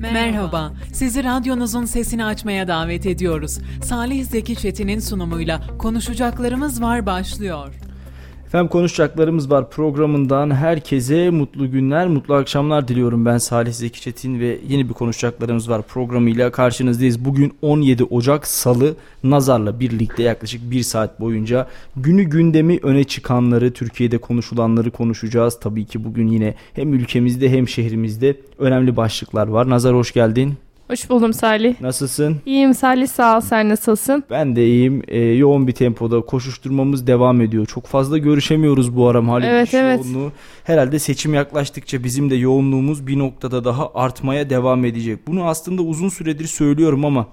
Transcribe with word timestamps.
Merhaba, 0.00 0.72
sizi 0.92 1.24
radyonuzun 1.24 1.84
sesini 1.84 2.24
açmaya 2.24 2.68
davet 2.68 3.06
ediyoruz. 3.06 3.58
Salih 3.84 4.24
Zeki 4.24 4.56
Çetin'in 4.56 4.98
sunumuyla 4.98 5.60
Konuşacaklarımız 5.78 6.82
Var 6.82 7.06
başlıyor. 7.06 7.74
Efendim 8.50 8.68
konuşacaklarımız 8.68 9.50
var 9.50 9.70
programından 9.70 10.50
herkese 10.50 11.30
mutlu 11.30 11.70
günler, 11.70 12.08
mutlu 12.08 12.34
akşamlar 12.34 12.88
diliyorum 12.88 13.26
ben 13.26 13.38
Salih 13.38 13.72
Zeki 13.72 14.00
Çetin 14.00 14.40
ve 14.40 14.58
yeni 14.68 14.88
bir 14.88 14.94
konuşacaklarımız 14.94 15.70
var 15.70 15.82
programıyla 15.82 16.52
karşınızdayız. 16.52 17.24
Bugün 17.24 17.52
17 17.62 18.04
Ocak 18.04 18.46
Salı 18.46 18.94
Nazar'la 19.24 19.80
birlikte 19.80 20.22
yaklaşık 20.22 20.70
bir 20.70 20.82
saat 20.82 21.20
boyunca 21.20 21.68
günü 21.96 22.22
gündemi 22.22 22.78
öne 22.82 23.04
çıkanları, 23.04 23.72
Türkiye'de 23.72 24.18
konuşulanları 24.18 24.90
konuşacağız. 24.90 25.60
Tabii 25.60 25.84
ki 25.84 26.04
bugün 26.04 26.26
yine 26.26 26.54
hem 26.74 26.94
ülkemizde 26.94 27.50
hem 27.50 27.68
şehrimizde 27.68 28.36
önemli 28.58 28.96
başlıklar 28.96 29.48
var. 29.48 29.70
Nazar 29.70 29.94
hoş 29.94 30.12
geldin. 30.12 30.54
Hoş 30.90 31.10
buldum 31.10 31.32
Salih. 31.32 31.80
Nasılsın? 31.80 32.36
İyiyim 32.46 32.74
Salih 32.74 33.08
sağ 33.08 33.36
ol 33.36 33.40
sen 33.40 33.68
nasılsın? 33.68 34.24
Ben 34.30 34.56
de 34.56 34.66
iyiyim. 34.66 35.02
Ee, 35.08 35.18
yoğun 35.18 35.66
bir 35.66 35.72
tempoda 35.72 36.20
koşuşturmamız 36.20 37.06
devam 37.06 37.40
ediyor. 37.40 37.66
Çok 37.66 37.86
fazla 37.86 38.18
görüşemiyoruz 38.18 38.96
bu 38.96 39.08
ara 39.08 39.22
malum 39.22 39.44
evet, 39.44 39.74
evet. 39.74 40.00
yoğunluğu. 40.04 40.32
Herhalde 40.64 40.98
seçim 40.98 41.34
yaklaştıkça 41.34 42.04
bizim 42.04 42.30
de 42.30 42.34
yoğunluğumuz 42.34 43.06
bir 43.06 43.18
noktada 43.18 43.64
daha 43.64 43.94
artmaya 43.94 44.50
devam 44.50 44.84
edecek. 44.84 45.26
Bunu 45.26 45.44
aslında 45.44 45.82
uzun 45.82 46.08
süredir 46.08 46.46
söylüyorum 46.46 47.04
ama 47.04 47.26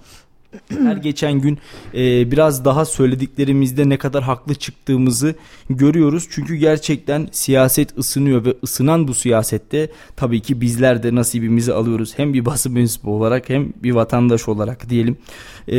her 0.70 0.98
geçen 0.98 1.34
gün 1.34 1.58
e, 1.94 2.32
biraz 2.32 2.66
daha 2.66 2.86
söylediklerimizde 2.86 3.90
ne 3.90 3.98
kadar 3.98 4.24
haklı 4.24 4.56
çıktığımızı 4.56 5.36
görüyoruz. 5.70 6.28
Çünkü 6.30 6.56
gerçekten 6.56 7.28
siyaset 7.32 7.98
ısınıyor 7.98 8.46
ve 8.46 8.54
ısınan 8.64 9.08
bu 9.08 9.14
siyasette 9.14 9.92
tabii 10.16 10.40
ki 10.42 10.62
bizler 10.62 11.04
de 11.04 11.16
nasibimizi 11.16 11.74
alıyoruz. 11.74 12.14
Hem 12.18 12.34
bir 12.34 12.46
basın 12.46 12.74
mensubu 12.74 13.16
olarak 13.16 13.50
hem 13.50 13.74
bir 13.84 13.92
vatandaş 13.92 14.48
olarak 14.48 14.90
diyelim. 14.90 15.18
E, 15.72 15.78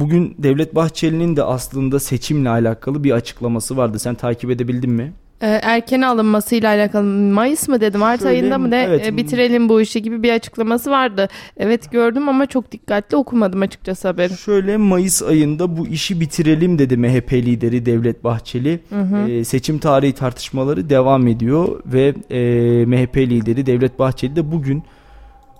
bugün 0.00 0.34
Devlet 0.38 0.74
Bahçeli'nin 0.74 1.36
de 1.36 1.42
aslında 1.42 2.00
seçimle 2.00 2.48
alakalı 2.48 3.04
bir 3.04 3.10
açıklaması 3.10 3.76
vardı. 3.76 3.98
Sen 3.98 4.14
takip 4.14 4.50
edebildin 4.50 4.90
mi? 4.90 5.12
Ee, 5.42 5.60
erken 5.62 6.02
alınmasıyla 6.02 6.68
alakalı 6.68 7.04
Mayıs 7.04 7.68
mı 7.68 7.80
dedim 7.80 8.00
Mart 8.00 8.20
Şöyle, 8.20 8.30
ayında 8.30 8.58
mı 8.58 8.70
de 8.70 8.82
evet. 8.82 9.06
e, 9.06 9.16
bitirelim 9.16 9.68
bu 9.68 9.80
işi 9.80 10.02
gibi 10.02 10.22
bir 10.22 10.32
açıklaması 10.32 10.90
vardı. 10.90 11.28
Evet 11.56 11.92
gördüm 11.92 12.28
ama 12.28 12.46
çok 12.46 12.72
dikkatli 12.72 13.16
okumadım 13.16 13.62
açıkçası 13.62 14.08
haberi. 14.08 14.36
Şöyle 14.36 14.76
Mayıs 14.76 15.22
ayında 15.22 15.76
bu 15.76 15.86
işi 15.86 16.20
bitirelim 16.20 16.78
dedi 16.78 16.96
MHP 16.96 17.32
lideri 17.32 17.86
Devlet 17.86 18.24
Bahçeli. 18.24 18.80
Hı 18.88 19.00
hı. 19.00 19.30
Ee, 19.30 19.44
seçim 19.44 19.78
tarihi 19.78 20.12
tartışmaları 20.12 20.90
devam 20.90 21.26
ediyor 21.26 21.80
ve 21.86 22.14
e, 22.30 22.86
MHP 22.86 23.16
lideri 23.16 23.66
Devlet 23.66 23.98
Bahçeli 23.98 24.36
de 24.36 24.52
bugün 24.52 24.82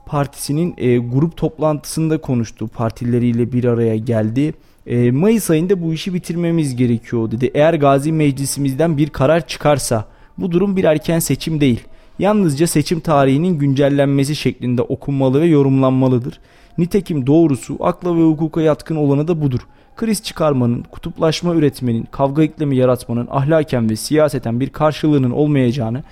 partisinin 0.07 0.75
e, 0.79 0.99
grup 0.99 1.37
toplantısında 1.37 2.19
konuştu. 2.19 2.69
Partileriyle 2.69 3.53
bir 3.53 3.65
araya 3.65 3.97
geldi. 3.97 4.55
E, 4.87 5.11
Mayıs 5.11 5.51
ayında 5.51 5.83
bu 5.83 5.93
işi 5.93 6.15
bitirmemiz 6.15 6.77
gerekiyor 6.77 7.31
dedi. 7.31 7.51
Eğer 7.55 7.75
Gazi 7.75 8.13
Meclisimizden 8.13 8.97
bir 8.97 9.11
karar 9.11 9.47
çıkarsa 9.47 10.05
bu 10.39 10.53
durum 10.53 10.77
bir 10.77 10.85
erken 10.85 11.19
seçim 11.19 11.61
değil. 11.61 11.81
Yalnızca 12.19 12.67
seçim 12.67 13.01
tarihinin 13.01 13.59
güncellenmesi 13.59 14.37
şeklinde 14.37 14.83
okunmalı 14.83 15.41
ve 15.41 15.47
yorumlanmalıdır. 15.47 16.41
Nitekim 16.79 17.27
doğrusu 17.27 17.77
akla 17.81 18.17
ve 18.17 18.23
hukuka 18.23 18.61
yatkın 18.61 18.97
olanı 18.97 19.29
da 19.29 19.41
budur. 19.41 19.61
Kriz 19.97 20.23
çıkarmanın, 20.23 20.83
kutuplaşma 20.83 21.55
üretmenin, 21.55 22.09
kavga 22.11 22.43
iklimi 22.43 22.77
yaratmanın 22.77 23.29
ahlaken 23.31 23.91
ve 23.91 23.97
siyaseten 23.97 24.61
bir 24.61 24.69
karşılığının 24.69 25.31
olmayacağını, 25.31 26.03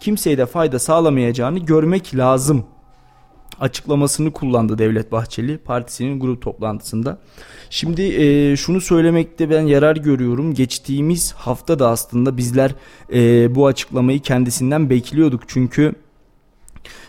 kimseye 0.00 0.38
de 0.38 0.46
fayda 0.46 0.78
sağlamayacağını 0.78 1.58
görmek 1.58 2.16
lazım 2.16 2.64
açıklamasını 3.60 4.32
kullandı 4.32 4.78
Devlet 4.78 5.12
Bahçeli 5.12 5.58
partisinin 5.58 6.20
grup 6.20 6.42
toplantısında. 6.42 7.18
Şimdi 7.70 8.02
e, 8.02 8.56
şunu 8.56 8.80
söylemekte 8.80 9.50
ben 9.50 9.62
yarar 9.62 9.96
görüyorum. 9.96 10.54
Geçtiğimiz 10.54 11.32
hafta 11.32 11.78
da 11.78 11.88
aslında 11.88 12.36
bizler 12.36 12.74
e, 13.12 13.54
bu 13.54 13.66
açıklamayı 13.66 14.20
kendisinden 14.20 14.90
bekliyorduk. 14.90 15.42
Çünkü 15.46 15.94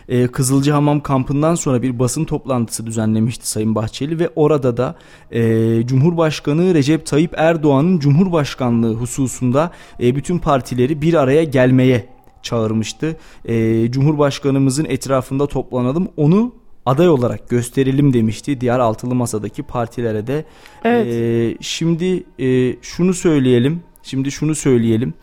e, 0.08 0.26
Kızılcahamam 0.26 1.00
kampından 1.00 1.54
sonra 1.54 1.82
bir 1.82 1.98
basın 1.98 2.24
toplantısı 2.24 2.86
düzenlemişti 2.86 3.48
Sayın 3.48 3.74
Bahçeli 3.74 4.18
ve 4.18 4.30
orada 4.36 4.76
da 4.76 4.94
e, 5.30 5.86
Cumhurbaşkanı 5.86 6.74
Recep 6.74 7.06
Tayyip 7.06 7.34
Erdoğan'ın 7.36 7.98
Cumhurbaşkanlığı 7.98 8.94
hususunda 8.94 9.70
e, 10.00 10.16
bütün 10.16 10.38
partileri 10.38 11.02
bir 11.02 11.14
araya 11.14 11.44
gelmeye 11.44 12.15
çağırmıştı. 12.46 13.16
E, 13.44 13.90
Cumhurbaşkanımızın 13.90 14.84
etrafında 14.84 15.46
toplanalım 15.46 16.08
onu 16.16 16.52
aday 16.86 17.08
olarak 17.08 17.48
gösterelim 17.48 18.12
demişti 18.12 18.60
diğer 18.60 18.78
altılı 18.78 19.14
masadaki 19.14 19.62
partilere 19.62 20.26
de. 20.26 20.44
Evet. 20.84 21.06
E, 21.06 21.56
şimdi 21.60 22.24
e, 22.38 22.76
şunu 22.82 23.14
söyleyelim. 23.14 23.82
Şimdi 24.02 24.30
şunu 24.30 24.54
söyleyelim. 24.54 25.14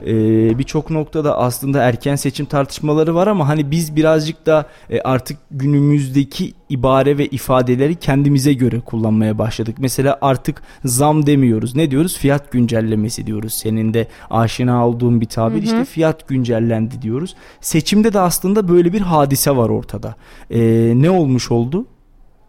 Ee, 0.00 0.58
birçok 0.58 0.90
noktada 0.90 1.38
aslında 1.38 1.82
erken 1.82 2.16
seçim 2.16 2.46
tartışmaları 2.46 3.14
var 3.14 3.26
ama 3.26 3.48
hani 3.48 3.70
biz 3.70 3.96
birazcık 3.96 4.46
da 4.46 4.66
e, 4.90 5.00
artık 5.00 5.38
günümüzdeki 5.50 6.54
ibare 6.68 7.18
ve 7.18 7.26
ifadeleri 7.26 7.94
kendimize 7.94 8.52
göre 8.52 8.80
kullanmaya 8.80 9.38
başladık. 9.38 9.76
Mesela 9.78 10.18
artık 10.20 10.62
zam 10.84 11.26
demiyoruz. 11.26 11.76
Ne 11.76 11.90
diyoruz? 11.90 12.18
Fiyat 12.18 12.52
güncellemesi 12.52 13.26
diyoruz. 13.26 13.54
Senin 13.54 13.94
de 13.94 14.08
aşina 14.30 14.88
olduğun 14.88 15.20
bir 15.20 15.26
tabir. 15.26 15.56
Hı 15.56 15.60
hı. 15.60 15.64
İşte 15.64 15.84
fiyat 15.84 16.28
güncellendi 16.28 17.02
diyoruz. 17.02 17.34
Seçimde 17.60 18.12
de 18.12 18.20
aslında 18.20 18.68
böyle 18.68 18.92
bir 18.92 19.00
hadise 19.00 19.56
var 19.56 19.68
ortada. 19.68 20.14
Ee, 20.50 20.92
ne 20.96 21.10
olmuş 21.10 21.50
oldu? 21.50 21.86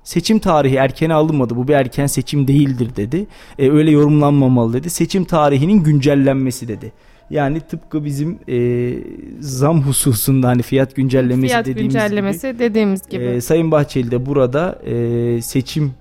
Seçim 0.03 0.39
tarihi 0.39 0.75
erkene 0.75 1.13
alınmadı. 1.13 1.55
Bu 1.55 1.67
bir 1.67 1.73
erken 1.73 2.07
seçim 2.07 2.47
değildir 2.47 2.95
dedi. 2.95 3.27
E, 3.59 3.71
öyle 3.71 3.91
yorumlanmamalı 3.91 4.73
dedi. 4.73 4.89
Seçim 4.89 5.25
tarihinin 5.25 5.83
güncellenmesi 5.83 6.67
dedi. 6.67 6.91
Yani 7.29 7.59
tıpkı 7.59 8.05
bizim 8.05 8.39
e, 8.49 8.93
zam 9.39 9.81
hususunda 9.81 10.47
hani 10.47 10.61
fiyat 10.61 10.95
güncellemesi 10.95 11.47
Fiyat 11.47 11.65
dediğimiz 11.65 11.93
güncellemesi 11.93 12.47
gibi. 12.47 12.59
dediğimiz 12.59 13.09
gibi. 13.09 13.23
E, 13.23 13.41
Sayın 13.41 13.71
Bahçeli 13.71 14.11
de 14.11 14.25
burada 14.25 14.79
e, 14.85 15.41
seçim 15.41 15.93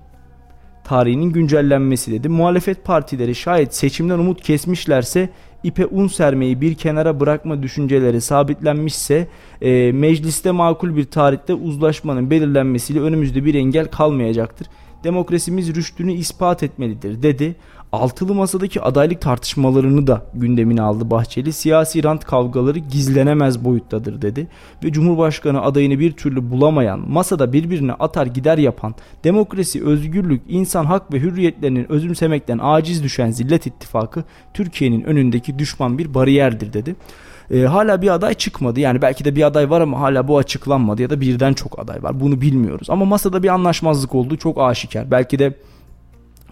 tarihinin 0.83 1.29
güncellenmesi 1.29 2.11
dedi. 2.11 2.29
Muhalefet 2.29 2.85
partileri 2.85 3.35
şayet 3.35 3.75
seçimden 3.75 4.19
umut 4.19 4.41
kesmişlerse 4.41 5.29
ipe 5.63 5.85
un 5.85 6.07
sermeyi 6.07 6.61
bir 6.61 6.75
kenara 6.75 7.19
bırakma 7.19 7.63
düşünceleri 7.63 8.21
sabitlenmişse 8.21 9.27
e, 9.61 9.91
mecliste 9.91 10.51
makul 10.51 10.95
bir 10.95 11.03
tarihte 11.03 11.53
uzlaşmanın 11.53 12.29
belirlenmesiyle 12.29 12.99
önümüzde 13.01 13.45
bir 13.45 13.55
engel 13.55 13.87
kalmayacaktır. 13.87 14.67
Demokrasimiz 15.03 15.75
rüştünü 15.75 16.13
ispat 16.13 16.63
etmelidir 16.63 17.23
dedi. 17.23 17.55
Altılı 17.91 18.33
masadaki 18.33 18.81
adaylık 18.81 19.21
tartışmalarını 19.21 20.07
da 20.07 20.25
gündemine 20.33 20.81
aldı 20.81 21.11
Bahçeli. 21.11 21.53
Siyasi 21.53 22.03
rant 22.03 22.25
kavgaları 22.25 22.79
gizlenemez 22.79 23.65
boyuttadır 23.65 24.21
dedi. 24.21 24.47
Ve 24.83 24.91
Cumhurbaşkanı 24.91 25.61
adayını 25.61 25.99
bir 25.99 26.11
türlü 26.11 26.51
bulamayan, 26.51 27.11
masada 27.11 27.53
birbirine 27.53 27.93
atar 27.93 28.25
gider 28.25 28.57
yapan, 28.57 28.95
demokrasi, 29.23 29.85
özgürlük, 29.85 30.41
insan 30.47 30.85
hak 30.85 31.13
ve 31.13 31.19
hürriyetlerinin 31.19 31.91
özümsemekten 31.91 32.59
aciz 32.61 33.03
düşen 33.03 33.31
Zillet 33.31 33.67
İttifakı 33.67 34.23
Türkiye'nin 34.53 35.01
önündeki 35.03 35.59
düşman 35.59 35.97
bir 35.97 36.13
bariyerdir 36.13 36.73
dedi. 36.73 36.95
E, 37.51 37.61
hala 37.61 38.01
bir 38.01 38.13
aday 38.13 38.33
çıkmadı. 38.33 38.79
Yani 38.79 39.01
belki 39.01 39.25
de 39.25 39.35
bir 39.35 39.43
aday 39.43 39.69
var 39.69 39.81
ama 39.81 39.99
hala 39.99 40.27
bu 40.27 40.37
açıklanmadı 40.37 41.01
ya 41.01 41.09
da 41.09 41.21
birden 41.21 41.53
çok 41.53 41.79
aday 41.79 42.03
var. 42.03 42.19
Bunu 42.19 42.41
bilmiyoruz. 42.41 42.89
Ama 42.89 43.05
masada 43.05 43.43
bir 43.43 43.49
anlaşmazlık 43.49 44.15
oldu. 44.15 44.37
Çok 44.37 44.61
aşikar. 44.61 45.11
Belki 45.11 45.39
de 45.39 45.53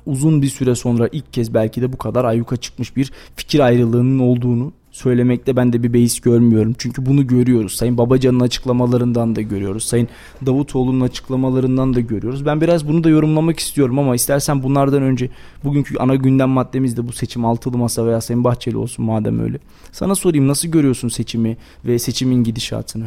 uzun 0.06 0.42
bir 0.42 0.50
süre 0.50 0.76
sonra 0.76 1.09
ilk 1.12 1.34
kez 1.34 1.54
belki 1.54 1.81
de 1.81 1.94
bu 1.94 1.98
kadar 1.98 2.26
ayyuka 2.26 2.58
çıkmış 2.58 2.96
bir 2.96 3.12
fikir 3.36 3.59
ayrılığının 3.59 4.20
olduğunu 4.20 4.72
söylemekte 4.94 5.56
ben 5.56 5.74
de 5.74 5.84
bir 5.84 5.94
beis 5.94 6.20
görmüyorum. 6.20 6.76
Çünkü 6.78 7.06
bunu 7.06 7.28
görüyoruz. 7.28 7.74
Sayın 7.74 7.98
Babacan'ın 7.98 8.40
açıklamalarından 8.40 9.36
da 9.36 9.42
görüyoruz. 9.42 9.86
Sayın 9.86 10.08
Davutoğlu'nun 10.46 11.02
açıklamalarından 11.02 11.94
da 11.94 12.00
görüyoruz. 12.00 12.45
Ben 12.45 12.62
biraz 12.62 12.88
bunu 12.88 13.04
da 13.04 13.10
yorumlamak 13.10 13.60
istiyorum 13.60 14.00
ama 14.00 14.16
istersen 14.16 14.63
bunlardan 14.63 15.01
önce 15.01 15.30
bugünkü 15.63 15.98
ana 15.98 16.16
gündem 16.16 16.50
maddemiz 16.50 16.98
de 16.98 17.07
bu 17.07 17.12
seçim 17.12 17.45
altılı 17.45 17.78
masa 17.78 18.06
veya 18.06 18.22
Sayın 18.22 18.44
Bahçeli 18.44 18.78
olsun 18.78 19.06
madem 19.06 19.40
öyle. 19.40 19.57
Sana 19.92 20.16
sorayım 20.16 20.48
nasıl 20.48 20.68
görüyorsun 20.68 21.07
seçimi 21.07 21.57
ve 21.86 22.00
seçimin 22.00 22.44
gidişatını? 22.44 23.06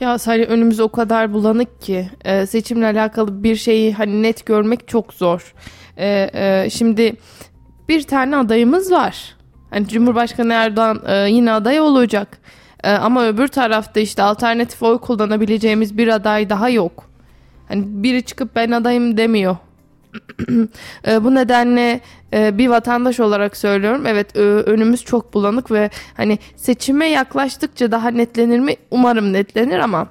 Ya 0.00 0.18
Salih 0.18 0.48
önümüz 0.48 0.80
o 0.80 0.88
kadar 0.88 1.32
bulanık 1.32 1.82
ki 1.82 2.10
e, 2.24 2.46
seçimle 2.46 2.86
alakalı 2.86 3.42
bir 3.42 3.56
şeyi 3.56 3.92
hani 3.92 4.22
net 4.22 4.46
görmek 4.46 4.88
çok 4.88 5.14
zor. 5.14 5.54
E, 5.96 6.30
e, 6.34 6.70
şimdi 6.70 7.16
bir 7.88 8.02
tane 8.02 8.36
adayımız 8.36 8.92
var. 8.92 9.36
Hani 9.70 9.88
Cumhurbaşkanı 9.88 10.52
Erdoğan 10.52 11.02
e, 11.06 11.30
yine 11.30 11.52
aday 11.52 11.80
olacak. 11.80 12.38
E, 12.84 12.92
ama 12.92 13.26
öbür 13.26 13.48
tarafta 13.48 14.00
işte 14.00 14.22
alternatif 14.22 14.82
oy 14.82 14.98
kullanabileceğimiz 14.98 15.98
bir 15.98 16.08
aday 16.08 16.50
daha 16.50 16.68
yok. 16.68 17.04
Hani 17.68 17.84
biri 17.86 18.22
çıkıp 18.22 18.56
ben 18.56 18.70
adayım 18.70 19.16
demiyor. 19.16 19.56
E, 21.08 21.24
bu 21.24 21.34
nedenle 21.34 22.00
e, 22.32 22.58
bir 22.58 22.68
vatandaş 22.68 23.20
olarak 23.20 23.56
söylüyorum. 23.56 24.06
Evet 24.06 24.36
ö- 24.36 24.62
önümüz 24.66 25.04
çok 25.04 25.34
bulanık 25.34 25.70
ve 25.70 25.90
hani 26.16 26.38
seçime 26.56 27.06
yaklaştıkça 27.06 27.90
daha 27.90 28.08
netlenir 28.08 28.58
mi? 28.58 28.76
Umarım 28.90 29.32
netlenir 29.32 29.78
ama 29.78 30.06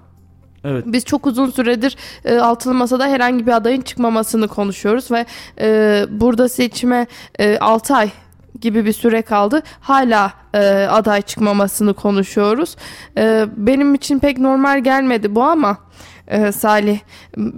Evet. 0.63 0.83
Biz 0.87 1.05
çok 1.05 1.27
uzun 1.27 1.49
süredir 1.49 1.97
e, 2.25 2.37
altılı 2.37 2.73
masada 2.73 3.07
herhangi 3.07 3.47
bir 3.47 3.51
adayın 3.51 3.81
çıkmamasını 3.81 4.47
konuşuyoruz 4.47 5.11
ve 5.11 5.25
e, 5.59 6.05
burada 6.09 6.49
seçime 6.49 7.07
e, 7.39 7.57
6 7.57 7.95
ay 7.95 8.09
gibi 8.61 8.85
bir 8.85 8.93
süre 8.93 9.21
kaldı. 9.21 9.63
Hala 9.79 10.33
e, 10.53 10.87
aday 10.89 11.21
çıkmamasını 11.21 11.93
konuşuyoruz. 11.93 12.75
E, 13.17 13.45
benim 13.57 13.93
için 13.93 14.19
pek 14.19 14.37
normal 14.37 14.83
gelmedi 14.83 15.35
bu 15.35 15.43
ama 15.43 15.77
e, 16.27 16.51
Salih 16.51 16.99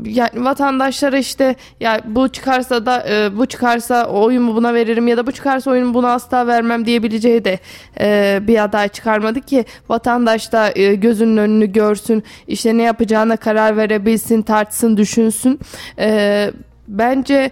yani 0.03 0.45
vatandaşlara 0.45 1.17
işte 1.17 1.55
ya 1.79 2.01
bu 2.05 2.29
çıkarsa 2.29 2.85
da 2.85 3.05
e, 3.09 3.37
bu 3.37 3.45
çıkarsa 3.45 4.05
oyumu 4.05 4.55
buna 4.55 4.73
veririm 4.73 5.07
ya 5.07 5.17
da 5.17 5.27
bu 5.27 5.31
çıkarsa 5.31 5.71
oyumu 5.71 5.93
buna 5.93 6.13
asla 6.13 6.47
vermem 6.47 6.85
diyebileceği 6.85 7.45
de 7.45 7.59
e, 7.99 8.39
bir 8.47 8.63
aday 8.63 8.89
çıkarmadı 8.89 9.41
ki 9.41 9.65
vatandaş 9.89 10.51
da 10.51 10.71
e, 10.75 10.95
gözünün 10.95 11.37
önünü 11.37 11.71
görsün 11.71 12.23
işte 12.47 12.77
ne 12.77 12.83
yapacağına 12.83 13.37
karar 13.37 13.77
verebilsin 13.77 14.41
tartsın 14.41 14.97
düşünsün 14.97 15.59
E, 15.99 16.51
bence 16.87 17.51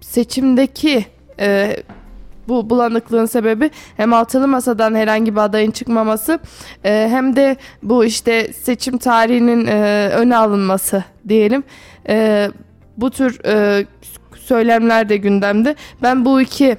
seçimdeki 0.00 1.06
e, 1.40 1.76
bu 2.48 2.70
bulanıklığın 2.70 3.26
sebebi 3.26 3.70
hem 3.96 4.12
altılı 4.12 4.48
masadan 4.48 4.94
herhangi 4.94 5.36
bir 5.36 5.40
adayın 5.40 5.70
çıkmaması 5.70 6.38
e, 6.84 7.08
hem 7.10 7.36
de 7.36 7.56
bu 7.82 8.04
işte 8.04 8.52
seçim 8.52 8.98
tarihinin 8.98 9.66
e, 9.66 10.10
öne 10.14 10.36
alınması 10.36 11.04
diyelim. 11.28 11.64
E, 12.08 12.48
bu 12.96 13.10
tür 13.10 13.40
e, 13.46 13.86
söylemler 14.36 15.08
de 15.08 15.16
gündemde. 15.16 15.74
Ben 16.02 16.24
bu 16.24 16.40
iki 16.40 16.76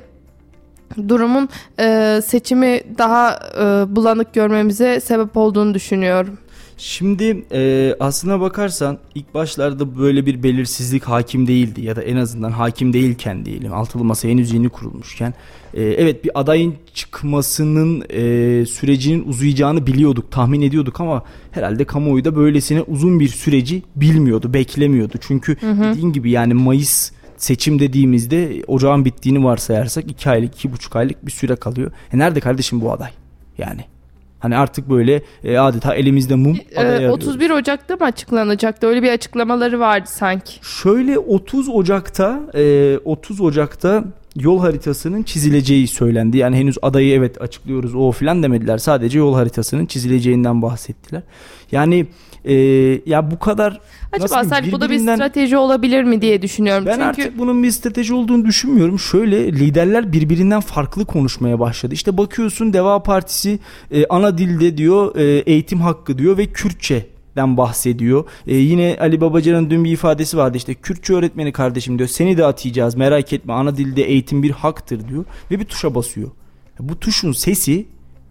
durumun 1.08 1.50
e, 1.80 2.20
seçimi 2.26 2.82
daha 2.98 3.40
e, 3.60 3.96
bulanık 3.96 4.34
görmemize 4.34 5.00
sebep 5.00 5.38
olduğunu 5.38 5.74
düşünüyorum. 5.74 6.38
Şimdi 6.78 7.46
e, 7.52 7.94
aslına 8.00 8.40
bakarsan 8.40 8.98
ilk 9.16 9.34
başlarda 9.34 9.98
böyle 9.98 10.26
bir 10.26 10.44
belirsizlik 10.44 11.04
hakim 11.04 11.48
değildi 11.48 11.82
ya 11.82 11.96
da 11.96 12.02
en 12.02 12.16
azından 12.16 12.52
hakim 12.52 12.94
değilken 12.94 13.46
diyelim 13.46 13.74
altılı 13.74 14.04
masa 14.04 14.28
henüz 14.28 14.54
yeni 14.54 14.70
kurulmuşken 14.70 15.34
e, 15.74 15.84
evet 15.84 16.24
bir 16.24 16.32
adayın 16.40 16.76
çıkmasının 16.94 18.06
e, 18.10 18.66
sürecinin 18.66 19.28
uzayacağını 19.28 19.88
biliyorduk 19.88 20.32
tahmin 20.32 20.62
ediyorduk 20.62 21.02
ama 21.02 21.24
herhalde 21.52 21.86
kamuoyu 21.86 22.26
da 22.26 22.36
böylesine 22.36 22.82
uzun 22.82 23.20
bir 23.20 23.28
süreci 23.28 23.84
bilmiyordu 23.96 24.54
beklemiyordu 24.54 25.14
çünkü 25.22 25.62
hı 25.62 25.72
hı. 25.72 25.84
dediğin 25.84 26.14
gibi 26.14 26.32
yani 26.32 26.54
Mayıs 26.54 27.12
seçim 27.38 27.80
dediğimizde 27.80 28.64
ocağın 28.68 29.06
bittiğini 29.06 29.44
varsayarsak 29.44 30.12
2 30.12 30.30
aylık 30.30 30.66
2,5 30.66 30.98
aylık 30.98 31.26
bir 31.26 31.32
süre 31.32 31.56
kalıyor. 31.56 31.92
E 32.14 32.18
nerede 32.18 32.40
kardeşim 32.40 32.82
bu 32.82 32.92
aday? 32.92 33.12
Yani 33.58 33.82
Hani 34.40 34.58
artık 34.58 34.90
böyle 34.90 35.22
e, 35.44 35.58
adeta 35.58 35.96
elimizde 35.96 36.36
mum 36.36 36.58
e, 36.76 37.10
31 37.10 37.50
Ocak'ta 37.50 37.96
mı 37.96 38.06
açıklanacaktı? 38.06 38.88
Öyle 38.88 39.04
bir 39.04 39.12
açıklamaları 39.12 39.80
vardı 39.80 40.10
sanki. 40.10 40.54
Şöyle 40.62 41.20
30 41.20 41.70
Ocak'ta 41.70 42.42
e, 42.56 42.98
30 43.06 43.42
Ocak'ta 43.42 44.04
yol 44.36 44.60
haritasının 44.60 45.24
çizileceği 45.24 45.88
söylendi. 45.88 46.38
Yani 46.38 46.56
henüz 46.56 46.78
adayı 46.82 47.14
evet 47.14 47.42
açıklıyoruz 47.42 47.96
o 47.96 48.12
filan 48.12 48.44
demediler. 48.44 48.78
Sadece 48.78 49.20
yol 49.20 49.34
haritasının 49.36 49.86
çizileceğinden 49.86 50.62
bahsettiler. 50.62 51.22
Yani 51.72 52.08
e, 52.46 52.54
ya 53.06 53.32
bu 53.32 53.40
kadar 53.40 53.80
Acaba 54.12 54.44
Salih 54.44 54.72
bu 54.72 54.82
da 54.82 54.90
bir 54.90 55.00
strateji 55.00 55.58
olabilir 55.58 56.04
mi 56.04 56.22
diye 56.22 56.42
düşünüyorum. 56.42 56.86
Ben 56.86 56.92
Çünkü... 56.92 57.06
artık 57.06 57.38
bunun 57.38 57.64
bir 57.64 57.72
strateji 57.72 58.14
olduğunu 58.14 58.46
düşünmüyorum. 58.46 59.00
Şöyle 59.00 59.54
liderler 59.54 60.14
birbirinden 60.14 60.62
farklı 60.62 61.06
konuşmaya 61.06 61.60
başladı. 61.60 61.94
İşte 61.94 62.18
bakıyorsun 62.18 62.74
Deva 62.74 63.04
Partisi 63.04 63.60
e, 63.92 64.06
ana 64.06 64.38
dilde 64.38 64.78
diyor 64.78 65.16
e, 65.16 65.24
eğitim 65.24 65.82
hakkı 65.82 66.18
diyor 66.18 66.38
ve 66.38 66.46
Kürtçe 66.46 67.06
den 67.36 67.58
bahsediyor. 67.58 68.26
Ee, 68.48 68.56
yine 68.56 68.98
Ali 69.00 69.22
Babacan'ın 69.22 69.70
dün 69.70 69.84
bir 69.84 69.92
ifadesi 69.92 70.38
vardı 70.38 70.58
işte 70.58 70.74
Kürtçe 70.74 71.14
öğretmeni 71.14 71.52
kardeşim 71.52 71.98
diyor 71.98 72.10
seni 72.10 72.38
de 72.38 72.46
atayacağız 72.46 72.96
merak 72.96 73.34
etme 73.34 73.54
ana 73.54 73.78
dilde 73.78 74.04
eğitim 74.04 74.44
bir 74.44 74.52
haktır 74.52 75.08
diyor 75.08 75.26
ve 75.52 75.60
bir 75.60 75.66
tuşa 75.66 75.96
basıyor. 75.96 76.32
Bu 76.80 77.00
tuşun 77.00 77.32
sesi 77.32 77.88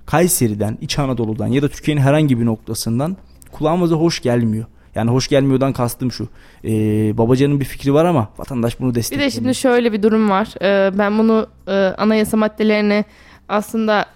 Kayseri'den, 0.07 0.79
İç 0.81 0.99
Anadolu'dan 0.99 1.47
ya 1.47 1.63
da 1.63 1.69
Türkiye'nin 1.69 2.01
herhangi 2.01 2.41
bir 2.41 2.47
noktasından 2.47 3.17
kulağımıza 3.55 3.97
hoş 3.97 4.23
gelmiyor. 4.23 4.65
Yani 4.95 5.11
hoş 5.11 5.29
gelmiyordan 5.29 5.73
kastım 5.73 6.13
şu. 6.13 6.29
Ee, 6.65 7.19
babacanın 7.19 7.61
bir 7.61 7.65
fikri 7.65 7.95
var 7.95 8.05
ama 8.05 8.29
vatandaş 8.39 8.81
bunu 8.81 8.95
desteklemiyor. 8.95 9.31
Bir 9.31 9.33
de 9.33 9.37
şimdi 9.37 9.55
şöyle 9.55 9.93
bir 9.93 10.03
durum 10.03 10.31
var. 10.31 10.49
Ee, 10.63 10.99
ben 10.99 11.19
bunu 11.19 11.47
e, 11.69 11.73
anayasa 11.73 12.37
maddelerine 12.37 13.05
aslında 13.49 14.07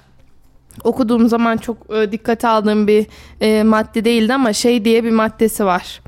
okuduğum 0.84 1.28
zaman 1.28 1.56
çok 1.56 1.76
e, 1.96 2.12
dikkate 2.12 2.48
aldığım 2.48 2.86
bir 2.86 3.06
e, 3.40 3.62
madde 3.62 4.04
değildi 4.04 4.34
ama 4.34 4.52
şey 4.52 4.84
diye 4.84 5.04
bir 5.04 5.10
maddesi 5.10 5.64
var. 5.64 6.00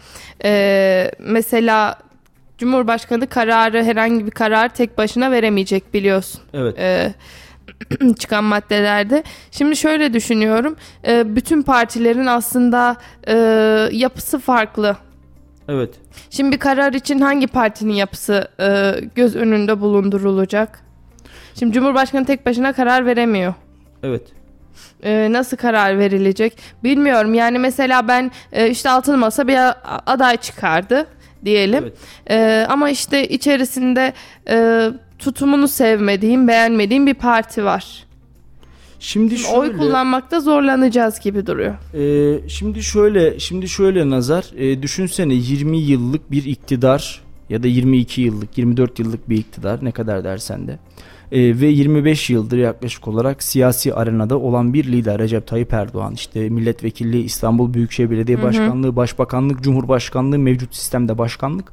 E, 0.44 1.10
mesela 1.18 1.98
Cumhurbaşkanı 2.58 3.26
kararı 3.26 3.84
herhangi 3.84 4.26
bir 4.26 4.30
karar 4.30 4.68
tek 4.68 4.98
başına 4.98 5.30
veremeyecek 5.30 5.94
biliyorsun. 5.94 6.40
Evet. 6.54 6.78
E, 6.78 7.14
çıkan 8.18 8.44
maddelerde. 8.44 9.22
Şimdi 9.50 9.76
şöyle 9.76 10.12
düşünüyorum. 10.12 10.76
E, 11.06 11.36
bütün 11.36 11.62
partilerin 11.62 12.26
aslında 12.26 12.96
e, 13.28 13.34
yapısı 13.92 14.38
farklı. 14.38 14.96
Evet. 15.68 15.94
Şimdi 16.30 16.52
bir 16.52 16.58
karar 16.58 16.92
için 16.92 17.20
hangi 17.20 17.46
partinin 17.46 17.92
yapısı 17.92 18.48
e, 18.60 18.94
göz 19.14 19.36
önünde 19.36 19.80
bulundurulacak? 19.80 20.80
Şimdi 21.58 21.72
Cumhurbaşkanı 21.72 22.26
tek 22.26 22.46
başına 22.46 22.72
karar 22.72 23.06
veremiyor. 23.06 23.54
Evet. 24.02 24.22
E, 25.02 25.28
nasıl 25.30 25.56
karar 25.56 25.98
verilecek 25.98 26.58
bilmiyorum. 26.84 27.34
Yani 27.34 27.58
mesela 27.58 28.08
ben 28.08 28.30
e, 28.52 28.70
işte 28.70 28.90
altılı 28.90 29.18
masa 29.18 29.48
bir 29.48 29.58
aday 30.06 30.36
çıkardı 30.36 31.06
diyelim. 31.44 31.84
Evet. 31.84 31.94
E, 32.30 32.66
ama 32.68 32.90
işte 32.90 33.28
içerisinde 33.28 34.12
e, 34.48 34.88
tutumunu 35.20 35.68
sevmediğim, 35.68 36.48
beğenmediğim 36.48 37.06
bir 37.06 37.14
parti 37.14 37.64
var. 37.64 38.04
Şimdi 39.00 39.38
şöyle, 39.38 39.56
oy 39.56 39.76
kullanmakta 39.76 40.40
zorlanacağız 40.40 41.20
gibi 41.20 41.46
duruyor. 41.46 41.74
E, 41.94 42.48
şimdi 42.48 42.82
şöyle, 42.82 43.38
şimdi 43.38 43.68
şöyle 43.68 44.10
nazar, 44.10 44.44
e, 44.56 44.82
düşünsene 44.82 45.34
20 45.34 45.78
yıllık 45.78 46.30
bir 46.30 46.44
iktidar 46.44 47.20
ya 47.48 47.62
da 47.62 47.66
22 47.66 48.20
yıllık, 48.20 48.58
24 48.58 48.98
yıllık 48.98 49.28
bir 49.28 49.36
iktidar 49.36 49.84
ne 49.84 49.92
kadar 49.92 50.24
dersen 50.24 50.68
de. 50.68 50.78
E, 51.32 51.60
ve 51.60 51.66
25 51.66 52.30
yıldır 52.30 52.58
yaklaşık 52.58 53.08
olarak 53.08 53.42
siyasi 53.42 53.94
arenada 53.94 54.38
olan 54.38 54.74
bir 54.74 54.84
lider 54.84 55.18
Recep 55.18 55.46
Tayyip 55.46 55.72
Erdoğan 55.72 56.14
işte 56.14 56.48
milletvekilliği 56.48 57.24
İstanbul 57.24 57.74
Büyükşehir 57.74 58.10
Belediye 58.10 58.42
Başkanlığı, 58.42 58.86
hı 58.86 58.92
hı. 58.92 58.96
Başbakanlık, 58.96 59.62
Cumhurbaşkanlığı 59.62 60.38
mevcut 60.38 60.74
sistemde 60.74 61.18
başkanlık 61.18 61.72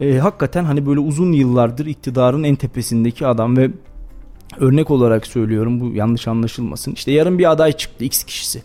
e, 0.00 0.18
hakikaten 0.18 0.64
hani 0.64 0.86
böyle 0.86 1.00
uzun 1.00 1.32
yıllardır 1.32 1.86
iktidarın 1.86 2.42
en 2.42 2.56
tepesindeki 2.56 3.26
adam 3.26 3.56
ve 3.56 3.70
örnek 4.58 4.90
olarak 4.90 5.26
söylüyorum 5.26 5.80
bu 5.80 5.94
yanlış 5.94 6.28
anlaşılmasın. 6.28 6.92
İşte 6.92 7.12
yarın 7.12 7.38
bir 7.38 7.50
aday 7.50 7.72
çıktı 7.72 8.04
X 8.04 8.24
kişisi. 8.24 8.62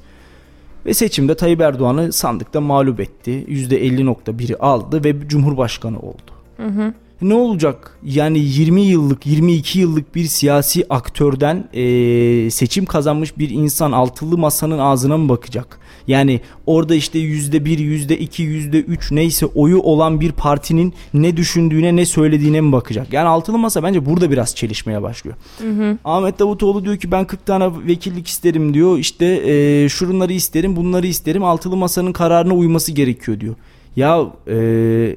Ve 0.86 0.94
seçimde 0.94 1.36
Tayyip 1.36 1.62
Erdoğan'ı 1.62 2.14
sandıkta 2.14 2.62
mağlup 2.62 3.00
etti. 3.00 3.46
%50.1'i 3.50 4.56
aldı 4.56 5.04
ve 5.04 5.28
Cumhurbaşkanı 5.28 6.00
oldu. 6.00 6.32
Hı 6.58 6.68
hı 6.68 6.94
ne 7.22 7.34
olacak? 7.34 7.98
Yani 8.04 8.40
20 8.40 8.82
yıllık, 8.82 9.26
22 9.26 9.80
yıllık 9.80 10.16
bir 10.16 10.26
siyasi 10.26 10.86
aktörden 10.90 11.70
e, 11.74 12.50
seçim 12.50 12.86
kazanmış 12.86 13.38
bir 13.38 13.50
insan 13.50 13.92
altılı 13.92 14.38
masanın 14.38 14.80
ağzına 14.80 15.18
mı 15.18 15.30
bakacak? 15.30 15.80
Yani 16.08 16.42
orada 16.66 16.96
işte 16.96 17.20
yüzde 17.20 17.66
bir, 17.66 17.80
yüzde 17.80 18.20
iki, 18.20 18.44
yüzde 18.44 18.80
üç 18.80 19.12
neyse 19.12 19.46
oyu 19.46 19.80
olan 19.80 20.22
bir 20.22 20.32
partinin 20.32 20.94
ne 21.14 21.38
düşündüğüne 21.38 21.96
ne 21.96 22.06
söylediğine 22.06 22.62
mi 22.62 22.72
bakacak? 22.72 23.14
Yani 23.14 23.28
altılı 23.28 23.58
masa 23.58 23.84
bence 23.84 24.06
burada 24.06 24.32
biraz 24.32 24.56
çelişmeye 24.56 25.02
başlıyor. 25.02 25.38
Hı 25.58 25.70
hı. 25.70 25.98
Ahmet 26.06 26.40
Davutoğlu 26.40 26.86
diyor 26.86 26.98
ki 26.98 27.12
ben 27.12 27.26
40 27.26 27.46
tane 27.46 27.72
vekillik 27.88 28.28
isterim 28.28 28.74
diyor. 28.74 28.98
İşte 28.98 29.26
e, 29.26 29.90
şunları 29.90 30.34
isterim 30.34 30.76
bunları 30.76 31.08
isterim. 31.08 31.44
Altılı 31.44 31.78
masanın 31.78 32.14
kararına 32.14 32.54
uyması 32.54 32.92
gerekiyor 32.92 33.40
diyor. 33.40 33.56
Ya 33.96 34.26
e, 34.48 35.16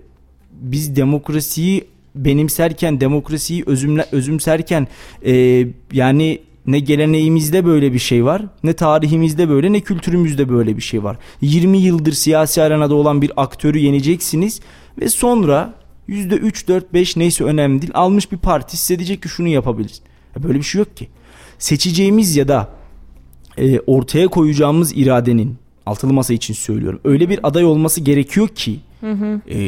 biz 0.52 0.96
demokrasiyi 0.96 1.84
benimserken 2.14 3.00
demokrasiyi 3.00 3.62
özümle, 3.66 4.06
özümserken 4.12 4.88
e, 5.26 5.66
yani 5.92 6.38
ne 6.66 6.78
geleneğimizde 6.78 7.64
böyle 7.64 7.92
bir 7.92 7.98
şey 7.98 8.24
var 8.24 8.42
ne 8.64 8.72
tarihimizde 8.72 9.48
böyle 9.48 9.72
ne 9.72 9.80
kültürümüzde 9.80 10.48
böyle 10.48 10.76
bir 10.76 10.82
şey 10.82 11.04
var. 11.04 11.16
20 11.40 11.78
yıldır 11.78 12.12
siyasi 12.12 12.62
arenada 12.62 12.94
olan 12.94 13.22
bir 13.22 13.32
aktörü 13.36 13.78
yeneceksiniz 13.78 14.60
ve 15.00 15.08
sonra 15.08 15.74
%3 16.08 16.68
4 16.68 16.92
5 16.92 17.16
neyse 17.16 17.44
önemli 17.44 17.82
değil 17.82 17.92
almış 17.94 18.32
bir 18.32 18.38
parti 18.38 18.76
size 18.76 18.98
diyecek 18.98 19.22
ki 19.22 19.28
şunu 19.28 19.48
yapabiliriz. 19.48 20.02
Böyle 20.42 20.58
bir 20.58 20.64
şey 20.64 20.78
yok 20.78 20.96
ki. 20.96 21.08
Seçeceğimiz 21.58 22.36
ya 22.36 22.48
da 22.48 22.68
e, 23.58 23.80
ortaya 23.80 24.28
koyacağımız 24.28 24.92
iradenin 24.96 25.56
altılı 25.86 26.12
masa 26.12 26.34
için 26.34 26.54
söylüyorum. 26.54 27.00
Öyle 27.04 27.28
bir 27.28 27.40
aday 27.42 27.64
olması 27.64 28.00
gerekiyor 28.00 28.48
ki 28.48 28.80
hı 29.00 29.12
hı. 29.12 29.40
E, 29.50 29.58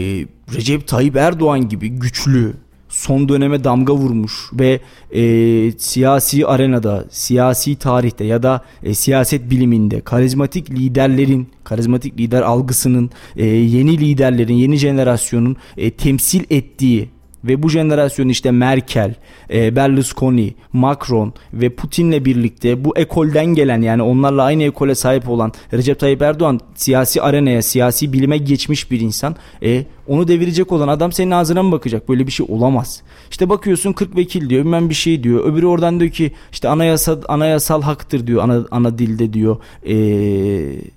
Recep 0.55 0.87
Tayyip 0.87 1.17
Erdoğan 1.17 1.69
gibi 1.69 1.89
güçlü, 1.89 2.55
son 2.95 3.29
döneme 3.29 3.65
damga 3.65 3.93
vurmuş 3.93 4.33
ve 4.53 4.81
e, 5.11 5.23
siyasi 5.79 6.47
arenada, 6.47 7.05
siyasi 7.11 7.77
tarihte 7.77 8.25
ya 8.25 8.43
da 8.43 8.65
e, 8.83 8.95
siyaset 8.95 9.51
biliminde 9.51 10.01
karizmatik 10.01 10.71
liderlerin, 10.71 11.49
karizmatik 11.65 12.19
lider 12.19 12.43
algısının, 12.43 13.11
e, 13.37 13.47
yeni 13.47 13.99
liderlerin, 13.99 14.55
yeni 14.55 14.77
jenerasyonun 14.77 15.57
e, 15.77 15.91
temsil 15.91 16.45
ettiği 16.51 17.09
ve 17.45 17.63
bu 17.63 17.69
jenerasyon 17.69 18.29
işte 18.29 18.51
Merkel, 18.51 19.15
e, 19.51 19.77
Berlusconi, 19.77 20.55
Macron 20.73 21.33
ve 21.53 21.71
Putin'le 21.71 22.25
birlikte 22.25 22.85
bu 22.85 22.99
ekolden 22.99 23.47
gelen 23.47 23.83
yani 23.83 24.03
onlarla 24.03 24.43
aynı 24.43 24.63
ekole 24.63 24.95
sahip 24.95 25.29
olan 25.29 25.53
Recep 25.73 26.01
Tayyip 26.01 26.23
Erdoğan 26.23 26.61
siyasi 26.75 27.23
arenaya, 27.23 27.63
siyasi 27.63 28.13
bilime 28.13 28.39
geçmiş 28.39 28.91
bir 28.91 29.01
insan. 29.01 29.37
E, 29.63 29.85
onu 30.09 30.29
devirecek 30.29 30.73
olan 30.73 30.89
adam 30.89 31.13
senin 31.13 31.31
ağzına 31.31 31.63
mı 31.63 31.73
bakacak? 31.73 32.09
Böyle 32.09 32.27
bir 32.27 32.33
şey 32.33 32.47
olamaz. 32.49 33.03
İşte 33.31 33.49
bakıyorsun 33.49 33.93
40 33.93 34.17
vekil 34.17 34.49
diyor, 34.51 34.65
bilmem 34.65 34.89
bir 34.89 34.95
şey 34.95 35.23
diyor. 35.23 35.45
Öbürü 35.45 35.67
oradan 35.67 36.01
diyor 36.01 36.11
ki 36.11 36.33
işte 36.53 36.69
anayasa 36.69 37.21
anayasal 37.29 37.83
haktır 37.83 38.27
diyor 38.27 38.43
ana, 38.43 38.67
ana 38.71 38.99
dilde 38.99 39.33
diyor. 39.33 39.57
Eee 39.85 40.95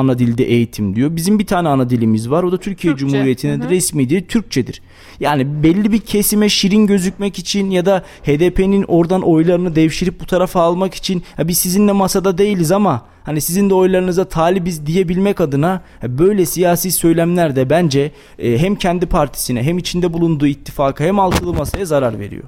ana 0.00 0.18
dilde 0.18 0.44
eğitim 0.44 0.96
diyor. 0.96 1.16
Bizim 1.16 1.38
bir 1.38 1.46
tane 1.46 1.68
ana 1.68 1.90
dilimiz 1.90 2.30
var. 2.30 2.42
O 2.42 2.52
da 2.52 2.56
Türkiye 2.56 2.92
Türkçe. 2.92 3.06
Cumhuriyeti'nin 3.06 3.68
resmi 3.68 4.10
dili 4.10 4.26
Türkçedir. 4.26 4.82
Yani 5.20 5.62
belli 5.62 5.92
bir 5.92 5.98
kesime 5.98 6.48
şirin 6.48 6.86
gözükmek 6.86 7.38
için 7.38 7.70
ya 7.70 7.86
da 7.86 8.04
HDP'nin 8.22 8.84
oradan 8.88 9.22
oylarını 9.22 9.76
devşirip 9.76 10.20
bu 10.20 10.26
tarafa 10.26 10.60
almak 10.62 10.94
için 10.94 11.22
ya 11.38 11.48
biz 11.48 11.58
sizinle 11.58 11.92
masada 11.92 12.38
değiliz 12.38 12.72
ama 12.72 13.06
hani 13.22 13.40
sizin 13.40 13.70
de 13.70 13.74
oylarınıza 13.74 14.24
talibiz 14.24 14.86
diyebilmek 14.86 15.40
adına 15.40 15.82
böyle 16.02 16.46
siyasi 16.46 16.90
söylemler 16.90 17.56
de 17.56 17.70
bence 17.70 18.12
e, 18.38 18.58
hem 18.58 18.74
kendi 18.74 19.06
partisine 19.06 19.62
hem 19.62 19.78
içinde 19.78 20.12
bulunduğu 20.12 20.46
ittifaka 20.46 21.04
hem 21.04 21.18
altılı 21.18 21.54
masaya 21.54 21.86
zarar 21.86 22.18
veriyor. 22.18 22.44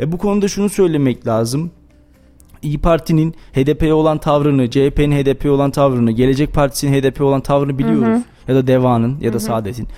E 0.00 0.12
bu 0.12 0.18
konuda 0.18 0.48
şunu 0.48 0.68
söylemek 0.68 1.26
lazım. 1.26 1.70
İyi 2.62 2.78
Parti'nin 2.78 3.34
HDP'ye 3.52 3.94
olan 3.94 4.18
tavrını, 4.18 4.70
CHP'nin 4.70 5.12
HDP'ye 5.12 5.50
olan 5.50 5.70
tavrını, 5.70 6.10
Gelecek 6.10 6.54
Partisi'nin 6.54 6.92
HDP'ye 6.92 7.26
olan 7.26 7.40
tavrını 7.40 7.78
biliyoruz. 7.78 8.08
Hı 8.08 8.14
hı. 8.14 8.22
Ya 8.48 8.54
da 8.54 8.66
Deva'nın 8.66 9.20
ya 9.20 9.32
da 9.32 9.40
Saadet'in. 9.40 9.88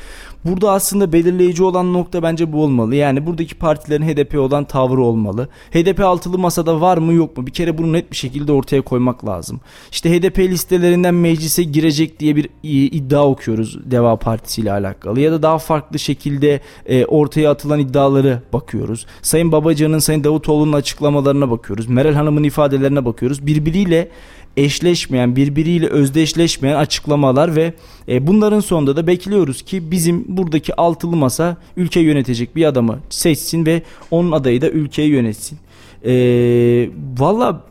Burada 0.45 0.73
aslında 0.73 1.13
belirleyici 1.13 1.63
olan 1.63 1.93
nokta 1.93 2.23
bence 2.23 2.53
bu 2.53 2.63
olmalı. 2.63 2.95
Yani 2.95 3.27
buradaki 3.27 3.55
partilerin 3.55 4.09
HDP 4.09 4.39
olan 4.39 4.65
tavrı 4.65 5.03
olmalı. 5.03 5.49
HDP 5.71 6.01
altılı 6.01 6.39
masada 6.39 6.81
var 6.81 6.99
mı 6.99 7.13
yok 7.13 7.37
mu? 7.37 7.47
Bir 7.47 7.53
kere 7.53 7.79
bunu 7.79 7.93
net 7.93 8.11
bir 8.11 8.17
şekilde 8.17 8.53
ortaya 8.53 8.83
koymak 8.83 9.25
lazım. 9.27 9.61
İşte 9.91 10.19
HDP 10.19 10.39
listelerinden 10.39 11.15
meclise 11.15 11.63
girecek 11.63 12.21
diye 12.21 12.37
bir 12.37 12.51
iddia 12.63 13.27
okuyoruz 13.27 13.91
Deva 13.91 14.17
Partisi 14.17 14.61
ile 14.61 14.73
alakalı. 14.73 15.21
Ya 15.21 15.33
da 15.33 15.43
daha 15.43 15.59
farklı 15.59 15.99
şekilde 15.99 16.61
e, 16.87 17.05
ortaya 17.05 17.51
atılan 17.51 17.79
iddiaları 17.79 18.43
bakıyoruz. 18.53 19.07
Sayın 19.23 19.53
Babacan'ın, 19.53 19.99
Sayın 19.99 20.25
Davutoğlu'nun 20.25 20.73
açıklamalarına 20.73 21.51
bakıyoruz. 21.51 21.89
Meral 21.89 22.15
Hanım'ın 22.15 22.43
ifadelerine 22.43 23.05
bakıyoruz. 23.05 23.47
Birbiriyle 23.47 24.09
eşleşmeyen, 24.59 25.37
birbiriyle 25.37 25.87
özdeşleşmeyen 25.87 26.77
açıklamalar 26.77 27.57
ve 27.57 27.75
e, 28.09 28.27
bunların 28.27 28.61
sonunda 28.61 28.97
da 28.97 29.07
bekliyoruz 29.07 29.63
ki 29.63 29.91
bizim 29.91 30.25
buradaki 30.29 30.75
altılı 30.77 31.17
masa 31.17 31.57
ülke 31.77 32.01
yönetecek 32.01 32.57
bir 32.57 32.65
adamı 32.65 32.99
seçsin 33.11 33.67
ve 33.67 33.83
onun 34.11 34.33
adayı 34.33 34.61
da 34.61 34.71
ülkeyi 34.71 35.11
yönetsin. 35.11 35.59
E, 36.05 36.13
Valla 37.19 37.65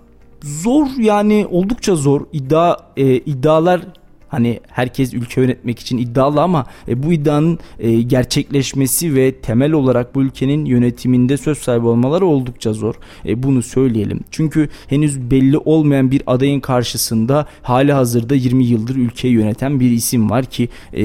zor 0.44 0.88
yani 1.00 1.48
oldukça 1.52 1.96
zor 1.96 2.22
iddia 2.34 2.78
e, 2.98 3.16
iddialar 3.16 3.82
Hani 4.28 4.60
herkes 4.68 5.14
ülke 5.14 5.42
yönetmek 5.42 5.80
için 5.80 5.98
iddialı 5.98 6.42
ama 6.42 6.66
e, 6.88 7.04
bu 7.04 7.14
iddianın 7.14 7.60
e, 7.80 8.02
gerçekleşmesi 8.02 9.16
ve 9.16 9.32
temel 9.32 9.72
olarak 9.72 10.16
bu 10.16 10.22
ülkenin 10.22 10.66
yönetiminde 10.66 11.38
söz 11.38 11.58
sahibi 11.58 11.88
olmaları 11.88 12.26
oldukça 12.26 12.74
zor. 12.74 12.96
E, 13.26 13.44
bunu 13.44 13.62
söyleyelim. 13.62 14.20
Çünkü 14.32 14.70
henüz 14.88 15.32
belli 15.32 15.58
olmayan 15.58 16.12
bir 16.12 16.22
adayın 16.28 16.60
karşısında 16.60 17.46
hali 17.62 17.94
hazırda 17.94 18.36
20 18.36 18.66
yıldır 18.66 18.96
ülkeyi 18.96 19.34
yöneten 19.34 19.80
bir 19.80 19.92
isim 19.92 20.30
var 20.30 20.46
ki 20.46 20.70
e, 20.94 21.04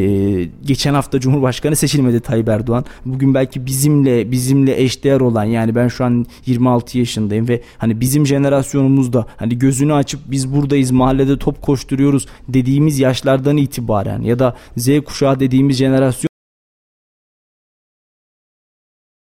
geçen 0.64 0.94
hafta 0.94 1.20
Cumhurbaşkanı 1.20 1.76
seçilmedi 1.76 2.20
Tayyip 2.20 2.48
Erdoğan. 2.48 2.84
Bugün 3.04 3.34
belki 3.34 3.66
bizimle 3.66 4.30
bizimle 4.30 4.82
eşdeğer 4.82 5.20
olan 5.20 5.44
yani 5.44 5.74
ben 5.74 5.88
şu 5.88 6.04
an 6.04 6.26
26 6.46 6.98
yaşındayım 6.98 7.48
ve 7.48 7.62
hani 7.78 8.00
bizim 8.00 8.26
jenerasyonumuzda 8.26 9.26
hani 9.36 9.58
gözünü 9.58 9.94
açıp 9.94 10.20
biz 10.26 10.54
buradayız 10.54 10.90
mahallede 10.90 11.38
top 11.38 11.62
koşturuyoruz 11.62 12.26
dediğimiz 12.48 12.98
yaş 12.98 13.11
yaşlardan 13.12 13.56
itibaren 13.56 14.22
ya 14.22 14.38
da 14.38 14.56
Z 14.76 15.00
kuşağı 15.04 15.40
dediğimiz 15.40 15.76
jenerasyon 15.76 16.31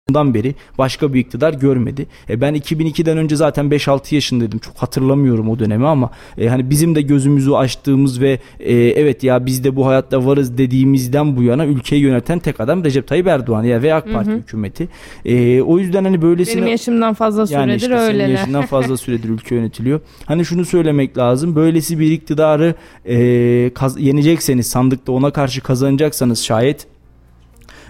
Bundan 0.08 0.34
beri 0.34 0.54
başka 0.78 1.14
bir 1.14 1.20
iktidar 1.20 1.54
görmedi. 1.54 2.06
E 2.30 2.40
ben 2.40 2.54
2002'den 2.56 3.18
önce 3.18 3.36
zaten 3.36 3.66
5-6 3.66 4.14
yaşındaydım. 4.14 4.58
Çok 4.58 4.76
hatırlamıyorum 4.76 5.48
o 5.48 5.58
dönemi 5.58 5.86
ama 5.86 6.10
e, 6.38 6.48
hani 6.48 6.70
bizim 6.70 6.94
de 6.94 7.02
gözümüzü 7.02 7.52
açtığımız 7.52 8.20
ve 8.20 8.38
e, 8.60 8.74
evet 8.74 9.24
ya 9.24 9.46
biz 9.46 9.64
de 9.64 9.76
bu 9.76 9.86
hayatta 9.86 10.26
varız 10.26 10.58
dediğimizden 10.58 11.36
bu 11.36 11.42
yana 11.42 11.66
ülkeyi 11.66 12.02
yöneten 12.02 12.38
tek 12.38 12.60
adam 12.60 12.84
Recep 12.84 13.06
Tayyip 13.08 13.26
Erdoğan 13.26 13.62
ya 13.62 13.82
ve 13.82 13.94
AK 13.94 14.12
Parti 14.12 14.30
hı 14.30 14.34
hı. 14.34 14.38
hükümeti. 14.38 14.88
E, 15.24 15.62
o 15.62 15.78
yüzden 15.78 16.04
hani 16.04 16.22
böylesine 16.22 16.56
benim 16.56 16.70
yaşımdan 16.70 17.14
fazla 17.14 17.46
süredir 17.46 17.60
yani 17.60 17.74
işte 17.74 17.94
öyle. 17.94 18.24
Senin 18.24 18.36
yaşından 18.36 18.66
fazla 18.66 18.96
süredir 18.96 19.28
ülke 19.28 19.54
yönetiliyor. 19.54 20.00
Hani 20.26 20.44
şunu 20.44 20.64
söylemek 20.64 21.18
lazım. 21.18 21.56
Böylesi 21.56 21.98
bir 21.98 22.10
iktidarı 22.10 22.74
e, 23.08 23.70
kaz- 23.74 24.00
yenecekseniz 24.00 24.66
sandıkta 24.66 25.12
ona 25.12 25.30
karşı 25.30 25.60
kazanacaksanız 25.60 26.44
şayet 26.44 26.86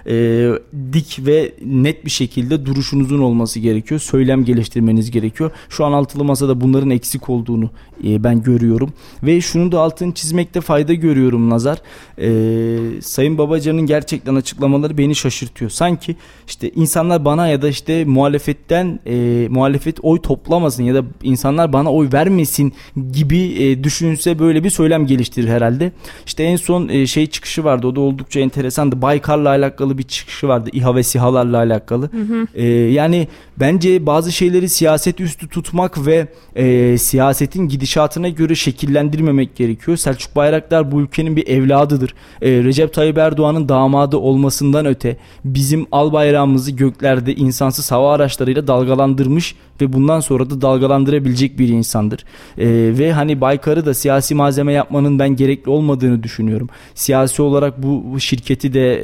e, 0.09 0.49
dik 0.93 1.19
ve 1.27 1.53
net 1.67 2.05
bir 2.05 2.11
şekilde 2.11 2.67
duruşunuzun 2.67 3.19
olması 3.19 3.61
gerekiyor. 3.61 4.01
Söylem 4.01 4.45
geliştirmeniz 4.45 5.11
gerekiyor. 5.11 5.51
Şu 5.69 5.85
an 5.85 5.93
altılı 5.93 6.25
masada 6.25 6.61
bunların 6.61 6.91
eksik 6.91 7.29
olduğunu 7.29 7.71
e, 8.05 8.25
ben 8.25 8.43
görüyorum. 8.43 8.93
Ve 9.23 9.41
şunu 9.41 9.73
da 9.73 9.81
altını 9.81 10.15
çizmekte 10.15 10.61
fayda 10.61 10.95
görüyorum 10.95 11.51
Nazar. 11.51 11.79
E, 12.19 13.01
Sayın 13.01 13.39
Babacan'ın 13.39 13.87
gerçekten 13.87 14.35
açıklamaları 14.35 14.99
beni 14.99 15.15
şaşırtıyor. 15.15 15.71
Sanki 15.71 16.17
işte 16.47 16.71
insanlar 16.71 17.25
bana 17.25 17.49
ya 17.49 17.63
da 17.63 17.69
işte 17.69 18.05
muhalefetten 18.05 19.01
e, 19.07 19.47
muhalefet 19.51 19.99
oy 20.03 20.21
toplamasın 20.21 20.83
ya 20.83 20.95
da 20.95 21.05
insanlar 21.23 21.73
bana 21.73 21.93
oy 21.93 22.09
vermesin 22.13 22.73
gibi 23.13 23.39
e, 23.39 23.85
düşünse 23.85 24.39
böyle 24.39 24.65
bir 24.65 24.71
söylem 24.71 25.07
geliştirir 25.07 25.49
herhalde. 25.49 25.93
İşte 26.27 26.43
en 26.43 26.57
son 26.57 26.89
e, 26.89 27.07
şey 27.07 27.27
çıkışı 27.27 27.65
vardı. 27.65 27.87
O 27.87 27.97
da 27.97 28.01
oldukça 28.01 28.41
enteresandı. 28.41 29.03
Baykar'la 29.03 29.49
alakalı 29.49 29.98
bir 29.99 30.03
çıkışı 30.03 30.49
vardı. 30.49 30.71
İHA 30.73 30.95
ve 30.95 31.03
SİHA'larla 31.03 31.57
alakalı. 31.57 32.11
Hı 32.13 32.21
hı. 32.21 32.47
E, 32.55 32.65
yani 32.69 33.29
bence 33.57 34.07
bazı 34.07 34.33
şeyleri 34.33 34.69
siyaset 34.69 35.21
üstü 35.21 35.49
tutmak 35.49 36.07
ve 36.07 36.29
e, 36.57 36.99
siyasetin 36.99 37.69
gidişatına 37.69 38.29
göre 38.29 38.55
şekillendirmemek 38.55 39.57
gerekiyor. 39.57 39.97
Selçuk 39.97 40.37
Bayraktar 40.37 40.93
bu 40.93 41.01
ülkenin 41.01 41.37
bir 41.37 41.47
evladıdır. 41.47 42.15
E, 42.43 42.51
Recep 42.51 42.95
Tayyip 42.95 43.19
Erdoğan'ın 43.19 43.69
damadı 43.69 44.17
olmasından 44.17 44.87
öte 44.87 45.17
bizim 45.45 45.87
al 45.93 46.13
bayrağımızı 46.13 46.71
göklerde 46.71 47.35
insansız 47.35 47.93
hava 47.93 48.15
araçlarıyla 48.15 48.67
dalgalandırmış 48.67 49.55
ve 49.81 49.93
bundan 49.93 50.21
sonra 50.21 50.51
da 50.51 50.61
dalgalandırabilecek 50.61 51.59
bir 51.59 51.69
insandır. 51.69 52.25
E, 52.59 52.67
ve 52.99 53.13
hani 53.13 53.41
Baykar'ı 53.41 53.87
da 53.87 53.95
siyasi 53.95 54.35
malzeme 54.35 54.73
yapmanın 54.73 55.19
ben 55.19 55.37
gerekli 55.37 55.71
olmadığını 55.71 56.23
düşünüyorum. 56.23 56.69
Siyasi 56.95 57.43
olarak 57.43 57.83
bu, 57.83 58.21
şirketi 58.21 58.75
de 58.75 58.95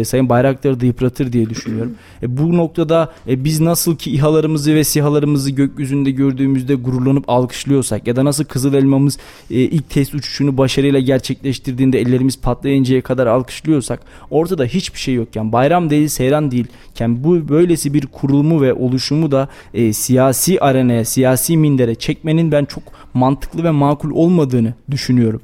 e, 0.00 0.04
Sayın 0.04 0.28
Bayraktar'ı 0.30 0.80
da 0.80 0.86
yıpratır 0.86 1.32
diye 1.32 1.50
düşünüyorum. 1.50 1.92
E, 2.22 2.36
bu 2.38 2.56
noktada 2.56 3.12
e, 3.28 3.44
biz 3.44 3.60
nasıl 3.60 3.96
ki 3.96 4.10
İHA'larımızı 4.10 4.74
ve 4.74 4.84
SİHA'larımızı 4.84 5.50
gökyüzünde 5.50 6.10
gördüğümüzde 6.10 6.74
gururlanıp 6.74 7.24
alkışlıyorsak 7.28 8.06
ya 8.06 8.16
da 8.16 8.24
nasıl 8.24 8.44
Kızıl 8.44 8.74
Elmamız 8.74 9.18
e, 9.50 9.54
ilk 9.54 9.90
test 9.90 10.14
uçuşunu 10.14 10.58
başarıyla 10.58 11.00
gerçekleştirdiğinde 11.00 12.00
ellerimiz 12.00 12.40
patlayıncaya 12.40 13.02
kadar 13.02 13.26
alkışlıyorsak 13.26 14.00
ortada 14.30 14.64
hiçbir 14.64 14.98
şey 14.98 15.14
yokken 15.14 15.52
bayram 15.52 15.90
değil 15.90 16.08
seyran 16.08 16.50
değilken 16.50 17.24
bu 17.24 17.48
böylesi 17.48 17.94
bir 17.94 18.06
kurulumu 18.06 18.62
ve 18.62 18.74
oluşumu 18.74 19.30
da 19.30 19.48
e, 19.74 19.92
siyasi 19.92 20.60
arenaya 20.60 21.04
siyasi 21.04 21.56
mindere 21.56 21.94
çekmenin 21.94 22.52
ben 22.52 22.64
çok 22.64 22.82
mantıklı 23.14 23.64
ve 23.64 23.70
makul 23.70 24.10
olmadığını 24.10 24.74
düşünüyorum. 24.90 25.40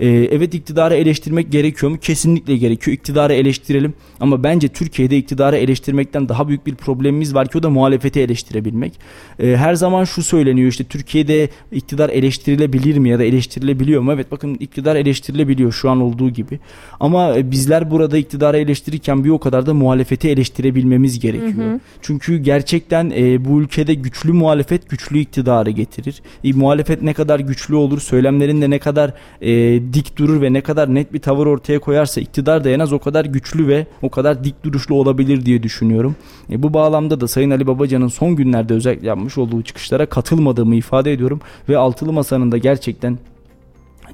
Ee, 0.00 0.08
evet 0.08 0.54
iktidarı 0.54 0.94
eleştirmek 0.94 1.52
gerekiyor 1.52 1.92
mu? 1.92 1.98
Kesinlikle 1.98 2.56
gerekiyor. 2.56 2.96
İktidarı 2.96 3.34
eleştirelim. 3.34 3.94
Ama 4.20 4.42
bence 4.42 4.68
Türkiye'de 4.68 5.16
iktidarı 5.16 5.56
eleştirmekten 5.56 6.28
daha 6.28 6.48
büyük 6.48 6.66
bir 6.66 6.74
problemimiz 6.74 7.34
var 7.34 7.48
ki 7.48 7.58
o 7.58 7.62
da 7.62 7.70
muhalefeti 7.70 8.20
eleştirebilmek. 8.20 8.92
Ee, 9.38 9.56
her 9.56 9.74
zaman 9.74 10.04
şu 10.04 10.22
söyleniyor 10.22 10.68
işte 10.68 10.84
Türkiye'de 10.84 11.48
iktidar 11.72 12.10
eleştirilebilir 12.10 12.98
mi 12.98 13.08
ya 13.08 13.18
da 13.18 13.24
eleştirilebiliyor 13.24 14.02
mu? 14.02 14.12
Evet 14.12 14.30
bakın 14.30 14.54
iktidar 14.54 14.96
eleştirilebiliyor 14.96 15.72
şu 15.72 15.90
an 15.90 16.00
olduğu 16.00 16.30
gibi. 16.30 16.58
Ama 17.00 17.36
e, 17.36 17.50
bizler 17.50 17.90
burada 17.90 18.18
iktidarı 18.18 18.58
eleştirirken 18.58 19.24
bir 19.24 19.30
o 19.30 19.38
kadar 19.38 19.66
da 19.66 19.74
muhalefeti 19.74 20.28
eleştirebilmemiz 20.28 21.20
gerekiyor. 21.20 21.70
Hı 21.70 21.74
hı. 21.74 21.80
Çünkü 22.02 22.38
gerçekten 22.38 23.12
e, 23.16 23.44
bu 23.44 23.60
ülkede 23.60 23.94
güçlü 23.94 24.32
muhalefet 24.32 24.90
güçlü 24.90 25.18
iktidarı 25.18 25.70
getirir. 25.70 26.22
E, 26.44 26.52
muhalefet 26.52 27.02
ne 27.02 27.14
kadar 27.14 27.40
güçlü 27.40 27.74
olur, 27.74 28.00
söylemlerinde 28.00 28.70
ne 28.70 28.78
kadar 28.78 29.14
e, 29.40 29.50
dik 29.92 30.18
durur 30.18 30.42
ve 30.42 30.52
ne 30.52 30.60
kadar 30.60 30.94
net 30.94 31.12
bir 31.12 31.18
tavır 31.18 31.46
ortaya 31.46 31.78
koyarsa 31.78 32.20
iktidar 32.20 32.64
da 32.64 32.70
en 32.70 32.78
az 32.78 32.92
o 32.92 32.98
kadar 32.98 33.24
güçlü 33.24 33.68
ve 33.68 33.86
o 34.02 34.10
kadar 34.10 34.44
dik 34.44 34.64
duruşlu 34.64 34.94
olabilir 34.94 35.46
diye 35.46 35.62
düşünüyorum. 35.62 36.16
E, 36.50 36.62
bu 36.62 36.74
bağlamda 36.74 37.20
da 37.20 37.28
Sayın 37.28 37.50
Ali 37.50 37.66
Babacan'ın 37.66 38.08
son 38.08 38.36
günlerde 38.36 38.74
özellikle 38.74 39.08
yapmış 39.08 39.38
olduğu 39.38 39.62
çıkışlara 39.62 40.06
katılmadığımı 40.06 40.74
ifade 40.74 41.12
ediyorum 41.12 41.40
ve 41.68 41.78
altılı 41.78 42.12
masanın 42.12 42.52
da 42.52 42.58
gerçekten 42.58 43.18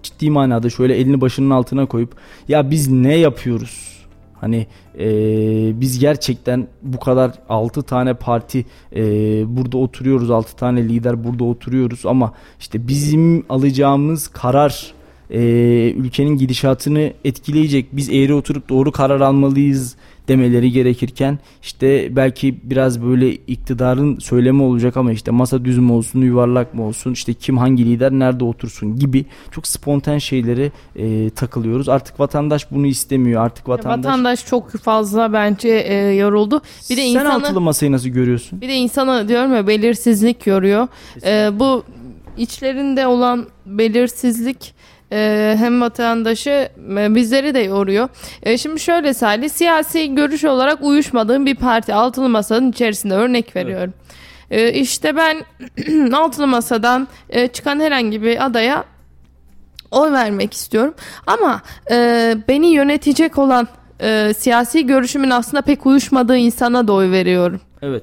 ciddi 0.02 0.30
manada 0.30 0.71
şöyle 0.71 0.97
elini 0.97 1.21
başının 1.21 1.50
altına 1.50 1.87
koyup 1.87 2.16
ya 2.49 2.71
biz 2.71 2.88
ne 2.88 3.16
yapıyoruz? 3.16 3.97
Hani 4.40 4.66
e, 4.99 5.06
biz 5.80 5.99
gerçekten 5.99 6.68
bu 6.83 7.00
kadar 7.00 7.33
6 7.49 7.83
tane 7.83 8.14
parti 8.14 8.66
e, 8.97 9.02
burada 9.56 9.78
oturuyoruz 9.78 10.30
6 10.30 10.56
tane 10.56 10.88
lider 10.88 11.25
burada 11.25 11.45
oturuyoruz 11.45 12.06
ama 12.06 12.33
işte 12.61 12.88
bizim 12.88 13.45
alacağımız 13.49 14.28
karar 14.28 14.96
e, 15.30 15.40
ülkenin 15.97 16.37
gidişatını 16.37 17.12
etkileyecek 17.25 17.87
biz 17.92 18.09
eğri 18.11 18.35
oturup 18.35 18.68
doğru 18.68 18.92
karar 18.92 19.21
almalıyız 19.21 19.97
demeleri 20.28 20.73
gerekirken 20.73 21.38
işte 21.62 22.16
belki 22.16 22.54
biraz 22.62 23.02
böyle 23.02 23.33
iktidarın 23.33 24.18
söylemi 24.18 24.62
olacak 24.62 24.97
ama 24.97 25.12
işte 25.12 25.30
masa 25.30 25.64
düz 25.64 25.78
mü 25.78 25.92
olsun 25.92 26.21
yuvarlak 26.21 26.75
mı 26.75 26.83
olsun 26.85 27.12
işte 27.12 27.35
kim 27.35 27.59
hangi 27.59 27.85
lider 27.87 28.12
nerede 28.12 28.45
otursun 28.45 28.99
gibi 28.99 29.25
çok 29.50 29.66
spontan 29.66 30.18
şeylere 30.18 30.71
e, 30.97 31.30
takılıyoruz. 31.30 31.88
Artık 31.88 32.21
vatandaş 32.21 32.71
bunu 32.71 32.87
istemiyor. 32.87 33.45
Artık 33.45 33.68
vatandaş 33.68 33.99
Vatandaş 34.06 34.47
çok 34.47 34.71
fazla 34.71 35.33
bence 35.33 35.68
e, 35.68 35.95
yoruldu. 35.95 36.62
Bir 36.90 36.97
de 36.97 37.00
Sen 37.00 37.09
insanı 37.09 37.35
altılı 37.35 37.61
masayı 37.61 37.92
nasıl 37.92 38.09
görüyorsun? 38.09 38.61
bir 38.61 38.68
de 38.68 38.75
insanı 38.75 39.28
diyorum 39.28 39.54
ya 39.54 39.66
belirsizlik 39.66 40.47
yoruyor. 40.47 40.88
E, 41.25 41.50
bu 41.59 41.85
içlerinde 42.38 43.06
olan 43.06 43.47
belirsizlik 43.66 44.75
hem 45.11 45.81
vatandaşı 45.81 46.69
e, 46.99 47.15
bizleri 47.15 47.55
de 47.55 47.59
yoruyor. 47.59 48.09
E, 48.43 48.59
şimdi 48.59 48.81
şöyle 48.81 49.15
Salih 49.15 49.49
siyasi 49.49 50.15
görüş 50.15 50.45
olarak 50.45 50.79
uyuşmadığım 50.83 51.47
bir 51.47 51.55
parti 51.55 51.95
altılı 51.95 52.29
masanın 52.29 52.71
içerisinde 52.71 53.15
örnek 53.15 53.57
veriyorum. 53.57 53.95
E, 54.51 54.73
işte 54.73 55.17
ben 55.17 55.45
altılı 56.13 56.47
masadan 56.47 57.09
e, 57.31 57.49
çıkan 57.49 57.81
herhangi 57.81 58.23
bir 58.23 58.45
adaya 58.45 58.85
oy 59.91 60.13
vermek 60.13 60.55
istiyorum. 60.55 60.95
Ama 61.27 61.63
e, 61.91 62.35
beni 62.49 62.67
yönetecek 62.67 63.39
olan 63.39 63.69
e, 64.00 64.35
siyasi 64.38 64.87
görüşümün 64.87 65.31
aslında 65.31 65.62
pek 65.62 65.87
uyuşmadığı 65.87 66.37
insana 66.37 66.88
da 66.88 66.93
oy 66.93 67.11
veriyorum. 67.11 67.61
Evet. 67.83 68.03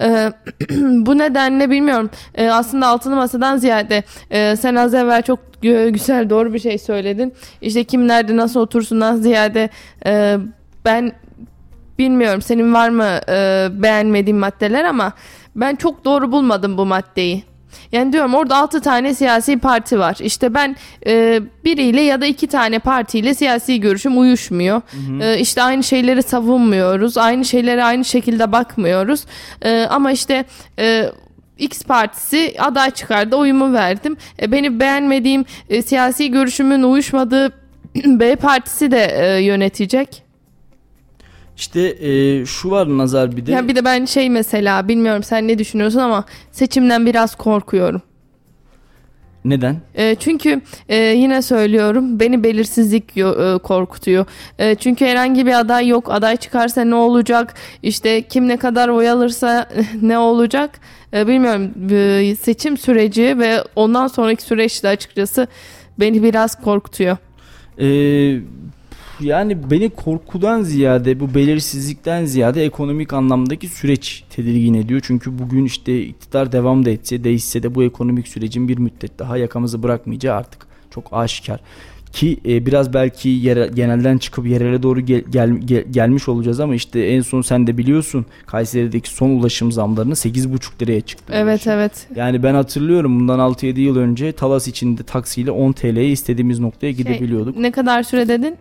Ee, 0.00 0.32
bu 0.80 1.18
nedenle 1.18 1.70
bilmiyorum. 1.70 2.10
Ee, 2.34 2.48
aslında 2.50 2.86
altılı 2.86 3.16
masadan 3.16 3.56
ziyade 3.56 4.04
e, 4.30 4.56
sen 4.56 4.74
az 4.74 4.94
evvel 4.94 5.22
çok 5.22 5.38
gü- 5.62 5.88
güzel 5.90 6.30
doğru 6.30 6.52
bir 6.54 6.58
şey 6.58 6.78
söyledin. 6.78 7.34
İşte 7.60 7.84
kim 7.84 8.08
nerede 8.08 8.36
nasıl 8.36 8.60
otursundan 8.60 9.16
ziyade 9.16 9.70
e, 10.06 10.36
ben 10.84 11.12
bilmiyorum 11.98 12.42
senin 12.42 12.74
var 12.74 12.88
mı 12.88 13.18
e, 13.28 13.68
beğenmediğin 13.82 14.38
maddeler 14.38 14.84
ama 14.84 15.12
ben 15.56 15.76
çok 15.76 16.04
doğru 16.04 16.32
bulmadım 16.32 16.78
bu 16.78 16.86
maddeyi. 16.86 17.44
Yani 17.92 18.12
diyorum 18.12 18.34
orada 18.34 18.56
6 18.56 18.80
tane 18.80 19.14
siyasi 19.14 19.58
parti 19.58 19.98
var. 19.98 20.16
İşte 20.20 20.54
ben 20.54 20.76
e, 21.06 21.40
biriyle 21.64 22.00
ya 22.00 22.20
da 22.20 22.26
iki 22.26 22.46
tane 22.46 22.78
partiyle 22.78 23.34
siyasi 23.34 23.80
görüşüm 23.80 24.18
uyuşmuyor. 24.20 24.82
E, 25.22 25.38
işte 25.38 25.62
aynı 25.62 25.82
şeyleri 25.82 26.22
savunmuyoruz. 26.22 27.18
Aynı 27.18 27.44
şeylere 27.44 27.84
aynı 27.84 28.04
şekilde 28.04 28.52
bakmıyoruz. 28.52 29.24
E, 29.62 29.86
ama 29.90 30.12
işte 30.12 30.44
e, 30.78 31.10
X 31.58 31.82
partisi 31.82 32.54
aday 32.58 32.90
çıkardı 32.90 33.36
oyumu 33.36 33.72
verdim. 33.72 34.16
E, 34.42 34.52
beni 34.52 34.80
beğenmediğim 34.80 35.44
e, 35.70 35.82
siyasi 35.82 36.30
görüşümün 36.30 36.82
uyuşmadığı 36.82 37.52
B 38.04 38.36
partisi 38.36 38.90
de 38.90 39.04
e, 39.04 39.42
yönetecek. 39.42 40.23
İşte 41.56 41.80
e, 42.00 42.46
şu 42.46 42.70
var 42.70 42.98
nazar 42.98 43.36
bir 43.36 43.46
de. 43.46 43.52
Ya 43.52 43.68
bir 43.68 43.76
de 43.76 43.84
ben 43.84 44.04
şey 44.04 44.30
mesela 44.30 44.88
bilmiyorum 44.88 45.22
sen 45.22 45.48
ne 45.48 45.58
düşünüyorsun 45.58 45.98
ama 45.98 46.24
seçimden 46.52 47.06
biraz 47.06 47.34
korkuyorum. 47.34 48.02
Neden? 49.44 49.76
E, 49.94 50.14
çünkü 50.14 50.60
e, 50.88 50.96
yine 50.96 51.42
söylüyorum 51.42 52.20
beni 52.20 52.42
belirsizlik 52.44 53.16
e, 53.16 53.58
korkutuyor. 53.62 54.26
E, 54.58 54.74
çünkü 54.74 55.04
herhangi 55.04 55.46
bir 55.46 55.60
aday 55.60 55.88
yok. 55.88 56.10
Aday 56.10 56.36
çıkarsa 56.36 56.84
ne 56.84 56.94
olacak? 56.94 57.54
İşte 57.82 58.22
kim 58.22 58.48
ne 58.48 58.56
kadar 58.56 58.88
oy 58.88 59.10
alırsa 59.10 59.68
ne 60.02 60.18
olacak? 60.18 60.80
E, 61.14 61.26
bilmiyorum. 61.26 61.70
E, 61.90 62.36
seçim 62.36 62.76
süreci 62.76 63.38
ve 63.38 63.64
ondan 63.76 64.06
sonraki 64.06 64.42
süreçte 64.42 64.88
açıkçası 64.88 65.46
beni 65.98 66.22
biraz 66.22 66.60
korkutuyor. 66.60 67.16
Ee, 67.78 68.40
yani 69.20 69.70
beni 69.70 69.90
korkudan 69.90 70.62
ziyade 70.62 71.20
bu 71.20 71.34
belirsizlikten 71.34 72.24
ziyade 72.24 72.64
ekonomik 72.64 73.12
anlamdaki 73.12 73.68
süreç 73.68 74.24
tedirgin 74.30 74.74
ediyor. 74.74 75.00
Çünkü 75.04 75.38
bugün 75.38 75.64
işte 75.64 76.02
iktidar 76.02 76.52
devam 76.52 76.84
da 76.84 76.90
etse 76.90 77.24
değişse 77.24 77.62
de 77.62 77.74
bu 77.74 77.84
ekonomik 77.84 78.28
sürecin 78.28 78.68
bir 78.68 78.78
müddet 78.78 79.18
daha 79.18 79.36
yakamızı 79.36 79.82
bırakmayacağı 79.82 80.36
artık 80.36 80.66
çok 80.90 81.08
aşikar. 81.12 81.60
Ki 82.12 82.40
e, 82.46 82.66
biraz 82.66 82.94
belki 82.94 83.28
yere, 83.28 83.70
genelden 83.74 84.18
çıkıp 84.18 84.46
yerele 84.46 84.82
doğru 84.82 85.00
gel, 85.00 85.22
gel, 85.30 85.50
gel- 85.50 85.84
gelmiş 85.90 86.28
olacağız 86.28 86.60
ama 86.60 86.74
işte 86.74 87.00
en 87.00 87.20
son 87.20 87.42
sen 87.42 87.66
de 87.66 87.78
biliyorsun 87.78 88.26
Kayseri'deki 88.46 89.10
son 89.10 89.30
ulaşım 89.30 89.72
zamlarını 89.72 90.12
8,5 90.12 90.82
liraya 90.82 91.00
çıktı. 91.00 91.32
Evet 91.36 91.60
ulaşım. 91.60 91.72
evet. 91.72 92.06
Yani 92.16 92.42
ben 92.42 92.54
hatırlıyorum 92.54 93.20
bundan 93.20 93.38
6-7 93.38 93.80
yıl 93.80 93.96
önce 93.96 94.32
Talas 94.32 94.68
içinde 94.68 95.02
taksiyle 95.02 95.50
10 95.50 95.72
TL'ye 95.72 96.10
istediğimiz 96.10 96.60
noktaya 96.60 96.92
gidebiliyorduk. 96.92 97.56
Ne 97.56 97.70
kadar 97.70 98.02
süre 98.02 98.28
dedin? 98.28 98.56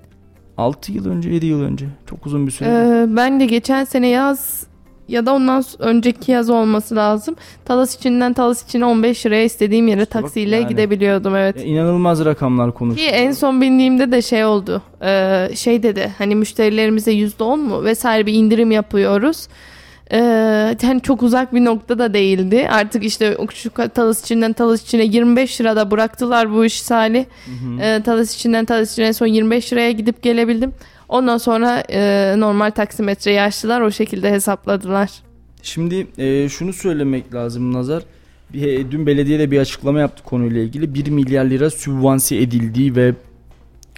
6 0.57 0.91
yıl 0.91 1.09
önce 1.09 1.29
7 1.29 1.45
yıl 1.45 1.61
önce 1.61 1.85
çok 2.09 2.25
uzun 2.25 2.47
bir 2.47 2.51
süre. 2.51 2.67
Ee, 2.69 3.15
ben 3.15 3.39
de 3.39 3.45
geçen 3.45 3.83
sene 3.83 4.07
yaz 4.07 4.67
ya 5.07 5.25
da 5.25 5.33
ondan 5.33 5.63
önceki 5.79 6.31
yaz 6.31 6.49
olması 6.49 6.95
lazım. 6.95 7.35
Talas 7.65 7.95
içinden 7.95 8.33
Talas 8.33 8.63
içine 8.63 8.85
15 8.85 9.25
liraya 9.25 9.43
istediğim 9.43 9.87
yere 9.87 10.01
İşte 10.01 10.19
taksiyle 10.19 10.55
yani. 10.55 10.67
gidebiliyordum 10.67 11.35
evet. 11.35 11.57
Ya 11.57 11.63
inanılmaz 11.63 12.25
rakamlar 12.25 12.71
Ki 12.71 12.77
konuşuyor. 12.77 13.09
en 13.13 13.31
son 13.31 13.61
bindiğimde 13.61 14.11
de 14.11 14.21
şey 14.21 14.45
oldu. 14.45 14.81
Ee, 15.03 15.47
şey 15.55 15.83
dedi 15.83 16.11
hani 16.17 16.35
müşterilerimize 16.35 17.11
%10 17.13 17.57
mu 17.57 17.83
vesaire 17.83 18.25
bir 18.25 18.33
indirim 18.33 18.71
yapıyoruz. 18.71 19.47
Ee, 20.13 20.75
yani 20.83 21.01
çok 21.01 21.23
uzak 21.23 21.53
bir 21.53 21.65
nokta 21.65 21.99
da 21.99 22.13
değildi. 22.13 22.67
Artık 22.69 23.03
işte 23.03 23.37
şu 23.53 23.69
Talas 23.69 24.21
içinden 24.21 24.53
Talas 24.53 24.83
içine 24.83 25.03
25 25.03 25.61
lirada 25.61 25.91
bıraktılar 25.91 26.53
bu 26.53 26.65
işi 26.65 26.83
Salih. 26.83 27.25
Ee, 27.81 28.01
Talas 28.05 28.35
içinden 28.35 28.65
Talas 28.65 28.91
içine 28.91 29.13
son 29.13 29.27
25 29.27 29.73
liraya 29.73 29.91
gidip 29.91 30.21
gelebildim. 30.21 30.73
Ondan 31.09 31.37
sonra 31.37 31.83
e, 31.89 32.33
normal 32.37 32.71
taksimetreyi 32.71 33.41
açtılar 33.41 33.81
o 33.81 33.91
şekilde 33.91 34.31
hesapladılar. 34.31 35.09
Şimdi 35.63 36.07
e, 36.17 36.49
şunu 36.49 36.73
söylemek 36.73 37.33
lazım 37.33 37.73
Nazar. 37.73 38.03
Bir, 38.53 38.67
e, 38.67 38.91
dün 38.91 39.05
belediyede 39.05 39.51
bir 39.51 39.59
açıklama 39.59 39.99
yaptı 39.99 40.23
konuyla 40.23 40.61
ilgili. 40.61 40.93
1 40.93 41.09
milyar 41.09 41.45
lira 41.45 41.69
sübvanse 41.69 42.35
edildiği 42.35 42.95
ve 42.95 43.13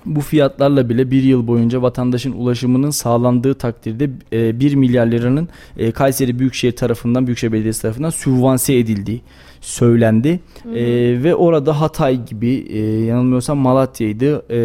bu 0.06 0.22
fiyatlarla 0.22 0.90
bile 0.90 1.12
bir 1.12 1.24
yıl 1.24 1.48
boyunca 1.48 1.82
vatandaşın 1.82 2.32
ulaşımının 2.32 2.90
sağlandığı 2.90 3.54
takdirde 3.54 4.10
e, 4.34 4.60
1 4.60 4.76
milyar 4.76 5.08
liranın 5.08 5.50
e, 5.78 5.92
Kayseri 5.92 6.40
Büyükşehir 6.40 6.76
tarafından, 6.76 7.28
Büyükşehir 7.28 7.52
Belediyesi 7.52 7.82
tarafından 7.82 8.10
sübvanse 8.10 8.76
edildiği 8.76 9.22
söylendi. 9.62 10.40
E, 10.76 10.84
ve 11.24 11.36
orada 11.36 11.82
Hatay 11.82 12.26
gibi 12.26 12.66
e, 12.70 12.80
yanılmıyorsam 12.80 13.58
Malatya'ydı. 13.58 14.46
E, 14.50 14.60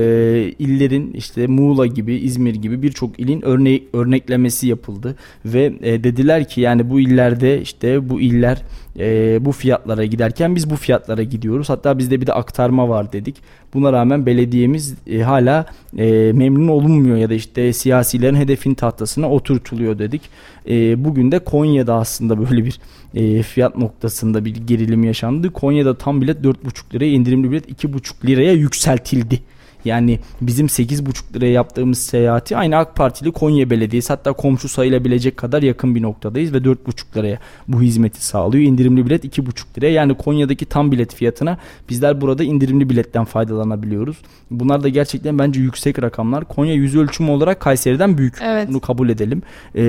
illerin 0.59 1.12
işte 1.12 1.46
Muğla 1.46 1.87
gibi, 1.87 2.14
İzmir 2.14 2.55
gibi 2.55 2.83
birçok 2.83 3.20
ilin 3.20 3.42
örne 3.42 3.81
örneklemesi 3.92 4.66
yapıldı 4.68 5.16
ve 5.44 5.72
e, 5.83 6.05
dediler 6.05 6.48
ki 6.48 6.61
yani 6.61 6.90
bu 6.90 7.00
illerde 7.00 7.61
işte 7.62 8.09
bu 8.09 8.20
iller 8.20 8.62
e, 8.98 9.38
bu 9.44 9.53
fiyatlara 9.53 10.05
giderken 10.05 10.57
biz 10.57 10.70
bu 10.70 10.76
fiyatlara 10.76 11.22
gidiyoruz. 11.22 11.68
Hatta 11.68 11.98
bizde 11.98 12.20
bir 12.20 12.26
de 12.26 12.33
aktarma 12.33 12.88
var 12.88 13.12
dedik. 13.12 13.37
Buna 13.74 13.92
rağmen 13.92 14.26
belediyemiz 14.26 14.94
e, 15.07 15.20
hala 15.20 15.66
e, 15.98 16.33
memnun 16.33 16.68
olunmuyor 16.68 17.16
ya 17.16 17.31
da 17.31 17.35
işte 17.35 17.72
siyasilerin 17.72 18.37
hedefin 18.37 18.74
tahtasına 18.74 19.31
oturtuluyor 19.31 19.98
dedik. 19.98 20.22
E, 20.68 21.05
bugün 21.05 21.33
de 21.33 21.38
Konya'da 21.38 21.94
aslında 21.94 22.50
böyle 22.50 22.64
bir 22.64 22.81
e, 23.14 23.42
fiyat 23.42 23.76
noktasında 23.76 24.44
bir 24.44 24.57
gerilim 24.57 25.05
yaşandı. 25.05 25.53
Konya'da 25.53 25.98
tam 25.98 26.20
bilet 26.20 26.44
4,5 26.44 26.94
liraya 26.94 27.11
indirimli 27.11 27.50
bilet 27.50 27.85
2,5 27.85 28.26
liraya 28.26 28.53
yükseltildi. 28.53 29.40
Yani 29.84 30.18
bizim 30.40 30.66
8,5 30.66 31.34
liraya 31.34 31.52
yaptığımız 31.52 31.98
seyahati 31.98 32.56
aynı 32.56 32.76
AK 32.76 32.96
Partili 32.96 33.32
Konya 33.32 33.70
Belediyesi 33.70 34.08
hatta 34.08 34.32
komşu 34.32 34.68
sayılabilecek 34.68 35.36
kadar 35.36 35.62
yakın 35.62 35.94
bir 35.94 36.02
noktadayız 36.02 36.52
ve 36.52 36.58
4,5 36.58 37.16
liraya 37.16 37.38
bu 37.68 37.82
hizmeti 37.82 38.26
sağlıyor. 38.26 38.64
İndirimli 38.64 39.06
bilet 39.06 39.24
2,5 39.24 39.78
liraya 39.78 39.92
yani 39.92 40.14
Konya'daki 40.14 40.66
tam 40.66 40.92
bilet 40.92 41.14
fiyatına 41.14 41.58
bizler 41.88 42.20
burada 42.20 42.44
indirimli 42.44 42.90
biletten 42.90 43.24
faydalanabiliyoruz. 43.24 44.16
Bunlar 44.50 44.82
da 44.82 44.88
gerçekten 44.88 45.38
bence 45.38 45.60
yüksek 45.60 46.02
rakamlar. 46.02 46.44
Konya 46.44 46.74
yüz 46.74 46.96
ölçümü 46.96 47.30
olarak 47.30 47.60
Kayseri'den 47.60 48.18
büyük. 48.18 48.34
Evet. 48.42 48.68
Bunu 48.68 48.80
kabul 48.80 49.08
edelim. 49.08 49.42
Ee, 49.74 49.82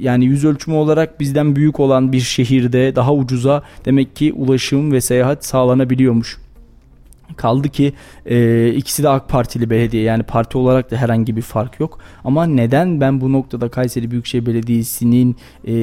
yani 0.00 0.24
yüz 0.24 0.44
ölçümü 0.44 0.76
olarak 0.76 1.20
bizden 1.20 1.56
büyük 1.56 1.80
olan 1.80 2.12
bir 2.12 2.20
şehirde 2.20 2.96
daha 2.96 3.14
ucuza 3.14 3.62
demek 3.84 4.16
ki 4.16 4.32
ulaşım 4.32 4.92
ve 4.92 5.00
seyahat 5.00 5.44
sağlanabiliyormuş. 5.44 6.38
Kaldı 7.36 7.68
ki 7.68 7.92
e, 8.26 8.68
ikisi 8.68 9.02
de 9.02 9.08
AK 9.08 9.28
Partili 9.28 9.70
belediye 9.70 10.02
yani 10.02 10.22
parti 10.22 10.58
olarak 10.58 10.90
da 10.90 10.96
herhangi 10.96 11.36
bir 11.36 11.42
fark 11.42 11.80
yok. 11.80 11.98
Ama 12.24 12.46
neden 12.46 13.00
ben 13.00 13.20
bu 13.20 13.32
noktada 13.32 13.68
Kayseri 13.68 14.10
Büyükşehir 14.10 14.46
Belediyesi'nin 14.46 15.36
e, 15.66 15.74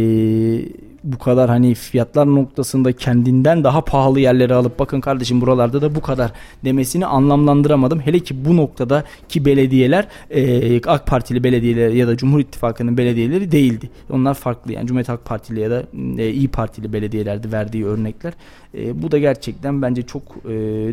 bu 1.04 1.18
kadar 1.18 1.50
hani 1.50 1.76
fiyatlar 1.76 2.36
noktasında 2.36 2.92
kendinden 2.92 3.64
daha 3.64 3.82
pahalı 3.82 4.20
yerleri 4.20 4.54
alıp 4.54 4.80
bakın 4.80 5.02
kardeşim 5.02 5.42
buralarda 5.42 5.82
da 5.82 5.96
bu 5.96 6.02
kadar 6.02 6.32
demesini 6.66 7.06
anlamlandıramadım. 7.06 8.00
Hele 8.00 8.20
ki 8.20 8.46
bu 8.46 8.58
noktada 8.58 9.04
ki 9.30 9.46
belediyeler 9.46 10.08
e, 10.30 10.82
AK 10.82 11.08
Partili 11.08 11.44
belediyeler 11.44 11.90
ya 11.90 12.08
da 12.08 12.18
Cumhur 12.18 12.40
İttifakı'nın 12.40 12.98
belediyeleri 12.98 13.52
değildi. 13.52 13.90
Onlar 14.10 14.34
farklı 14.34 14.74
yani 14.74 14.88
Cumhuriyet 14.88 15.10
Halk 15.10 15.26
Partili 15.26 15.60
ya 15.60 15.72
da 15.72 15.84
e, 16.18 16.30
İyi 16.30 16.48
Partili 16.48 16.94
belediyelerdi 16.94 17.52
verdiği 17.52 17.86
örnekler. 17.86 18.34
E, 18.78 19.02
bu 19.04 19.12
da 19.12 19.18
gerçekten 19.18 19.82
bence 19.82 20.02
çok 20.02 20.24
e, 20.24 20.50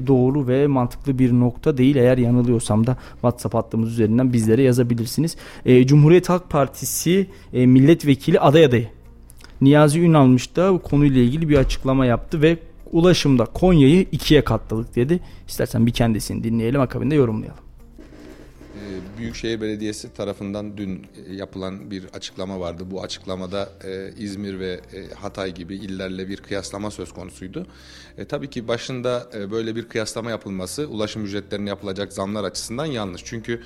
doğru 0.06 0.48
ve 0.48 0.66
mantıklı 0.66 1.18
bir 1.18 1.32
nokta 1.32 1.76
değil. 1.76 1.96
Eğer 1.96 2.18
yanılıyorsam 2.18 2.86
da 2.86 2.96
WhatsApp 3.12 3.54
hattımız 3.54 3.92
üzerinden 3.92 4.32
bizlere 4.32 4.62
yazabilirsiniz. 4.62 5.36
E, 5.66 5.86
Cumhuriyet 5.86 6.28
Halk 6.28 6.50
Partisi 6.50 7.26
e, 7.52 7.66
milletvekili 7.66 8.40
aday 8.40 8.64
adayı 8.64 8.88
Niyazi 9.60 10.00
Ünalmış 10.00 10.56
da 10.56 10.72
bu 10.72 10.82
konuyla 10.82 11.20
ilgili 11.20 11.48
bir 11.48 11.58
açıklama 11.58 12.06
yaptı 12.06 12.42
ve 12.42 12.58
ulaşımda 12.92 13.44
Konya'yı 13.44 14.06
ikiye 14.12 14.44
katladık 14.44 14.96
dedi. 14.96 15.20
İstersen 15.48 15.86
bir 15.86 15.92
kendisini 15.92 16.44
dinleyelim 16.44 16.80
akabinde 16.80 17.14
yorumlayalım. 17.14 17.63
Ee, 18.74 19.18
Büyükşehir 19.18 19.60
Belediyesi 19.60 20.14
tarafından 20.14 20.76
dün 20.76 21.06
e, 21.26 21.34
yapılan 21.34 21.90
bir 21.90 22.04
açıklama 22.04 22.60
vardı. 22.60 22.84
Bu 22.90 23.02
açıklamada 23.02 23.72
e, 23.84 24.10
İzmir 24.18 24.58
ve 24.58 24.80
e, 24.94 25.14
Hatay 25.14 25.54
gibi 25.54 25.76
illerle 25.76 26.28
bir 26.28 26.36
kıyaslama 26.36 26.90
söz 26.90 27.12
konusuydu. 27.12 27.66
Tabii 28.28 28.50
ki 28.50 28.68
başında 28.68 29.30
böyle 29.50 29.76
bir 29.76 29.88
kıyaslama 29.88 30.30
yapılması 30.30 30.86
ulaşım 30.88 31.24
ücretlerine 31.24 31.68
yapılacak 31.68 32.12
zamlar 32.12 32.44
açısından 32.44 32.86
yanlış. 32.86 33.22
Çünkü 33.24 33.62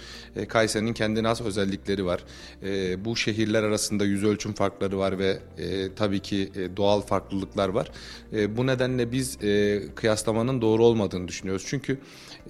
Kayseri'nin 0.48 0.92
kendine 0.92 1.26
has 1.26 1.40
özellikleri 1.40 2.06
var. 2.06 2.24
Bu 3.04 3.16
şehirler 3.16 3.62
arasında 3.62 4.04
yüz 4.04 4.24
ölçüm 4.24 4.52
farkları 4.52 4.98
var 4.98 5.18
ve 5.18 5.38
tabii 5.96 6.20
ki 6.20 6.52
doğal 6.76 7.00
farklılıklar 7.00 7.68
var. 7.68 7.90
Bu 8.32 8.66
nedenle 8.66 9.12
biz 9.12 9.38
kıyaslamanın 9.94 10.60
doğru 10.60 10.84
olmadığını 10.84 11.28
düşünüyoruz. 11.28 11.64
Çünkü 11.66 11.98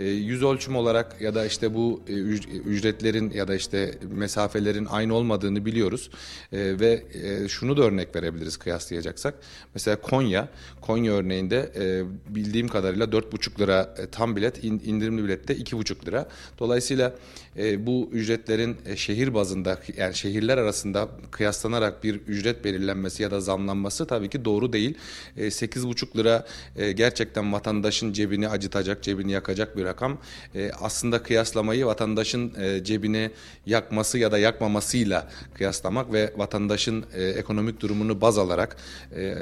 yüz 0.04 0.42
ölçüm 0.42 0.76
olarak 0.76 1.20
ya 1.20 1.34
da 1.34 1.46
işte 1.46 1.74
bu 1.74 2.02
e, 2.08 2.12
ücretlerin 2.12 3.30
ya 3.30 3.48
da 3.48 3.54
işte 3.54 3.94
mesafelerin 4.10 4.86
aynı 4.90 5.14
olmadığını 5.14 5.64
biliyoruz. 5.64 6.10
E, 6.52 6.80
ve 6.80 7.04
e, 7.22 7.48
şunu 7.48 7.76
da 7.76 7.82
örnek 7.82 8.16
verebiliriz 8.16 8.56
kıyaslayacaksak. 8.56 9.34
Mesela 9.74 10.00
Konya, 10.00 10.48
Konya 10.80 11.12
örneğinde 11.12 11.72
e, 11.76 12.04
bildiğim 12.34 12.68
kadarıyla 12.68 13.06
4,5 13.06 13.60
lira 13.60 13.94
e, 13.98 14.06
tam 14.06 14.36
bilet, 14.36 14.64
in, 14.64 14.82
indirimli 14.84 15.24
bilette 15.24 15.54
2,5 15.54 16.06
lira. 16.06 16.28
Dolayısıyla 16.58 17.14
e, 17.58 17.86
bu 17.86 18.08
ücretlerin 18.12 18.76
e, 18.86 18.96
şehir 18.96 19.34
bazında 19.34 19.78
yani 19.96 20.14
şehirler 20.14 20.58
arasında 20.58 21.08
kıyaslanarak 21.30 22.04
bir 22.04 22.14
ücret 22.14 22.64
belirlenmesi 22.64 23.22
ya 23.22 23.30
da 23.30 23.40
zamlanması 23.40 24.06
tabii 24.06 24.28
ki 24.28 24.44
doğru 24.44 24.72
değil. 24.72 24.94
E, 25.36 25.46
8,5 25.46 26.16
lira 26.16 26.46
e, 26.76 26.92
gerçekten 26.92 27.52
vatandaşın 27.52 28.12
cebini 28.12 28.48
acıtacak, 28.48 29.02
cebini 29.02 29.32
yakacak 29.32 29.76
bir 29.76 29.84
rakam. 29.84 30.18
E, 30.54 30.70
aslında 30.80 31.22
kıyaslamayı 31.22 31.86
vatandaşın 31.86 32.52
e, 32.60 32.84
cebini 32.84 33.30
yakması 33.66 34.18
ya 34.18 34.32
da 34.32 34.38
yakmamasıyla 34.38 35.30
kıyaslamak 35.54 36.12
ve 36.12 36.32
vatandaşın 36.36 37.04
e, 37.14 37.24
ekonomik 37.24 37.80
durumunu 37.80 38.20
baz 38.20 38.38
alarak 38.38 38.76
e, 39.16 39.34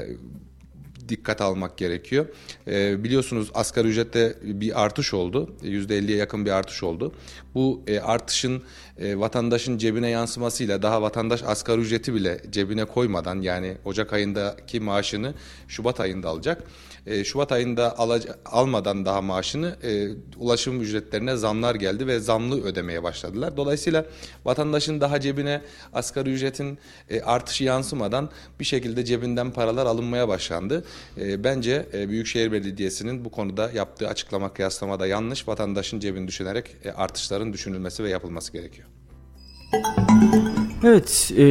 dikkat 1.09 1.41
almak 1.41 1.79
gerekiyor. 1.79 2.27
E, 2.69 3.05
biliyorsunuz 3.05 3.51
asgari 3.55 3.89
ücrette 3.89 4.37
bir 4.43 4.85
artış 4.85 5.15
oldu. 5.15 5.51
%50'ye 5.63 6.17
yakın 6.17 6.47
bir 6.47 6.51
artış 6.51 6.83
oldu. 6.83 7.15
Bu 7.55 7.83
e, 7.87 8.01
artışın 8.01 8.63
e, 8.99 9.19
vatandaşın 9.19 9.79
cebine 9.79 10.11
yansımasıyla 10.11 10.83
daha 10.83 11.03
vatandaş 11.03 11.43
asgari 11.43 11.81
ücreti 11.81 12.15
bile 12.15 12.41
cebine 12.51 12.85
koymadan 12.85 13.41
yani 13.41 13.77
Ocak 13.85 14.13
ayındaki 14.13 14.81
maaşını 14.81 15.35
Şubat 15.69 16.01
ayında 16.01 16.29
alacak. 16.29 16.63
E, 17.07 17.25
Şubat 17.25 17.53
ayında 17.53 17.99
alaca, 17.99 18.35
almadan 18.45 19.05
daha 19.05 19.23
maaşını 19.23 19.77
e, 19.83 20.09
ulaşım 20.37 20.81
ücretlerine 20.81 21.37
zamlar 21.37 21.75
geldi 21.75 22.07
ve 22.07 22.21
zamlı 22.21 22.65
ödemeye 22.65 23.03
başladılar. 23.03 23.57
Dolayısıyla 23.57 24.05
vatandaşın 24.45 25.01
daha 25.01 25.21
cebine 25.21 25.63
asgari 25.93 26.33
ücretin 26.33 26.79
e, 27.11 27.21
artışı 27.21 27.65
yansımadan 27.65 28.31
bir 28.61 28.65
şekilde 28.65 29.05
cebinden 29.05 29.51
paralar 29.51 29.87
alınmaya 29.87 30.29
başlandı. 30.29 30.85
E, 31.21 31.45
bence 31.45 31.87
e, 31.95 32.09
Büyükşehir 32.09 32.53
Belediyesi'nin 32.53 33.25
bu 33.25 33.31
konuda 33.31 33.71
yaptığı 33.71 34.09
açıklama 34.09 34.53
kıyaslama 34.53 35.01
da 35.01 35.07
yanlış. 35.07 35.49
Vatandaşın 35.49 36.01
cebini 36.01 36.29
düşünerek 36.29 36.77
e, 36.85 36.91
artışların 36.91 37.53
düşünülmesi 37.53 38.05
ve 38.05 38.09
yapılması 38.09 38.53
gerekiyor. 38.53 38.89
Evet, 40.85 41.33
e, 41.37 41.45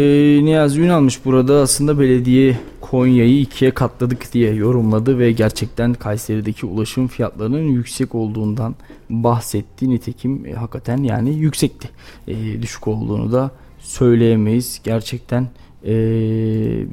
Niyazi 0.44 0.82
Ünalmış 0.82 1.26
burada 1.26 1.56
aslında 1.56 2.00
belediye 2.00 2.58
Konya'yı 2.82 3.40
ikiye 3.40 3.72
katladık 3.72 4.34
diye 4.34 4.54
yorumladı 4.54 5.20
ve 5.20 5.32
gerçekten 5.32 5.94
Kayseri'deki 5.94 6.66
ulaşım 6.66 7.08
fiyatlarının 7.08 7.64
yüksek 7.64 8.16
olduğundan 8.16 8.76
bahsetti. 9.10 9.90
Nitekim 9.90 10.46
e, 10.46 10.54
hakikaten 10.54 10.98
yani 10.98 11.36
yüksekti. 11.36 11.90
E, 12.28 12.62
düşük 12.62 12.88
olduğunu 12.88 13.32
da 13.32 13.52
söyleyemeyiz. 13.80 14.82
Gerçekten 14.84 15.48
e, 15.86 15.94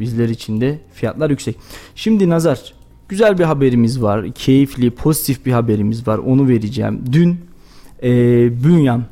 bizler 0.01 0.29
için 0.29 0.61
de 0.61 0.79
fiyatlar 0.93 1.31
yüksek. 1.31 1.57
Şimdi 1.95 2.29
Nazar, 2.29 2.75
güzel 3.09 3.39
bir 3.39 3.45
haberimiz 3.45 4.03
var. 4.03 4.33
Keyifli, 4.33 4.91
pozitif 4.91 5.47
bir 5.47 5.53
haberimiz 5.53 6.09
var. 6.09 6.19
Onu 6.19 6.49
vereceğim. 6.49 7.05
Dün 7.13 7.41
e, 8.03 8.11
Bünyan 8.65 9.05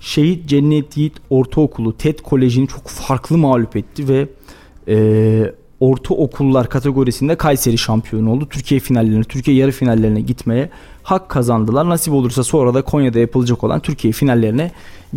Şehit 0.00 0.48
Cennet 0.48 0.96
Yiğit 0.96 1.14
Ortaokulu 1.30 1.96
TED 1.96 2.18
Koleji'ni 2.18 2.68
çok 2.68 2.88
farklı 2.88 3.38
mağlup 3.38 3.76
etti 3.76 4.08
ve 4.08 4.28
e, 4.88 5.54
ortaokullar 5.80 6.68
kategorisinde 6.68 7.36
Kayseri 7.36 7.78
şampiyon 7.78 8.26
oldu. 8.26 8.48
Türkiye 8.50 8.80
finallerine, 8.80 9.24
Türkiye 9.24 9.56
yarı 9.56 9.72
finallerine 9.72 10.20
gitmeye 10.20 10.70
hak 11.02 11.28
kazandılar. 11.28 11.88
Nasip 11.88 12.14
olursa 12.14 12.44
sonra 12.44 12.74
da 12.74 12.82
Konya'da 12.82 13.18
yapılacak 13.18 13.64
olan 13.64 13.80
Türkiye 13.80 14.12
finallerine 14.12 14.72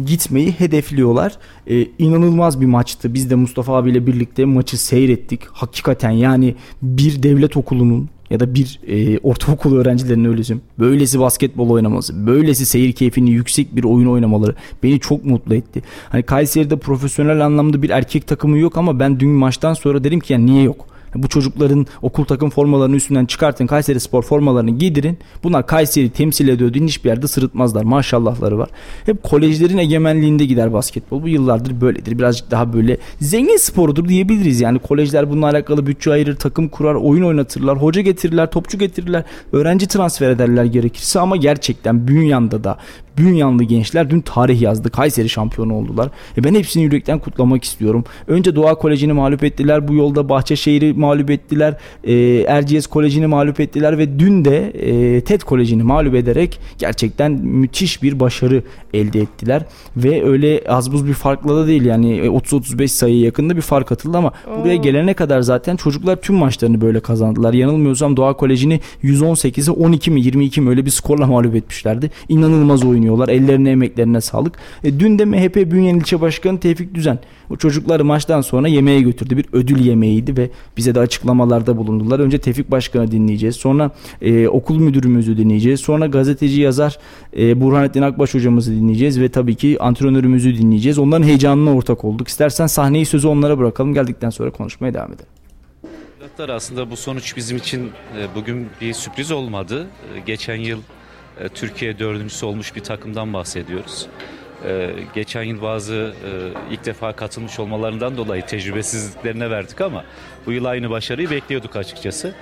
gitmeyi 0.06 0.52
hedefliyorlar. 0.52 1.38
Ee, 1.68 1.88
inanılmaz 2.00 2.62
bir 2.62 2.66
maçtı. 2.66 3.14
Biz 3.14 3.30
de 3.30 3.36
Mustafa 3.36 3.76
abiyle 3.76 4.08
birlikte 4.08 4.46
maçı 4.46 4.78
seyrettik. 4.78 5.42
Hakikaten 5.52 6.12
yani 6.12 6.56
bir 6.82 7.24
devlet 7.24 7.58
okulunun 7.58 8.10
ya 8.30 8.40
da 8.40 8.56
bir 8.56 8.80
e, 8.88 9.20
ortaokul 9.20 9.76
öğrencilerinin 9.76 10.30
öylesi 10.30 10.58
böylesi 10.80 11.20
basketbol 11.20 11.70
oynaması, 11.70 12.28
böylesi 12.28 12.66
seyir 12.66 12.94
keyfini 12.94 13.32
yüksek 13.32 13.76
bir 13.76 13.84
oyun 13.84 14.08
oynamaları 14.08 14.56
beni 14.84 15.00
çok 15.00 15.26
mutlu 15.26 15.56
etti. 15.56 15.82
Hani 16.10 16.24
Kayseri'de 16.24 16.76
profesyonel 16.76 17.46
anlamda 17.46 17.82
bir 17.82 17.90
erkek 17.90 18.28
takımı 18.28 18.58
yok 18.58 18.78
ama 18.78 19.00
ben 19.00 19.20
dün 19.20 19.30
maçtan 19.30 19.74
sonra 19.74 20.04
dedim 20.04 20.20
ki 20.20 20.34
yani 20.34 20.46
niye 20.46 20.64
yok? 20.64 20.93
Bu 21.16 21.28
çocukların 21.28 21.88
okul 22.02 22.26
takım 22.26 22.50
formalarını 22.50 22.96
üstünden 22.96 23.26
çıkartın. 23.26 23.68
Kayseri 23.68 24.00
Spor 24.00 24.24
formalarını 24.24 24.72
giydirin. 24.72 25.18
Bunlar 25.44 25.68
Kayseri 25.68 26.10
temsil 26.10 26.48
ediyor 26.48 26.74
diye 26.74 26.86
hiçbir 26.86 27.10
yerde 27.10 27.28
sırıtmazlar. 27.28 27.84
Maşallahları 27.84 28.58
var. 28.58 28.70
Hep 29.06 29.24
kolejlerin 29.24 29.78
egemenliğinde 29.78 30.46
gider 30.46 30.74
basketbol. 30.74 31.24
Bu 31.24 31.28
yıllardır 31.28 31.82
böyledir. 31.82 32.18
Birazcık 32.18 32.52
daha 32.52 32.74
böyle 32.74 32.98
zengin 33.20 33.58
sporudur 33.58 34.08
diyebiliriz. 34.08 34.62
Yani 34.62 34.80
kolejler 34.80 35.30
bununla 35.30 35.50
alakalı 35.50 35.88
bütçe 35.88 36.12
ayırır, 36.12 36.36
takım 36.36 36.70
kurar, 36.70 36.96
oyun 36.96 37.24
oynatırlar, 37.24 37.78
hoca 37.78 38.02
getirirler, 38.02 38.52
topçu 38.52 38.78
getirirler, 38.78 39.24
öğrenci 39.52 39.88
transfer 39.88 40.30
ederler 40.30 40.66
gerekirse 40.66 41.20
ama 41.20 41.36
gerçekten 41.36 42.08
Bünyan'da 42.08 42.64
da 42.64 42.78
Bünyanlı 43.18 43.64
gençler 43.64 44.10
dün 44.10 44.22
tarih 44.22 44.62
yazdı. 44.62 44.90
Kayseri 44.90 45.30
şampiyonu 45.30 45.74
oldular. 45.74 46.10
E 46.38 46.44
ben 46.44 46.56
hepsini 46.56 46.84
yürekten 46.84 47.20
kutlamak 47.20 47.64
istiyorum. 47.64 48.04
Önce 48.28 48.56
Doğa 48.56 48.76
Koleji'ni 48.76 49.14
mağlup 49.14 49.44
ettiler. 49.44 49.88
Bu 49.88 49.94
yolda 49.94 50.30
Bahçeşehir'i 50.30 50.94
mağlup 50.94 51.30
ettiler. 51.30 51.78
E, 52.04 52.14
Erciyes 52.48 52.88
Koleji'ni 52.88 53.28
mağlup 53.28 53.60
ettiler 53.60 53.98
ve 53.98 54.20
dün 54.20 54.46
de 54.46 54.70
e, 54.70 55.22
TED 55.22 55.42
Koleji'ni 55.42 55.84
mağlup 55.84 56.16
ederek 56.16 56.60
gerçekten 56.78 57.32
müthiş 57.32 58.04
bir 58.04 58.20
başarı 58.20 58.64
elde 58.94 59.20
ettiler. 59.20 59.66
Ve 59.98 60.26
öyle 60.26 60.64
az 60.68 60.92
buz 60.92 61.08
bir 61.08 61.14
farkla 61.14 61.56
da 61.56 61.68
değil 61.68 61.86
yani 61.86 62.20
30-35 62.20 62.88
sayı 62.88 63.20
yakında 63.20 63.56
bir 63.56 63.62
fark 63.62 63.92
atıldı 63.92 64.18
ama 64.18 64.32
Oo. 64.48 64.60
buraya 64.60 64.76
gelene 64.76 65.14
kadar 65.14 65.42
zaten 65.42 65.76
çocuklar 65.76 66.16
tüm 66.16 66.36
maçlarını 66.36 66.82
böyle 66.82 67.00
kazandılar. 67.00 67.54
Yanılmıyorsam 67.54 68.18
Doğa 68.18 68.34
Koleji'ni 68.34 68.80
118'e 69.04 69.72
12 69.72 70.12
mi 70.12 70.22
22 70.22 70.62
mi 70.62 70.70
öyle 70.70 70.86
bir 70.86 70.92
skorla 70.92 71.28
mağlup 71.28 71.56
etmişlerdi. 71.56 72.12
İnanılmaz 72.30 72.84
oyun 72.84 73.03
oynuyorlar. 73.04 73.30
Ellerine 73.30 73.70
emeklerine 73.70 74.22
sağlık. 74.22 74.54
E, 74.84 75.00
dün 75.00 75.20
de 75.20 75.26
MHP 75.26 75.56
Bünyen 75.56 75.96
İlçe 75.96 76.22
Başkanı 76.22 76.60
Tevfik 76.60 76.96
Düzen 76.96 77.20
o 77.50 77.56
çocukları 77.56 78.06
maçtan 78.06 78.42
sonra 78.42 78.68
yemeğe 78.68 79.02
götürdü. 79.02 79.38
Bir 79.38 79.46
ödül 79.54 79.86
yemeğiydi 79.86 80.38
ve 80.38 80.50
bize 80.78 80.96
de 80.96 81.00
açıklamalarda 81.00 81.78
bulundular. 81.78 82.20
Önce 82.20 82.38
Tevfik 82.38 82.72
Başkan'ı 82.72 83.12
dinleyeceğiz. 83.12 83.56
Sonra 83.56 83.92
e, 84.22 84.48
okul 84.48 84.80
müdürümüzü 84.80 85.38
dinleyeceğiz. 85.38 85.80
Sonra 85.80 86.08
gazeteci 86.08 86.62
yazar 86.62 87.00
e, 87.38 87.62
Burhanettin 87.62 88.02
Akbaş 88.02 88.34
hocamızı 88.34 88.72
dinleyeceğiz 88.72 89.22
ve 89.22 89.30
tabii 89.30 89.56
ki 89.56 89.78
antrenörümüzü 89.80 90.58
dinleyeceğiz. 90.58 91.00
Onların 91.00 91.24
heyecanına 91.24 91.76
ortak 91.76 92.06
olduk. 92.06 92.28
İstersen 92.28 92.68
sahneyi 92.68 93.06
sözü 93.06 93.28
onlara 93.28 93.58
bırakalım. 93.58 93.94
Geldikten 93.94 94.30
sonra 94.30 94.52
konuşmaya 94.52 94.94
devam 94.94 95.12
edelim. 95.12 95.30
Aslında 96.50 96.92
bu 96.92 96.98
sonuç 96.98 97.38
bizim 97.38 97.58
için 97.58 97.92
e, 98.18 98.36
bugün 98.36 98.68
bir 98.82 98.94
sürpriz 98.94 99.32
olmadı. 99.32 99.88
E, 100.16 100.20
geçen 100.20 100.56
yıl 100.56 100.80
e, 101.40 101.50
Türkiye 101.50 102.00
dördüncüsü 102.00 102.46
olmuş 102.46 102.76
bir 102.76 102.82
takımdan 102.82 103.34
bahsediyoruz. 103.34 104.08
E, 104.66 104.90
geçen 105.14 105.44
yıl 105.44 105.62
bazı 105.62 105.94
e, 105.94 106.74
ilk 106.74 106.86
defa 106.86 107.14
katılmış 107.14 107.60
olmalarından 107.60 108.18
dolayı 108.18 108.46
tecrübesizliklerine 108.46 109.50
verdik 109.50 109.82
ama 109.82 110.04
bu 110.46 110.52
yıl 110.52 110.66
aynı 110.66 110.90
başarıyı 110.90 111.30
bekliyorduk 111.30 111.76
açıkçası. 111.76 112.36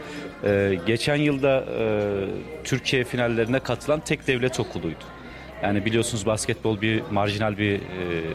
Geçen 0.86 1.16
yılda 1.16 1.66
Türkiye 2.64 3.04
finallerine 3.04 3.60
katılan 3.60 4.00
tek 4.00 4.28
devlet 4.28 4.60
okuluydu. 4.60 5.04
Yani 5.64 5.86
biliyorsunuz 5.86 6.26
basketbol 6.26 6.82
bir 6.82 7.02
marjinal 7.12 7.58
bir 7.58 7.82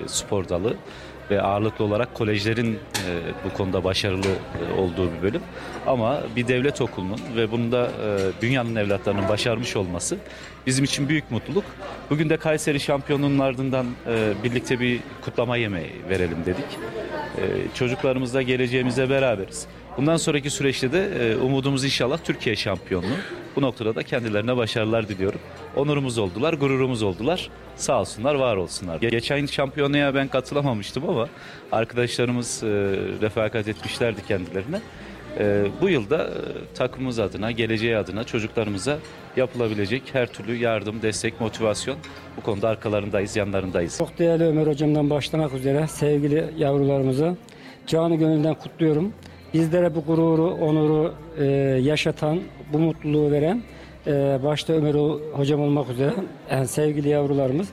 spor 0.07 0.49
dalı 0.49 0.77
ve 1.31 1.43
ağırlıklı 1.43 1.85
olarak 1.85 2.15
kolejlerin 2.15 2.75
e, 2.75 2.79
bu 3.45 3.57
konuda 3.57 3.85
başarılı 3.85 4.27
e, 4.27 4.81
olduğu 4.81 5.12
bir 5.12 5.23
bölüm. 5.23 5.43
Ama 5.87 6.23
bir 6.37 6.49
devlet 6.49 6.81
okulunun 6.81 7.21
ve 7.37 7.53
bunu 7.53 7.73
da 7.73 7.87
e, 7.87 8.43
dünyanın 8.43 8.77
evlatlarının 8.77 9.29
başarmış 9.29 9.77
olması 9.77 10.19
bizim 10.67 10.85
için 10.85 11.09
büyük 11.09 11.31
mutluluk. 11.31 11.65
Bugün 12.11 12.31
de 12.31 12.37
Kayseri 12.37 12.81
şampiyonluğunun 12.81 13.39
ardından 13.39 13.87
e, 14.07 14.33
birlikte 14.45 14.81
bir 14.81 15.01
kutlama 15.25 15.57
yemeği 15.57 15.93
verelim 16.11 16.39
dedik. 16.47 16.79
E, 17.39 17.43
çocuklarımızla 17.75 18.43
geleceğimize 18.43 19.11
beraberiz. 19.11 19.67
Bundan 19.97 20.17
sonraki 20.17 20.51
süreçte 20.51 20.93
de 20.93 21.09
e, 21.21 21.37
umudumuz 21.37 21.85
inşallah 21.85 22.19
Türkiye 22.25 22.57
şampiyonluğu. 22.57 23.17
Bu 23.57 23.63
noktada 23.63 23.95
da 23.95 24.03
kendilerine 24.03 24.57
başarılar 24.57 25.09
diliyorum. 25.09 25.41
Onurumuz 25.77 26.19
oldular, 26.19 26.53
gururumuz 26.53 27.03
oldular. 27.03 27.51
Sağ 27.77 28.01
olsunlar, 28.01 28.35
var 28.35 28.57
olsunlar. 28.57 29.01
Geçen 29.01 29.47
şampiyonaya 29.47 30.15
ben 30.15 30.29
katılamamıştım 30.29 31.09
ama 31.09 31.29
arkadaşlarımız 31.73 32.63
e, 32.63 32.67
refakat 33.23 33.69
etmişlerdi 33.69 34.27
kendilerine. 34.29 34.81
E, 35.39 35.67
bu 35.81 35.89
yılda 35.89 36.25
e, 36.25 36.75
takımımız 36.75 37.19
adına, 37.19 37.51
geleceği 37.51 37.97
adına 37.97 38.25
çocuklarımıza 38.25 38.99
yapılabilecek 39.37 40.03
her 40.13 40.27
türlü 40.27 40.57
yardım, 40.57 41.03
destek, 41.03 41.41
motivasyon 41.41 41.97
bu 42.37 42.41
konuda 42.41 42.69
arkalarındayız, 42.69 43.37
yanlarındayız. 43.37 43.99
Çok 43.99 44.19
değerli 44.19 44.45
Ömer 44.45 44.67
hocamdan 44.67 45.11
başlamak 45.11 45.55
üzere 45.55 45.87
sevgili 45.89 46.45
yavrularımızı 46.59 47.37
canı 47.87 48.17
gönülden 48.17 48.55
kutluyorum. 48.55 49.13
Bizlere 49.57 49.95
bu 49.95 50.05
gururu, 50.05 50.51
onuru 50.55 51.14
e, 51.38 51.45
yaşatan, 51.83 52.40
bu 52.73 52.79
mutluluğu 52.79 53.31
veren 53.31 53.62
e, 54.07 54.11
başta 54.45 54.73
Ömer 54.73 54.95
hocam 55.33 55.61
olmak 55.61 55.90
üzere 55.90 56.12
yani 56.51 56.69
sevgili 56.69 57.09
yavrularımız. 57.09 57.69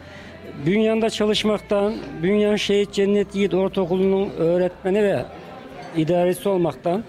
Bünyan'da 0.66 1.10
çalışmaktan, 1.10 1.94
Bünyan 2.24 2.56
Şehit 2.56 2.94
Cennet 2.94 3.36
Yiğit 3.36 3.54
Ortaokulu'nun 3.54 4.30
öğretmeni 4.30 5.04
ve 5.04 5.26
idaresi 5.98 6.50
olmaktan 6.50 7.04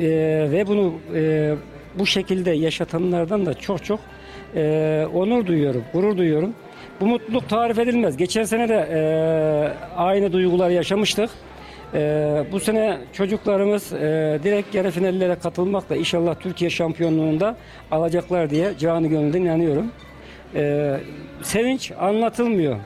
e, 0.00 0.08
ve 0.52 0.66
bunu 0.66 0.94
e, 1.14 1.54
bu 1.98 2.06
şekilde 2.06 2.50
yaşatanlardan 2.50 3.46
da 3.46 3.54
çok 3.54 3.84
çok 3.84 4.00
e, 4.56 5.06
onur 5.14 5.46
duyuyorum, 5.46 5.84
gurur 5.92 6.16
duyuyorum. 6.16 6.54
Bu 7.00 7.06
mutluluk 7.06 7.48
tarif 7.48 7.78
edilmez. 7.78 8.16
Geçen 8.16 8.44
sene 8.44 8.68
de 8.68 8.88
e, 8.92 9.00
aynı 9.96 10.32
duygular 10.32 10.70
yaşamıştık. 10.70 11.30
Ee, 11.94 12.44
bu 12.52 12.60
sene 12.60 12.98
çocuklarımız 13.12 13.92
e, 13.92 14.38
direkt 14.42 14.74
yarı 14.74 14.90
finallere 14.90 15.34
katılmakla 15.34 15.96
inşallah 15.96 16.34
Türkiye 16.40 16.70
şampiyonluğunda 16.70 17.56
alacaklar 17.90 18.50
diye 18.50 18.78
canı 18.78 19.06
gönülden 19.06 19.40
inanıyorum. 19.42 19.86
Ee, 20.54 20.96
sevinç 21.42 21.92
anlatılmıyor. 22.00 22.76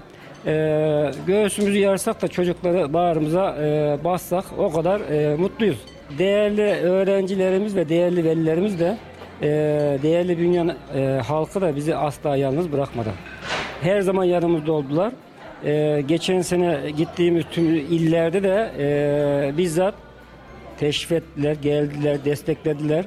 Ee, 0.47 1.11
göğsümüzü 1.27 1.79
yarsak 1.79 2.23
da 2.23 2.29
çocukları 2.29 2.93
bağrımıza 2.93 3.57
e, 3.61 3.99
bassak 4.05 4.45
o 4.59 4.73
kadar 4.73 5.01
e, 5.01 5.37
mutluyuz. 5.37 5.79
Değerli 6.19 6.63
öğrencilerimiz 6.63 7.77
ve 7.77 7.89
değerli 7.89 8.25
velilerimiz 8.25 8.81
de 8.81 8.97
e, 9.43 9.49
değerli 10.03 10.39
bünyan 10.39 10.77
e, 10.95 11.21
halkı 11.27 11.61
da 11.61 11.77
bizi 11.77 11.97
asla 11.97 12.37
yalnız 12.37 12.73
bırakmadı. 12.73 13.11
Her 13.81 14.01
zaman 14.01 14.25
yanımızda 14.25 14.73
oldular. 14.73 15.13
Ee, 15.65 16.05
geçen 16.09 16.43
sene 16.43 16.81
gittiğimiz 16.97 17.45
tüm 17.51 17.65
illerde 17.75 18.43
de 18.43 18.71
e, 18.79 19.59
bizzat 19.59 19.95
teşrif 20.79 21.13
ettiler, 21.13 21.57
geldiler, 21.63 22.25
desteklediler. 22.25 23.05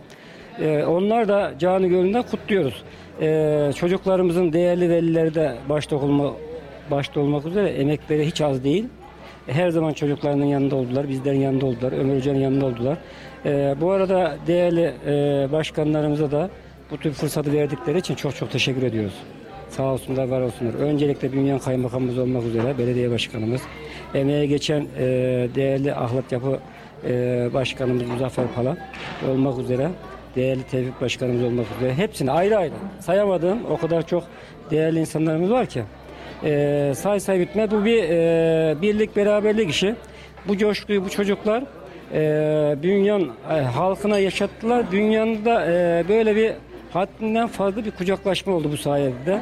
Ee, 0.59 0.83
onlar 0.83 1.27
da 1.27 1.53
canı 1.59 1.87
gönülden 1.87 2.23
kutluyoruz. 2.23 2.83
Ee, 3.21 3.71
çocuklarımızın 3.75 4.53
değerli 4.53 4.89
velileri 4.89 5.35
de 5.35 5.55
başta, 5.69 5.95
olma, 5.95 6.33
başta 6.91 7.19
olmak 7.19 7.45
üzere 7.45 7.69
emekleri 7.69 8.25
hiç 8.25 8.41
az 8.41 8.63
değil. 8.63 8.85
Her 9.47 9.69
zaman 9.69 9.93
çocuklarının 9.93 10.45
yanında 10.45 10.75
oldular, 10.75 11.09
bizlerin 11.09 11.39
yanında 11.39 11.65
oldular, 11.65 11.91
Ömer 11.91 12.15
Hoca'nın 12.15 12.39
yanında 12.39 12.65
oldular. 12.65 12.97
Ee, 13.45 13.75
bu 13.81 13.91
arada 13.91 14.37
değerli 14.47 14.93
e, 15.07 15.11
başkanlarımıza 15.51 16.31
da 16.31 16.49
bu 16.91 16.97
tür 16.97 17.13
fırsatı 17.13 17.53
verdikleri 17.53 17.97
için 17.97 18.15
çok 18.15 18.35
çok 18.35 18.51
teşekkür 18.51 18.83
ediyoruz. 18.83 19.13
Sağ 19.77 19.83
olsunlar, 19.83 20.27
var 20.27 20.41
olsunlar. 20.41 20.73
Öncelikle 20.73 21.33
Bünyan 21.33 21.59
Kaymakamımız 21.59 22.17
olmak 22.17 22.43
üzere 22.43 22.77
belediye 22.77 23.11
başkanımız, 23.11 23.61
emeğe 24.13 24.45
geçen 24.45 24.87
e, 24.97 25.05
değerli 25.55 25.93
Ahlat 25.93 26.31
Yapı 26.31 26.59
e, 27.07 27.49
Başkanımız 27.53 28.03
Muzaffer 28.07 28.45
Pala 28.55 28.77
olmak 29.31 29.59
üzere, 29.59 29.89
değerli 30.35 30.63
Tevfik 30.63 31.01
Başkanımız 31.01 31.43
olmak 31.43 31.65
üzere 31.77 31.93
hepsini 31.93 32.31
ayrı 32.31 32.57
ayrı 32.57 32.73
sayamadığım 32.99 33.65
o 33.65 33.77
kadar 33.77 34.07
çok 34.07 34.23
değerli 34.71 34.99
insanlarımız 34.99 35.51
var 35.51 35.65
ki 35.65 35.83
e, 36.43 36.93
say 36.95 37.19
say 37.19 37.39
bitme. 37.39 37.71
Bu 37.71 37.85
bir 37.85 38.03
e, 38.03 38.75
birlik 38.81 39.15
beraberlik 39.15 39.69
işi. 39.69 39.95
Bu 40.47 40.57
coşkuyu 40.57 41.05
bu 41.05 41.09
çocuklar 41.09 41.63
e, 42.13 42.75
Bünyan 42.83 43.31
e, 43.51 43.53
halkına 43.53 44.19
yaşattılar. 44.19 44.91
Dünyanın 44.91 45.45
da 45.45 45.65
e, 45.65 46.03
böyle 46.09 46.35
bir 46.35 46.51
haddinden 46.93 47.47
fazla 47.47 47.85
bir 47.85 47.91
kucaklaşma 47.91 48.53
oldu 48.53 48.69
bu 48.71 48.77
sayede. 48.77 49.41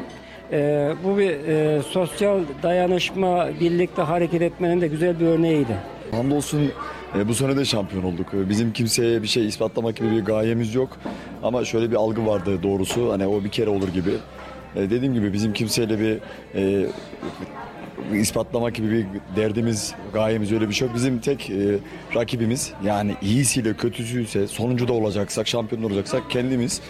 E, 0.52 0.92
bu 1.04 1.18
bir 1.18 1.30
e, 1.30 1.82
sosyal 1.82 2.40
dayanışma, 2.64 3.50
birlikte 3.60 4.02
hareket 4.02 4.42
etmenin 4.42 4.82
de 4.82 4.88
güzel 4.88 5.20
bir 5.20 5.26
örneğiydi. 5.26 5.76
Hamdolsun 6.12 6.72
e, 7.18 7.28
bu 7.28 7.34
sene 7.34 7.58
de 7.58 7.66
şampiyon 7.66 8.04
olduk. 8.04 8.28
Bizim 8.34 8.74
kimseye 8.74 9.24
bir 9.24 9.28
şey 9.28 9.48
ispatlamak 9.48 9.96
gibi 9.96 10.12
bir 10.12 10.26
gayemiz 10.26 10.76
yok. 10.76 10.90
Ama 11.44 11.66
şöyle 11.66 11.92
bir 11.92 11.96
algı 11.96 12.26
vardı 12.28 12.64
doğrusu. 12.64 13.12
Hani 13.12 13.28
o 13.28 13.44
bir 13.44 13.50
kere 13.50 13.70
olur 13.70 13.88
gibi. 13.88 14.12
E, 14.76 14.90
dediğim 14.90 15.14
gibi 15.14 15.34
bizim 15.34 15.54
kimseyle 15.54 16.00
bir 16.00 16.20
e, 16.56 16.86
ispatlamak 18.14 18.76
gibi 18.76 18.92
bir 18.92 19.06
derdimiz, 19.36 19.94
gayemiz 20.14 20.52
öyle 20.52 20.70
bir 20.70 20.74
şey 20.74 20.88
yok. 20.88 20.96
Bizim 20.96 21.20
tek 21.20 21.50
e, 21.50 21.78
rakibimiz 22.16 22.74
yani 22.86 23.16
iyisiyle 23.22 23.74
kötüsüyse 23.74 24.48
sonuncu 24.48 24.88
da 24.88 24.94
olacaksak, 24.94 25.48
şampiyon 25.48 25.84
olacaksak 25.84 26.30
kendimiz. 26.30 26.82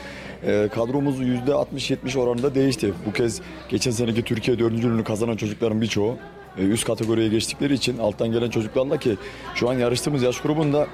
E, 0.43 0.69
kadromuz 0.73 1.19
%60-70 1.21 2.19
oranında 2.19 2.55
değişti. 2.55 2.93
Bu 3.05 3.13
kez 3.13 3.41
geçen 3.69 3.91
seneki 3.91 4.21
Türkiye 4.21 4.59
dördüncülüğünü 4.59 5.03
kazanan 5.03 5.37
çocukların 5.37 5.81
birçoğu 5.81 6.17
e, 6.57 6.61
üst 6.61 6.85
kategoriye 6.85 7.27
geçtikleri 7.27 7.73
için 7.73 7.97
alttan 7.97 8.31
gelen 8.31 8.49
çocuklarla 8.49 8.97
ki 8.97 9.17
şu 9.55 9.69
an 9.69 9.73
yarıştığımız 9.73 10.23
yaş 10.23 10.41
grubunda 10.41 10.87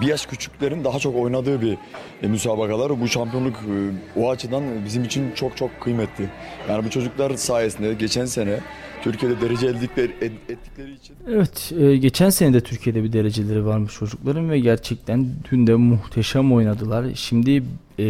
bir 0.00 0.06
yaş 0.06 0.26
küçüklerin 0.26 0.84
daha 0.84 0.98
çok 0.98 1.16
oynadığı 1.16 1.62
bir 1.62 1.76
e, 2.22 2.26
müsabakalar. 2.26 3.00
Bu 3.00 3.08
şampiyonluk 3.08 3.56
e, 3.56 4.20
o 4.20 4.30
açıdan 4.30 4.64
bizim 4.84 5.04
için 5.04 5.32
çok 5.34 5.56
çok 5.56 5.80
kıymetli. 5.80 6.28
Yani 6.68 6.84
bu 6.84 6.90
çocuklar 6.90 7.34
sayesinde 7.36 7.94
geçen 7.94 8.24
sene 8.24 8.58
Türkiye'de 9.02 9.40
derece 9.40 9.66
ettikleri, 9.66 10.12
ettikleri 10.48 10.92
için. 10.92 11.16
Evet, 11.28 11.72
e, 11.78 11.96
geçen 11.96 12.30
sene 12.30 12.54
de 12.54 12.60
Türkiye'de 12.60 13.04
bir 13.04 13.12
dereceleri 13.12 13.66
varmış 13.66 13.94
çocukların 13.94 14.50
ve 14.50 14.58
gerçekten 14.58 15.26
dün 15.50 15.66
de 15.66 15.74
muhteşem 15.74 16.52
oynadılar. 16.52 17.06
Şimdi 17.14 17.62
e, 17.98 18.04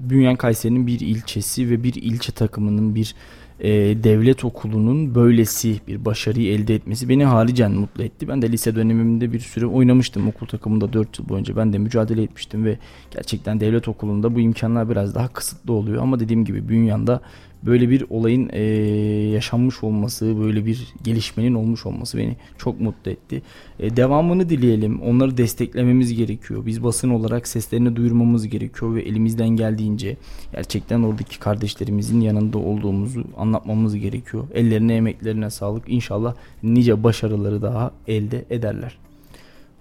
Bünyan 0.00 0.36
Kayseri'nin 0.36 0.86
bir 0.86 1.00
ilçesi 1.00 1.70
ve 1.70 1.82
bir 1.82 1.94
ilçe 1.94 2.32
takımının 2.32 2.94
bir 2.94 3.14
e, 3.60 3.70
devlet 4.04 4.44
okulunun 4.44 5.14
böylesi 5.14 5.80
bir 5.88 6.04
başarıyı 6.04 6.52
elde 6.52 6.74
etmesi 6.74 7.08
beni 7.08 7.24
haricen 7.24 7.72
mutlu 7.72 8.02
etti. 8.02 8.28
Ben 8.28 8.42
de 8.42 8.52
lise 8.52 8.74
dönemimde 8.74 9.32
bir 9.32 9.40
süre 9.40 9.66
oynamıştım 9.66 10.28
okul 10.28 10.46
takımında 10.46 10.92
4 10.92 11.18
yıl 11.18 11.28
boyunca. 11.28 11.56
Ben 11.56 11.72
de 11.72 11.78
mücadele 11.78 12.22
etmiştim 12.22 12.64
ve 12.64 12.78
gerçekten 13.10 13.60
devlet 13.60 13.88
okulunda 13.88 14.34
bu 14.34 14.40
imkanlar 14.40 14.90
biraz 14.90 15.14
daha 15.14 15.28
kısıtlı 15.28 15.72
oluyor. 15.72 16.02
Ama 16.02 16.20
dediğim 16.20 16.44
gibi 16.44 16.68
Bünyan'da 16.68 17.20
böyle 17.66 17.90
bir 17.90 18.04
olayın 18.10 18.50
e, 18.52 18.62
yaşanmış 19.30 19.84
olması, 19.84 20.40
böyle 20.40 20.66
bir 20.66 20.88
gelişmenin 21.04 21.54
olmuş 21.54 21.86
olması 21.86 22.18
beni 22.18 22.36
çok 22.58 22.80
mutlu 22.80 23.10
etti. 23.10 23.42
E, 23.78 23.96
devamını 23.96 24.48
dileyelim. 24.48 25.02
Onları 25.02 25.36
desteklememiz 25.36 26.16
gerekiyor. 26.16 26.66
Biz 26.66 26.84
basın 26.84 27.10
olarak 27.10 27.48
seslerini 27.48 27.96
duyurmamız 27.96 28.48
gerekiyor 28.48 28.94
ve 28.94 29.02
elimizden 29.02 29.48
geldiğince 29.48 30.16
gerçekten 30.52 31.02
oradaki 31.02 31.38
kardeşlerimizin 31.38 32.20
yanında 32.20 32.58
olduğumuzu 32.58 33.24
anlatmamız 33.36 33.96
gerekiyor. 33.96 34.44
Ellerine, 34.54 34.94
emeklerine 34.94 35.50
sağlık. 35.50 35.84
İnşallah 35.88 36.34
nice 36.62 37.02
başarıları 37.04 37.62
daha 37.62 37.90
elde 38.08 38.44
ederler. 38.50 38.98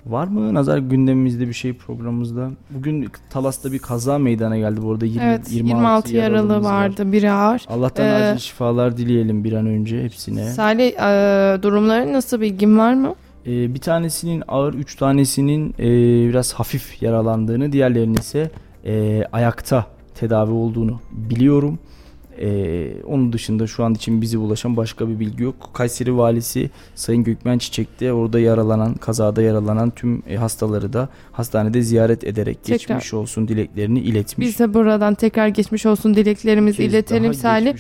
Var 0.06 0.28
mı 0.28 0.54
nazar 0.54 0.78
gündemimizde 0.78 1.48
bir 1.48 1.54
şey 1.54 1.74
programımızda? 1.74 2.50
Bugün 2.70 3.08
Talas'ta 3.30 3.72
bir 3.72 3.80
kaza 3.80 4.18
meydana 4.18 4.58
geldi 4.58 4.82
bu 4.82 4.92
arada. 4.92 5.06
20, 5.06 5.24
evet 5.24 5.52
26, 5.52 5.78
26 5.78 6.16
yaralı 6.16 6.64
vardı 6.64 7.06
var. 7.06 7.12
biri 7.12 7.32
ağır. 7.32 7.66
Allah'tan 7.70 8.06
ee, 8.06 8.12
acil 8.12 8.40
şifalar 8.40 8.98
dileyelim 8.98 9.44
bir 9.44 9.54
an 9.54 9.66
önce 9.66 10.04
hepsine. 10.04 10.46
Salih 10.46 10.88
e, 10.88 11.62
durumları 11.64 12.14
nasıl 12.14 12.42
bilgin 12.42 12.78
var 12.78 12.94
mı? 12.94 13.16
E, 13.46 13.74
bir 13.74 13.80
tanesinin 13.80 14.44
ağır, 14.48 14.74
üç 14.74 14.96
tanesinin 14.96 15.70
e, 15.80 15.86
biraz 16.30 16.54
hafif 16.54 17.02
yaralandığını, 17.04 17.72
diğerlerinin 17.72 18.18
ise 18.18 18.52
e, 18.86 19.24
ayakta 19.32 19.86
tedavi 20.16 20.52
olduğunu 20.52 21.00
biliyorum. 21.12 21.80
Ee, 22.42 22.92
onun 23.08 23.34
dışında 23.34 23.68
şu 23.68 23.84
an 23.84 23.94
için 23.94 24.22
bizi 24.22 24.38
ulaşan 24.38 24.78
başka 24.78 25.10
bir 25.10 25.20
bilgi 25.20 25.44
yok. 25.44 25.70
Kayseri 25.74 26.18
valisi 26.18 26.70
Sayın 26.96 27.24
Gökmen 27.24 27.58
Çiçek 27.58 28.00
de 28.00 28.14
orada 28.14 28.40
yaralanan, 28.40 28.94
kazada 28.94 29.42
yaralanan 29.42 29.90
tüm 29.90 30.24
e, 30.30 30.36
hastaları 30.36 30.94
da 30.94 31.10
hastanede 31.32 31.82
ziyaret 31.82 32.24
ederek 32.24 32.64
Tekrar. 32.64 32.96
geçmiş 32.96 33.14
olsun 33.14 33.48
dileklerini 33.48 34.00
iletmiş. 34.00 34.48
Biz 34.48 34.60
de 34.60 34.74
buradan 34.74 35.16
tekrar 35.16 35.48
geçmiş 35.48 35.86
olsun 35.86 36.16
dileklerimizi 36.16 36.84
iletelim 36.84 37.34
Salih. 37.34 37.74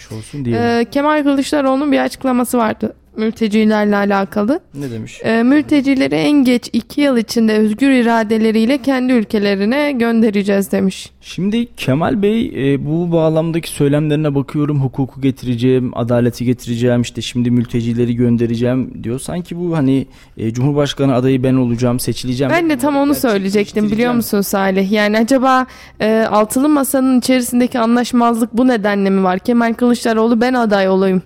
Ee, 0.47 0.85
Kemal 0.91 1.23
Kılıçdaroğlu'nun 1.23 1.91
bir 1.91 1.99
açıklaması 1.99 2.57
vardı 2.57 2.95
mültecilerle 3.17 3.95
alakalı. 3.95 4.59
ne 4.73 4.91
demiş? 4.91 5.21
Ee, 5.23 5.43
mültecileri 5.43 6.15
en 6.15 6.43
geç 6.43 6.69
iki 6.73 7.01
yıl 7.01 7.17
içinde 7.17 7.53
özgür 7.53 7.91
iradeleriyle 7.91 8.77
kendi 8.77 9.13
ülkelerine 9.13 9.91
göndereceğiz 9.91 10.71
demiş. 10.71 11.11
Şimdi 11.21 11.75
Kemal 11.75 12.21
Bey 12.21 12.73
e, 12.73 12.85
bu 12.85 13.11
bağlamdaki 13.11 13.69
söylemlerine 13.69 14.35
bakıyorum 14.35 14.81
hukuku 14.81 15.21
getireceğim, 15.21 15.97
adaleti 15.97 16.45
getireceğim, 16.45 17.01
işte 17.01 17.21
şimdi 17.21 17.51
mültecileri 17.51 18.15
göndereceğim 18.15 19.03
diyor. 19.03 19.19
Sanki 19.19 19.59
bu 19.59 19.77
hani 19.77 20.07
e, 20.37 20.53
Cumhurbaşkanı 20.53 21.15
adayı 21.15 21.43
ben 21.43 21.53
olacağım, 21.53 21.99
seçileceğim. 21.99 22.53
Ben 22.53 22.69
de 22.69 22.77
tam 22.77 22.97
onu 22.97 23.15
söyleyecektim 23.15 23.91
biliyor 23.91 24.13
musun 24.13 24.41
Salih? 24.41 24.91
Yani 24.91 25.17
acaba 25.17 25.65
e, 25.99 26.25
altılı 26.31 26.69
masanın 26.69 27.19
içerisindeki 27.19 27.79
anlaşmazlık 27.79 28.57
bu 28.57 28.67
nedenle 28.67 29.09
mi 29.09 29.23
var? 29.23 29.39
Kemal 29.39 29.73
Kılıçdaroğlu 29.73 30.41
ben 30.41 30.53
aday 30.53 30.89
olayım 30.89 31.21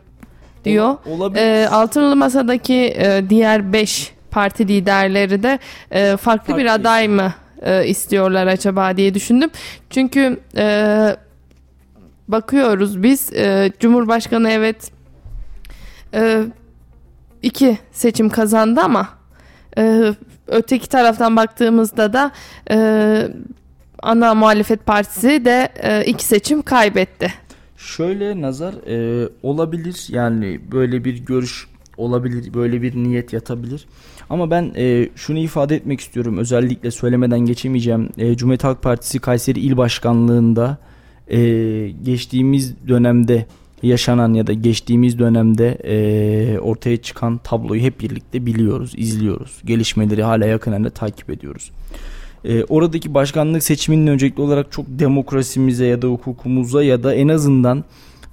diyor. 0.65 0.95
Olabilir. 1.06 1.41
E, 1.41 1.69
altılı 1.69 2.15
masadaki 2.15 2.76
e, 2.76 3.23
diğer 3.30 3.73
5 3.73 4.13
parti 4.32 4.67
liderleri 4.67 5.43
de 5.43 5.60
e, 5.91 6.17
farklı 6.17 6.58
bir 6.58 6.67
Farklı 6.67 6.82
aday 6.82 7.08
mı 7.08 7.34
e, 7.62 7.88
istiyorlar 7.88 8.47
acaba 8.47 8.97
diye 8.97 9.13
düşündüm. 9.13 9.49
Çünkü 9.89 10.39
e, 10.58 11.15
bakıyoruz 12.28 13.04
biz 13.04 13.34
e, 13.34 13.71
Cumhurbaşkanı 13.80 14.49
evet 14.49 14.91
e, 16.13 16.43
iki 17.41 17.78
seçim 17.91 18.30
kazandı 18.30 18.82
ama 18.82 19.10
e, 19.78 20.13
öteki 20.47 20.89
taraftan 20.89 21.36
baktığımızda 21.36 22.13
da 22.13 22.32
e, 22.71 23.28
ana 24.04 24.34
muhalefet 24.34 24.86
partisi 24.86 25.45
de 25.45 25.69
e, 25.76 26.06
iki 26.06 26.26
seçim 26.26 26.62
kaybetti. 26.62 27.34
Şöyle 27.86 28.41
nazar 28.41 28.74
e, 28.74 29.30
olabilir. 29.43 30.08
Yani 30.10 30.60
böyle 30.72 31.06
bir 31.06 31.26
görüş 31.26 31.67
olabilir 31.98 32.54
böyle 32.54 32.82
bir 32.82 32.96
niyet 32.96 33.34
yatabilir. 33.34 33.86
Ama 34.30 34.52
ben 34.52 34.72
e, 34.76 35.10
şunu 35.15 35.39
ifade 35.39 35.76
etmek 35.76 36.00
istiyorum. 36.00 36.38
Özellikle 36.38 36.91
söylemeden 36.91 37.39
geçemeyeceğim. 37.39 38.10
E, 38.17 38.38
Cumhuriyet 38.38 38.63
Halk 38.63 38.82
Partisi 38.82 39.19
Kayseri 39.19 39.60
İl 39.60 39.78
Başkanlığında 39.78 40.78
e, 41.28 41.39
geçtiğimiz 42.04 42.88
dönemde 42.88 43.46
yaşanan 43.84 44.34
ya 44.34 44.48
da 44.48 44.54
geçtiğimiz 44.54 45.19
dönemde 45.19 45.78
e, 45.84 46.60
ortaya 46.60 46.98
çıkan 46.98 47.38
tabloyu 47.38 47.82
hep 47.82 48.00
birlikte 48.00 48.46
biliyoruz 48.46 48.93
izliyoruz. 48.98 49.62
Gelişmeleri 49.65 50.24
hala 50.24 50.46
yakından 50.46 50.84
da 50.84 50.89
takip 50.89 51.30
ediyoruz. 51.30 51.72
E, 52.45 52.63
oradaki 52.63 53.13
başkanlık 53.13 53.63
seçiminin 53.63 54.08
öncelikli 54.08 54.41
olarak 54.41 54.71
çok 54.71 54.86
demokrasimize 54.88 55.86
ya 55.86 56.01
da 56.01 56.08
hukukumuza 56.08 56.84
ya 56.84 57.03
da 57.03 57.13
en 57.13 57.27
azından 57.27 57.84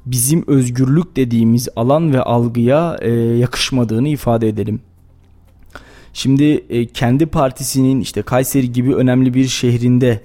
bizim 0.07 0.45
özgürlük 0.47 1.17
dediğimiz 1.17 1.69
alan 1.77 2.13
ve 2.13 2.23
algıya 2.23 2.99
e, 3.01 3.11
yakışmadığını 3.13 4.09
ifade 4.09 4.49
edelim. 4.49 4.81
Şimdi 6.13 6.65
e, 6.71 6.87
kendi 6.87 7.27
partisinin 7.27 8.01
işte 8.01 8.23
Kayseri 8.23 8.73
gibi 8.73 8.95
önemli 8.95 9.35
bir 9.35 9.49
şehrinde 9.49 10.21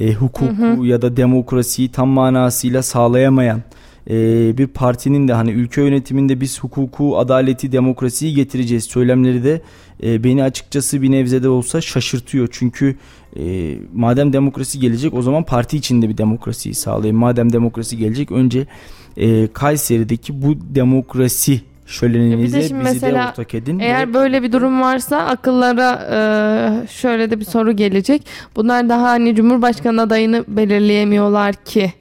e, 0.00 0.12
hukuku 0.12 0.86
ya 0.86 1.02
da 1.02 1.16
demokrasiyi 1.16 1.88
tam 1.88 2.08
manasıyla 2.08 2.82
sağlayamayan 2.82 3.62
e, 4.10 4.14
bir 4.58 4.66
partinin 4.66 5.28
de 5.28 5.32
hani 5.32 5.50
ülke 5.50 5.82
yönetiminde 5.82 6.40
biz 6.40 6.60
hukuku, 6.60 7.18
adaleti, 7.18 7.72
demokrasiyi 7.72 8.34
getireceğiz 8.34 8.84
söylemleri 8.84 9.44
de 9.44 9.60
e, 10.02 10.24
beni 10.24 10.42
açıkçası 10.42 11.02
bir 11.02 11.10
nebzede 11.10 11.48
olsa 11.48 11.80
şaşırtıyor. 11.80 12.48
Çünkü 12.50 12.96
e, 13.36 13.74
madem 13.94 14.32
demokrasi 14.32 14.80
gelecek 14.80 15.14
o 15.14 15.22
zaman 15.22 15.42
parti 15.42 15.76
içinde 15.76 16.08
bir 16.08 16.18
demokrasiyi 16.18 16.74
sağlayın. 16.74 17.16
Madem 17.16 17.52
demokrasi 17.52 17.96
gelecek 17.96 18.32
önce 18.32 18.66
e, 19.16 19.46
Kayseri'deki 19.52 20.42
bu 20.42 20.54
demokrasi 20.74 21.60
şöleninize 21.86 22.58
bizi 22.58 22.68
şimdi 22.68 22.80
de 22.84 22.84
mesela 22.90 23.30
ortak 23.30 23.54
edin. 23.54 23.78
Eğer 23.78 24.08
ve- 24.08 24.14
böyle 24.14 24.42
bir 24.42 24.52
durum 24.52 24.80
varsa 24.80 25.16
akıllara 25.18 25.90
e, 26.12 26.86
şöyle 26.86 27.30
de 27.30 27.40
bir 27.40 27.44
soru 27.44 27.72
gelecek. 27.72 28.22
Bunlar 28.56 28.88
daha 28.88 29.02
hani 29.02 29.34
Cumhurbaşkanı 29.34 30.02
adayını 30.02 30.44
belirleyemiyorlar 30.48 31.54
ki. 31.54 31.92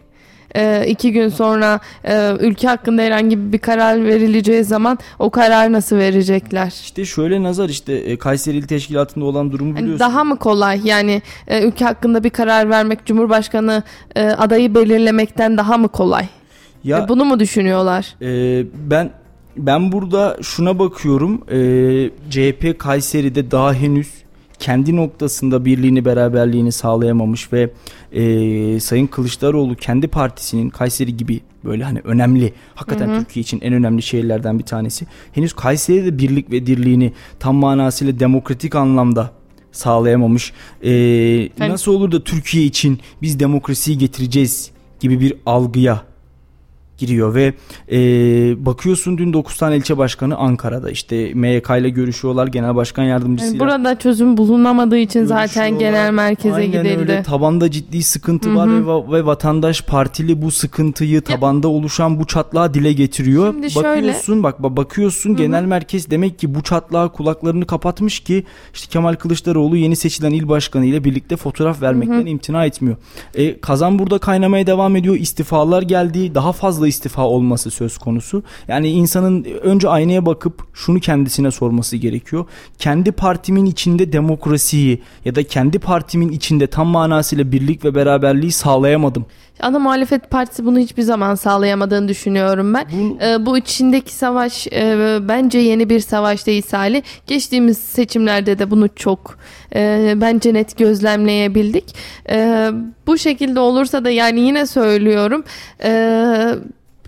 E, 0.55 0.85
iki 0.87 1.11
gün 1.11 1.29
sonra 1.29 1.79
e, 2.03 2.31
ülke 2.39 2.67
hakkında 2.67 3.01
herhangi 3.01 3.53
bir 3.53 3.57
karar 3.59 4.03
verileceği 4.05 4.63
zaman 4.63 4.99
o 5.19 5.29
karar 5.29 5.71
nasıl 5.71 5.95
verecekler? 5.97 6.67
İşte 6.67 7.05
şöyle 7.05 7.43
nazar 7.43 7.69
işte 7.69 7.93
e, 7.93 8.17
Kayseri 8.17 8.57
İl 8.57 8.67
Teşkilatı'nda 8.67 9.25
olan 9.25 9.51
durumu 9.51 9.75
biliyorsun. 9.75 9.99
daha 9.99 10.23
mı 10.23 10.37
kolay 10.37 10.81
yani 10.83 11.21
e, 11.47 11.63
ülke 11.67 11.85
hakkında 11.85 12.23
bir 12.23 12.29
karar 12.29 12.69
vermek 12.69 13.05
Cumhurbaşkanı 13.05 13.83
e, 14.15 14.23
adayı 14.23 14.75
belirlemekten 14.75 15.57
daha 15.57 15.77
mı 15.77 15.87
kolay? 15.87 16.25
ya 16.83 16.97
E, 16.99 17.07
bunu 17.09 17.25
mu 17.25 17.39
düşünüyorlar? 17.39 18.15
e, 18.21 18.65
ben 18.89 19.11
ben 19.57 19.91
burada 19.91 20.37
şuna 20.41 20.79
bakıyorum. 20.79 21.41
E, 21.51 21.59
CHP 22.29 22.79
Kayseri'de 22.79 23.51
daha 23.51 23.73
henüz 23.73 24.07
kendi 24.59 24.95
noktasında 24.95 25.65
birliğini 25.65 26.05
beraberliğini 26.05 26.71
sağlayamamış 26.71 27.53
ve 27.53 27.69
e, 28.11 28.79
Sayın 28.79 29.07
Kılıçdaroğlu 29.07 29.75
kendi 29.75 30.07
partisinin 30.07 30.69
Kayseri 30.69 31.17
gibi 31.17 31.41
böyle 31.65 31.83
hani 31.83 31.99
önemli 32.03 32.53
hakikaten 32.75 33.19
Türkiye 33.19 33.41
için 33.41 33.61
en 33.61 33.73
önemli 33.73 34.01
şehirlerden 34.01 34.59
bir 34.59 34.63
tanesi. 34.63 35.07
Henüz 35.31 35.53
Kayseri'de 35.53 36.17
birlik 36.17 36.51
ve 36.51 36.65
dirliğini 36.65 37.13
tam 37.39 37.55
manasıyla 37.55 38.19
demokratik 38.19 38.75
anlamda 38.75 39.31
sağlayamamış. 39.71 40.53
E, 40.83 40.89
Nasıl 41.59 41.91
olur 41.91 42.11
da 42.11 42.23
Türkiye 42.23 42.63
için 42.65 42.99
biz 43.21 43.39
demokrasiyi 43.39 43.97
getireceğiz 43.97 44.71
gibi 44.99 45.19
bir 45.19 45.33
algıya 45.45 46.01
giriyor 46.97 47.35
ve 47.35 47.53
e, 47.91 47.97
bakıyorsun 48.65 49.17
dün 49.17 49.33
9 49.33 49.57
tane 49.57 49.77
ilçe 49.77 49.97
başkanı 49.97 50.35
Ankara'da 50.37 50.91
işte 50.91 51.33
MYK 51.33 51.69
ile 51.79 51.89
görüşüyorlar 51.89 52.47
genel 52.47 52.75
başkan 52.75 53.03
Yani 53.03 53.11
yardımcısıyla 53.11 53.59
burada 53.59 53.99
çözüm 53.99 54.37
bulunamadığı 54.37 54.97
için 54.97 55.25
zaten 55.25 55.79
genel 55.79 56.11
merkeze 56.11 56.55
Aynen 56.55 56.71
gidildi. 56.83 56.99
öyle. 56.99 57.23
Tabanda 57.23 57.71
ciddi 57.71 58.03
sıkıntı 58.03 58.49
Hı 58.49 58.55
var 58.55 58.67
ve, 58.69 59.11
ve 59.11 59.25
vatandaş 59.25 59.81
partili 59.81 60.41
bu 60.41 60.51
sıkıntıyı 60.51 61.21
tabanda 61.21 61.67
oluşan 61.67 62.19
bu 62.19 62.25
çatlağı 62.27 62.73
dile 62.73 62.93
getiriyor. 62.93 63.53
Şimdi 63.53 63.71
şöyle- 63.71 63.87
bakıyorsun 63.87 64.43
bak 64.43 64.63
bak- 64.63 64.77
bakıyorsun 64.77 65.35
genel 65.35 65.63
merkez 65.63 66.11
demek 66.11 66.39
ki 66.39 66.55
bu 66.55 66.63
çatlağa 66.63 67.07
kulaklarını 67.11 67.65
kapatmış 67.67 68.19
ki 68.19 68.43
işte 68.73 68.87
Kemal 68.91 69.13
Kılıçdaroğlu 69.15 69.77
yeni 69.77 69.95
seçilen 69.95 70.31
il 70.31 70.47
başkanı 70.47 70.85
ile 70.85 71.03
birlikte 71.03 71.35
fotoğraf 71.35 71.81
vermekten 71.81 72.25
imtina 72.25 72.65
etmiyor. 72.65 72.97
E, 73.35 73.59
kazan 73.61 73.99
burada 73.99 74.17
kaynamaya 74.17 74.67
devam 74.67 74.95
ediyor. 74.95 75.15
İstifalar 75.15 75.81
geldi. 75.81 76.35
Daha 76.35 76.51
fazla 76.51 76.86
istifa 76.87 77.23
olması 77.25 77.71
söz 77.71 77.97
konusu. 77.97 78.43
Yani 78.67 78.89
insanın 78.89 79.43
önce 79.43 79.89
aynaya 79.89 80.25
bakıp 80.25 80.61
şunu 80.73 80.99
kendisine 80.99 81.51
sorması 81.51 81.97
gerekiyor. 81.97 82.45
Kendi 82.79 83.11
partimin 83.11 83.65
içinde 83.65 84.13
demokrasiyi 84.13 85.01
ya 85.25 85.35
da 85.35 85.43
kendi 85.43 85.79
partimin 85.79 86.29
içinde 86.31 86.67
tam 86.67 86.87
manasıyla 86.87 87.51
birlik 87.51 87.85
ve 87.85 87.95
beraberliği 87.95 88.51
sağlayamadım. 88.51 89.25
Ana 89.61 89.79
muhalefet 89.79 90.29
partisi 90.29 90.65
bunu 90.65 90.79
hiçbir 90.79 91.01
zaman 91.03 91.35
sağlayamadığını 91.35 92.07
düşünüyorum 92.07 92.73
ben. 92.73 92.85
Bu- 92.91 93.17
Ee, 93.23 93.45
bu 93.45 93.57
içindeki 93.57 94.13
savaş 94.13 94.67
e, 94.67 95.17
bence 95.27 95.59
yeni 95.59 95.89
bir 95.89 95.99
savaş 95.99 96.47
değil 96.47 96.61
Salih. 96.67 97.01
Geçtiğimiz 97.27 97.77
seçimlerde 97.77 98.59
de 98.59 98.71
bunu 98.71 98.89
çok 98.95 99.37
e, 99.75 100.13
bence 100.15 100.53
net 100.53 100.77
gözlemleyebildik. 100.77 101.95
E, 102.29 102.69
bu 103.07 103.17
şekilde 103.17 103.59
olursa 103.59 104.05
da 104.05 104.09
yani 104.09 104.39
yine 104.39 104.65
söylüyorum. 104.65 105.43
E, 105.83 105.91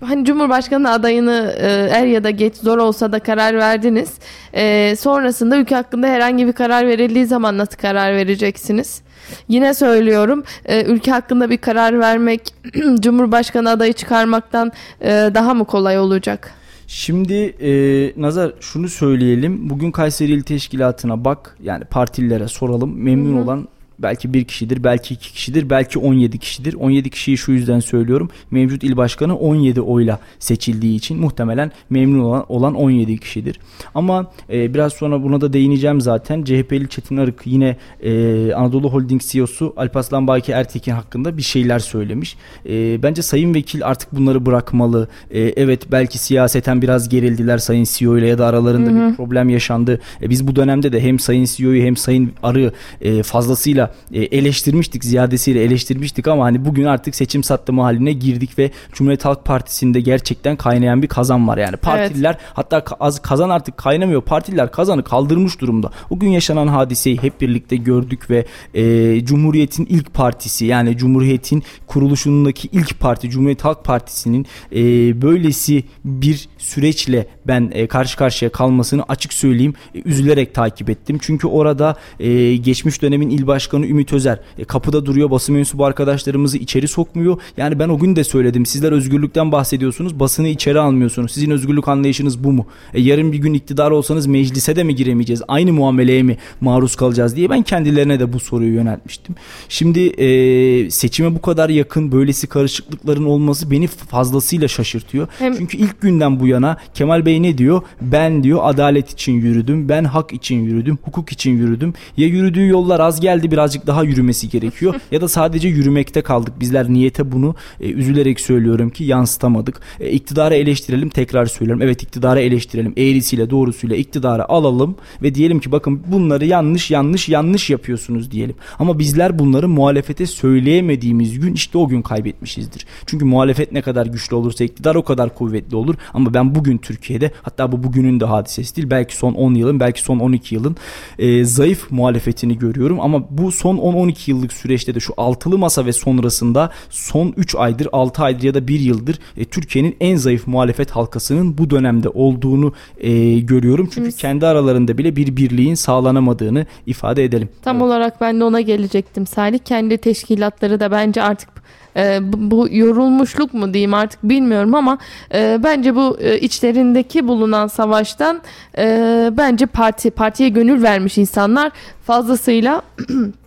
Hani 0.00 0.24
Cumhurbaşkanı 0.24 0.90
adayını 0.90 1.54
e, 1.58 1.66
er 1.90 2.06
ya 2.06 2.24
da 2.24 2.30
geç 2.30 2.56
zor 2.56 2.78
olsa 2.78 3.12
da 3.12 3.18
karar 3.18 3.54
verdiniz. 3.56 4.12
E, 4.54 4.94
sonrasında 4.96 5.56
ülke 5.56 5.74
hakkında 5.74 6.06
herhangi 6.06 6.46
bir 6.46 6.52
karar 6.52 6.86
verildiği 6.86 7.26
zaman 7.26 7.58
nasıl 7.58 7.76
karar 7.76 8.16
vereceksiniz? 8.16 9.02
Yine 9.48 9.74
söylüyorum 9.74 10.44
e, 10.64 10.84
ülke 10.84 11.10
hakkında 11.10 11.50
bir 11.50 11.58
karar 11.58 12.00
vermek 12.00 12.54
Cumhurbaşkanı 13.00 13.70
adayı 13.70 13.92
çıkarmaktan 13.92 14.72
e, 15.00 15.08
daha 15.34 15.54
mı 15.54 15.64
kolay 15.64 15.98
olacak? 15.98 16.59
Şimdi 16.92 17.34
e, 17.60 17.72
Nazar 18.16 18.52
şunu 18.60 18.88
söyleyelim. 18.88 19.70
Bugün 19.70 19.90
Kayseri 19.90 20.32
İl 20.32 20.42
Teşkilatı'na 20.42 21.24
bak. 21.24 21.56
Yani 21.62 21.84
partililere 21.84 22.48
soralım. 22.48 23.02
Memnun 23.02 23.42
olan 23.42 23.68
belki 24.02 24.34
bir 24.34 24.44
kişidir, 24.44 24.84
belki 24.84 25.14
iki 25.14 25.32
kişidir, 25.32 25.70
belki 25.70 25.98
17 25.98 26.38
kişidir. 26.38 26.74
17 26.74 27.10
kişiyi 27.10 27.38
şu 27.38 27.52
yüzden 27.52 27.80
söylüyorum. 27.80 28.30
Mevcut 28.50 28.84
il 28.84 28.96
başkanı 28.96 29.36
17 29.36 29.80
oyla 29.80 30.18
seçildiği 30.38 30.96
için 30.96 31.18
muhtemelen 31.18 31.72
memnun 31.90 32.20
olan, 32.20 32.44
olan 32.48 32.74
17 32.74 33.18
kişidir. 33.18 33.60
Ama 33.94 34.30
e, 34.52 34.74
biraz 34.74 34.92
sonra 34.92 35.22
buna 35.22 35.40
da 35.40 35.52
değineceğim 35.52 36.00
zaten. 36.00 36.44
CHP'li 36.44 36.88
Çetin 36.88 37.16
Arık 37.16 37.46
yine 37.46 37.76
e, 38.02 38.52
Anadolu 38.52 38.92
Holding 38.92 39.22
CEO'su 39.22 39.72
Alparslan 39.76 40.26
Baki 40.26 40.52
Ertekin 40.52 40.92
hakkında 40.92 41.36
bir 41.36 41.42
şeyler 41.42 41.78
söylemiş. 41.78 42.36
E, 42.68 43.02
bence 43.02 43.22
Sayın 43.22 43.54
Vekil 43.54 43.86
artık 43.86 44.12
bunları 44.12 44.46
bırakmalı. 44.46 45.08
E, 45.30 45.40
evet 45.40 45.92
belki 45.92 46.18
siyaseten 46.18 46.82
biraz 46.82 47.08
gerildiler 47.08 47.58
Sayın 47.58 47.84
CEO 47.90 48.18
ile 48.18 48.26
ya 48.26 48.38
da 48.38 48.46
aralarında 48.46 48.90
hı 48.90 49.06
hı. 49.06 49.10
bir 49.10 49.16
problem 49.16 49.48
yaşandı. 49.48 50.00
E, 50.22 50.30
biz 50.30 50.46
bu 50.46 50.56
dönemde 50.56 50.92
de 50.92 51.00
hem 51.00 51.18
Sayın 51.18 51.44
CEO'yu 51.44 51.82
hem 51.82 51.96
Sayın 51.96 52.32
Arı 52.42 52.72
e, 53.00 53.22
fazlasıyla 53.22 53.89
e, 54.12 54.22
eleştirmiştik, 54.22 55.04
ziyadesiyle 55.04 55.62
eleştirmiştik 55.62 56.28
ama 56.28 56.44
hani 56.44 56.64
bugün 56.64 56.84
artık 56.84 57.14
seçim 57.14 57.44
sattımı 57.44 57.82
haline 57.82 58.12
girdik 58.12 58.58
ve 58.58 58.70
Cumhuriyet 58.92 59.24
Halk 59.24 59.44
Partisi'nde 59.44 60.00
gerçekten 60.00 60.56
kaynayan 60.56 61.02
bir 61.02 61.08
kazan 61.08 61.48
var 61.48 61.58
yani. 61.58 61.76
Partililer 61.76 62.30
evet. 62.30 62.52
hatta 62.54 62.84
az 63.00 63.22
kazan 63.22 63.50
artık 63.50 63.76
kaynamıyor. 63.76 64.22
Partililer 64.22 64.72
kazanı 64.72 65.04
kaldırmış 65.04 65.60
durumda. 65.60 65.90
O 66.10 66.18
gün 66.18 66.28
yaşanan 66.28 66.66
hadiseyi 66.66 67.22
hep 67.22 67.40
birlikte 67.40 67.76
gördük 67.76 68.30
ve 68.30 68.44
e, 68.74 69.24
Cumhuriyet'in 69.24 69.86
ilk 69.86 70.14
partisi 70.14 70.64
yani 70.64 70.96
Cumhuriyet'in 70.96 71.62
kuruluşundaki 71.86 72.68
ilk 72.72 73.00
parti 73.00 73.30
Cumhuriyet 73.30 73.64
Halk 73.64 73.84
Partisi'nin 73.84 74.46
e, 74.72 74.82
böylesi 75.22 75.84
bir 76.04 76.48
süreçle 76.58 77.26
ben 77.46 77.70
e, 77.74 77.86
karşı 77.86 78.16
karşıya 78.16 78.52
kalmasını 78.52 79.02
açık 79.08 79.32
söyleyeyim 79.32 79.74
e, 79.94 80.02
üzülerek 80.04 80.54
takip 80.54 80.90
ettim. 80.90 81.18
Çünkü 81.20 81.46
orada 81.46 81.96
e, 82.20 82.56
geçmiş 82.56 83.02
dönemin 83.02 83.30
il 83.30 83.46
başkanı 83.46 83.79
Ümit 83.82 84.12
Özer 84.12 84.40
e, 84.58 84.64
kapıda 84.64 85.06
duruyor 85.06 85.30
basın 85.30 85.54
mensubu 85.54 85.84
arkadaşlarımızı 85.84 86.58
içeri 86.58 86.88
sokmuyor. 86.88 87.38
Yani 87.56 87.78
ben 87.78 87.88
o 87.88 87.98
gün 87.98 88.16
de 88.16 88.24
söyledim 88.24 88.66
sizler 88.66 88.92
özgürlükten 88.92 89.52
bahsediyorsunuz 89.52 90.20
basını 90.20 90.48
içeri 90.48 90.80
almıyorsunuz. 90.80 91.32
Sizin 91.32 91.50
özgürlük 91.50 91.88
anlayışınız 91.88 92.44
bu 92.44 92.52
mu? 92.52 92.66
E, 92.94 93.00
yarın 93.00 93.32
bir 93.32 93.38
gün 93.38 93.54
iktidar 93.54 93.90
olsanız 93.90 94.26
meclise 94.26 94.76
de 94.76 94.84
mi 94.84 94.94
giremeyeceğiz? 94.94 95.42
Aynı 95.48 95.72
muameleye 95.72 96.22
mi 96.22 96.36
maruz 96.60 96.96
kalacağız 96.96 97.36
diye 97.36 97.50
ben 97.50 97.62
kendilerine 97.62 98.20
de 98.20 98.32
bu 98.32 98.40
soruyu 98.40 98.74
yöneltmiştim. 98.74 99.34
Şimdi 99.68 100.06
e, 100.06 100.90
seçime 100.90 101.34
bu 101.34 101.42
kadar 101.42 101.68
yakın 101.68 102.12
böylesi 102.12 102.46
karışıklıkların 102.46 103.24
olması 103.24 103.70
beni 103.70 103.86
fazlasıyla 103.86 104.68
şaşırtıyor. 104.68 105.28
Hem... 105.38 105.56
Çünkü 105.56 105.76
ilk 105.76 106.00
günden 106.00 106.40
bu 106.40 106.46
yana 106.46 106.76
Kemal 106.94 107.26
Bey 107.26 107.42
ne 107.42 107.58
diyor? 107.58 107.82
Ben 108.00 108.42
diyor 108.42 108.60
adalet 108.62 109.10
için 109.10 109.32
yürüdüm. 109.32 109.88
Ben 109.88 110.04
hak 110.04 110.32
için 110.32 110.56
yürüdüm. 110.56 110.98
Hukuk 111.02 111.32
için 111.32 111.50
yürüdüm. 111.50 111.94
Ya 112.16 112.26
yürüdüğü 112.26 112.66
yollar 112.66 113.00
az 113.00 113.20
geldi 113.20 113.50
birazcık 113.60 113.86
daha 113.86 114.04
yürümesi 114.04 114.48
gerekiyor. 114.48 114.94
ya 115.10 115.20
da 115.20 115.28
sadece 115.28 115.68
yürümekte 115.68 116.22
kaldık. 116.22 116.60
Bizler 116.60 116.88
niyete 116.88 117.32
bunu 117.32 117.54
e, 117.80 117.90
üzülerek 117.90 118.40
söylüyorum 118.40 118.90
ki 118.90 119.04
yansıtamadık. 119.04 119.80
E, 120.00 120.10
iktidarı 120.10 120.54
eleştirelim 120.54 121.08
tekrar 121.08 121.46
söylüyorum. 121.46 121.82
Evet 121.82 122.02
iktidarı 122.02 122.40
eleştirelim. 122.40 122.92
Eğrisiyle 122.96 123.50
doğrusuyla 123.50 123.96
iktidarı 123.96 124.48
alalım 124.48 124.96
ve 125.22 125.34
diyelim 125.34 125.60
ki 125.60 125.72
bakın 125.72 126.02
bunları 126.06 126.46
yanlış 126.46 126.90
yanlış 126.90 127.28
yanlış 127.28 127.70
yapıyorsunuz 127.70 128.30
diyelim. 128.30 128.54
Ama 128.78 128.98
bizler 128.98 129.38
bunları 129.38 129.68
muhalefete 129.68 130.26
söyleyemediğimiz 130.26 131.40
gün 131.40 131.54
işte 131.54 131.78
o 131.78 131.88
gün 131.88 132.02
kaybetmişizdir. 132.02 132.86
Çünkü 133.06 133.24
muhalefet 133.24 133.72
ne 133.72 133.82
kadar 133.82 134.06
güçlü 134.06 134.36
olursa 134.36 134.64
iktidar 134.64 134.94
o 134.94 135.02
kadar 135.02 135.34
kuvvetli 135.34 135.76
olur. 135.76 135.94
Ama 136.14 136.34
ben 136.34 136.54
bugün 136.54 136.78
Türkiye'de 136.78 137.30
hatta 137.42 137.72
bu 137.72 137.82
bugünün 137.82 138.20
de 138.20 138.24
hadisesi 138.24 138.76
değil. 138.76 138.90
Belki 138.90 139.16
son 139.16 139.34
10 139.34 139.54
yılın 139.54 139.80
belki 139.80 140.02
son 140.02 140.18
12 140.18 140.54
yılın 140.54 140.76
e, 141.18 141.44
zayıf 141.44 141.90
muhalefetini 141.90 142.58
görüyorum. 142.58 143.00
Ama 143.00 143.24
bu 143.30 143.49
son 143.50 143.76
10-12 143.76 144.30
yıllık 144.30 144.52
süreçte 144.52 144.94
de 144.94 145.00
şu 145.00 145.14
altılı 145.16 145.58
masa 145.58 145.86
ve 145.86 145.92
sonrasında 145.92 146.70
son 146.90 147.34
3 147.36 147.54
aydır 147.54 147.88
6 147.92 148.22
aydır 148.22 148.42
ya 148.42 148.54
da 148.54 148.68
1 148.68 148.80
yıldır 148.80 149.18
e, 149.36 149.44
Türkiye'nin 149.44 149.96
en 150.00 150.16
zayıf 150.16 150.46
muhalefet 150.46 150.90
halkasının 150.90 151.58
bu 151.58 151.70
dönemde 151.70 152.08
olduğunu 152.08 152.72
e, 152.98 153.38
görüyorum. 153.38 153.90
Çünkü 153.94 154.08
Biz... 154.08 154.16
kendi 154.16 154.46
aralarında 154.46 154.98
bile 154.98 155.16
bir 155.16 155.36
birliğin 155.36 155.74
sağlanamadığını 155.74 156.66
ifade 156.86 157.24
edelim. 157.24 157.48
Tam 157.62 157.76
evet. 157.76 157.86
olarak 157.86 158.20
ben 158.20 158.40
de 158.40 158.44
ona 158.44 158.60
gelecektim 158.60 159.26
Salih. 159.26 159.58
Kendi 159.58 159.98
teşkilatları 159.98 160.80
da 160.80 160.90
bence 160.90 161.22
artık 161.22 161.48
e, 161.96 162.32
bu, 162.32 162.50
bu 162.50 162.68
yorulmuşluk 162.70 163.54
mu 163.54 163.74
diyeyim 163.74 163.94
artık 163.94 164.22
bilmiyorum 164.22 164.74
ama 164.74 164.98
e, 165.34 165.60
bence 165.64 165.94
bu 165.94 166.18
e, 166.20 166.40
içlerindeki 166.40 167.28
bulunan 167.28 167.66
savaştan 167.66 168.40
e, 168.78 169.30
bence 169.32 169.66
parti 169.66 170.10
partiye 170.10 170.48
gönül 170.48 170.82
vermiş 170.82 171.18
insanlar 171.18 171.72
fazlasıyla 172.06 172.82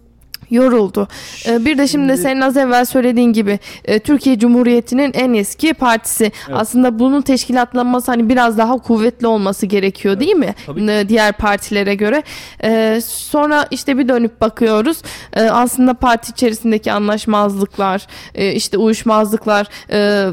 yoruldu. 0.52 1.08
Ee, 1.48 1.66
bir 1.66 1.78
de 1.78 1.88
şimdi 1.88 2.18
senin 2.18 2.42
az 2.42 2.58
evvel 2.58 2.86
söylediğin 2.86 3.34
gibi 3.34 3.60
e, 3.86 4.00
Türkiye 4.00 4.40
Cumhuriyeti'nin 4.40 5.12
en 5.14 5.34
eski 5.34 5.74
partisi. 5.74 6.24
Evet. 6.24 6.58
Aslında 6.62 7.00
bunun 7.00 7.22
teşkilatlanması 7.22 8.12
hani 8.12 8.30
biraz 8.30 8.58
daha 8.58 8.78
kuvvetli 8.78 9.28
olması 9.28 9.66
gerekiyor 9.66 10.20
değil 10.20 10.36
mi? 10.36 10.56
Tabii. 10.66 11.10
Diğer 11.10 11.34
partilere 11.34 11.96
göre. 11.96 12.24
Ee, 12.64 13.02
sonra 13.06 13.68
işte 13.72 13.98
bir 13.98 14.08
dönüp 14.08 14.42
bakıyoruz. 14.42 15.02
Aslında 15.36 15.94
parti 15.94 16.32
içerisindeki 16.32 16.92
anlaşmazlıklar, 16.92 18.08
e, 18.36 18.52
işte 18.52 18.78
uyuşmazlıklar 18.78 19.68
e, 19.92 20.30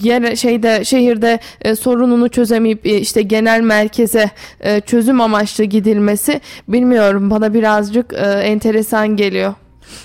yer 0.00 0.36
şeyde 0.36 0.84
şehirde 0.84 1.38
e, 1.62 1.74
sorununu 1.74 2.28
çözemeyip 2.28 2.86
e, 2.86 2.98
işte 2.98 3.22
genel 3.22 3.60
merkeze 3.60 4.30
e, 4.60 4.80
çözüm 4.80 5.20
amaçlı 5.20 5.64
gidilmesi 5.64 6.40
bilmiyorum 6.68 7.30
bana 7.30 7.54
birazcık 7.54 8.12
e, 8.12 8.16
enteresan 8.26 9.16
geliyor. 9.16 9.54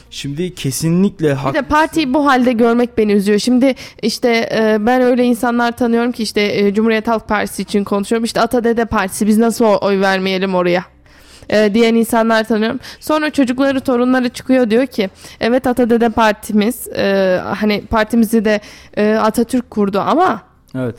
Şimdi 0.10 0.56
kesinlikle 0.56 1.34
hak... 1.34 1.54
Bir 1.54 1.60
de 1.60 1.62
partiyi 1.62 2.14
bu 2.14 2.26
halde 2.26 2.54
görmek 2.54 2.98
beni 2.98 3.12
üzüyor. 3.12 3.40
Şimdi 3.40 3.76
işte 4.02 4.50
e, 4.56 4.78
ben 4.86 5.02
öyle 5.02 5.24
insanlar 5.24 5.78
tanıyorum 5.78 6.12
ki 6.12 6.24
işte 6.24 6.42
e, 6.42 6.74
Cumhuriyet 6.74 7.08
Halk 7.08 7.28
Partisi 7.28 7.62
için 7.62 7.84
konuşuyorum. 7.84 8.26
İşte 8.26 8.42
Ata 8.42 8.64
Dede 8.64 8.86
Partisi 8.86 9.28
biz 9.28 9.38
nasıl 9.38 9.66
oy 9.66 10.02
vermeyelim 10.02 10.56
oraya? 10.56 10.97
E, 11.50 11.74
diyen 11.74 11.96
insanlar 11.96 12.44
tanıyorum. 12.44 12.80
Sonra 13.00 13.30
çocukları 13.30 13.80
torunları 13.80 14.30
çıkıyor 14.30 14.70
diyor 14.70 14.88
ki 14.88 15.10
evet 15.40 15.68
Atadede 15.68 16.10
partimiz 16.10 16.88
e, 16.88 17.40
hani 17.46 17.84
partimizi 17.90 18.46
de 18.46 18.60
e, 18.98 19.14
Atatürk 19.14 19.72
kurdu 19.72 20.00
ama 20.00 20.42
Evet. 20.76 20.96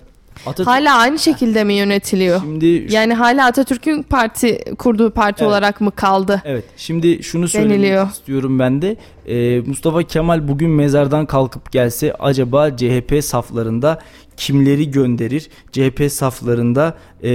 Atatürk... 0.47 0.67
Hala 0.67 0.97
aynı 0.97 1.19
şekilde 1.19 1.65
mi 1.65 1.75
yönetiliyor? 1.75 2.41
Şimdi 2.41 2.87
yani 2.91 3.15
hala 3.15 3.47
Atatürk'ün 3.47 4.03
parti 4.03 4.65
kurduğu 4.79 5.11
parti 5.11 5.45
evet. 5.45 5.51
olarak 5.51 5.81
mı 5.81 5.91
kaldı? 5.91 6.43
Evet. 6.45 6.65
Şimdi 6.77 7.23
şunu 7.23 7.49
söylemek 7.49 8.11
istiyorum 8.11 8.59
ben 8.59 8.83
de. 8.83 8.97
Ee, 9.27 9.61
Mustafa 9.61 10.03
Kemal 10.03 10.49
bugün 10.49 10.71
mezardan 10.71 11.27
kalkıp 11.27 11.73
gelse 11.73 12.15
acaba 12.15 12.77
CHP 12.77 13.25
saflarında 13.25 13.99
kimleri 14.37 14.91
gönderir? 14.91 15.49
CHP 15.73 16.13
saflarında 16.13 16.95
e, 17.23 17.31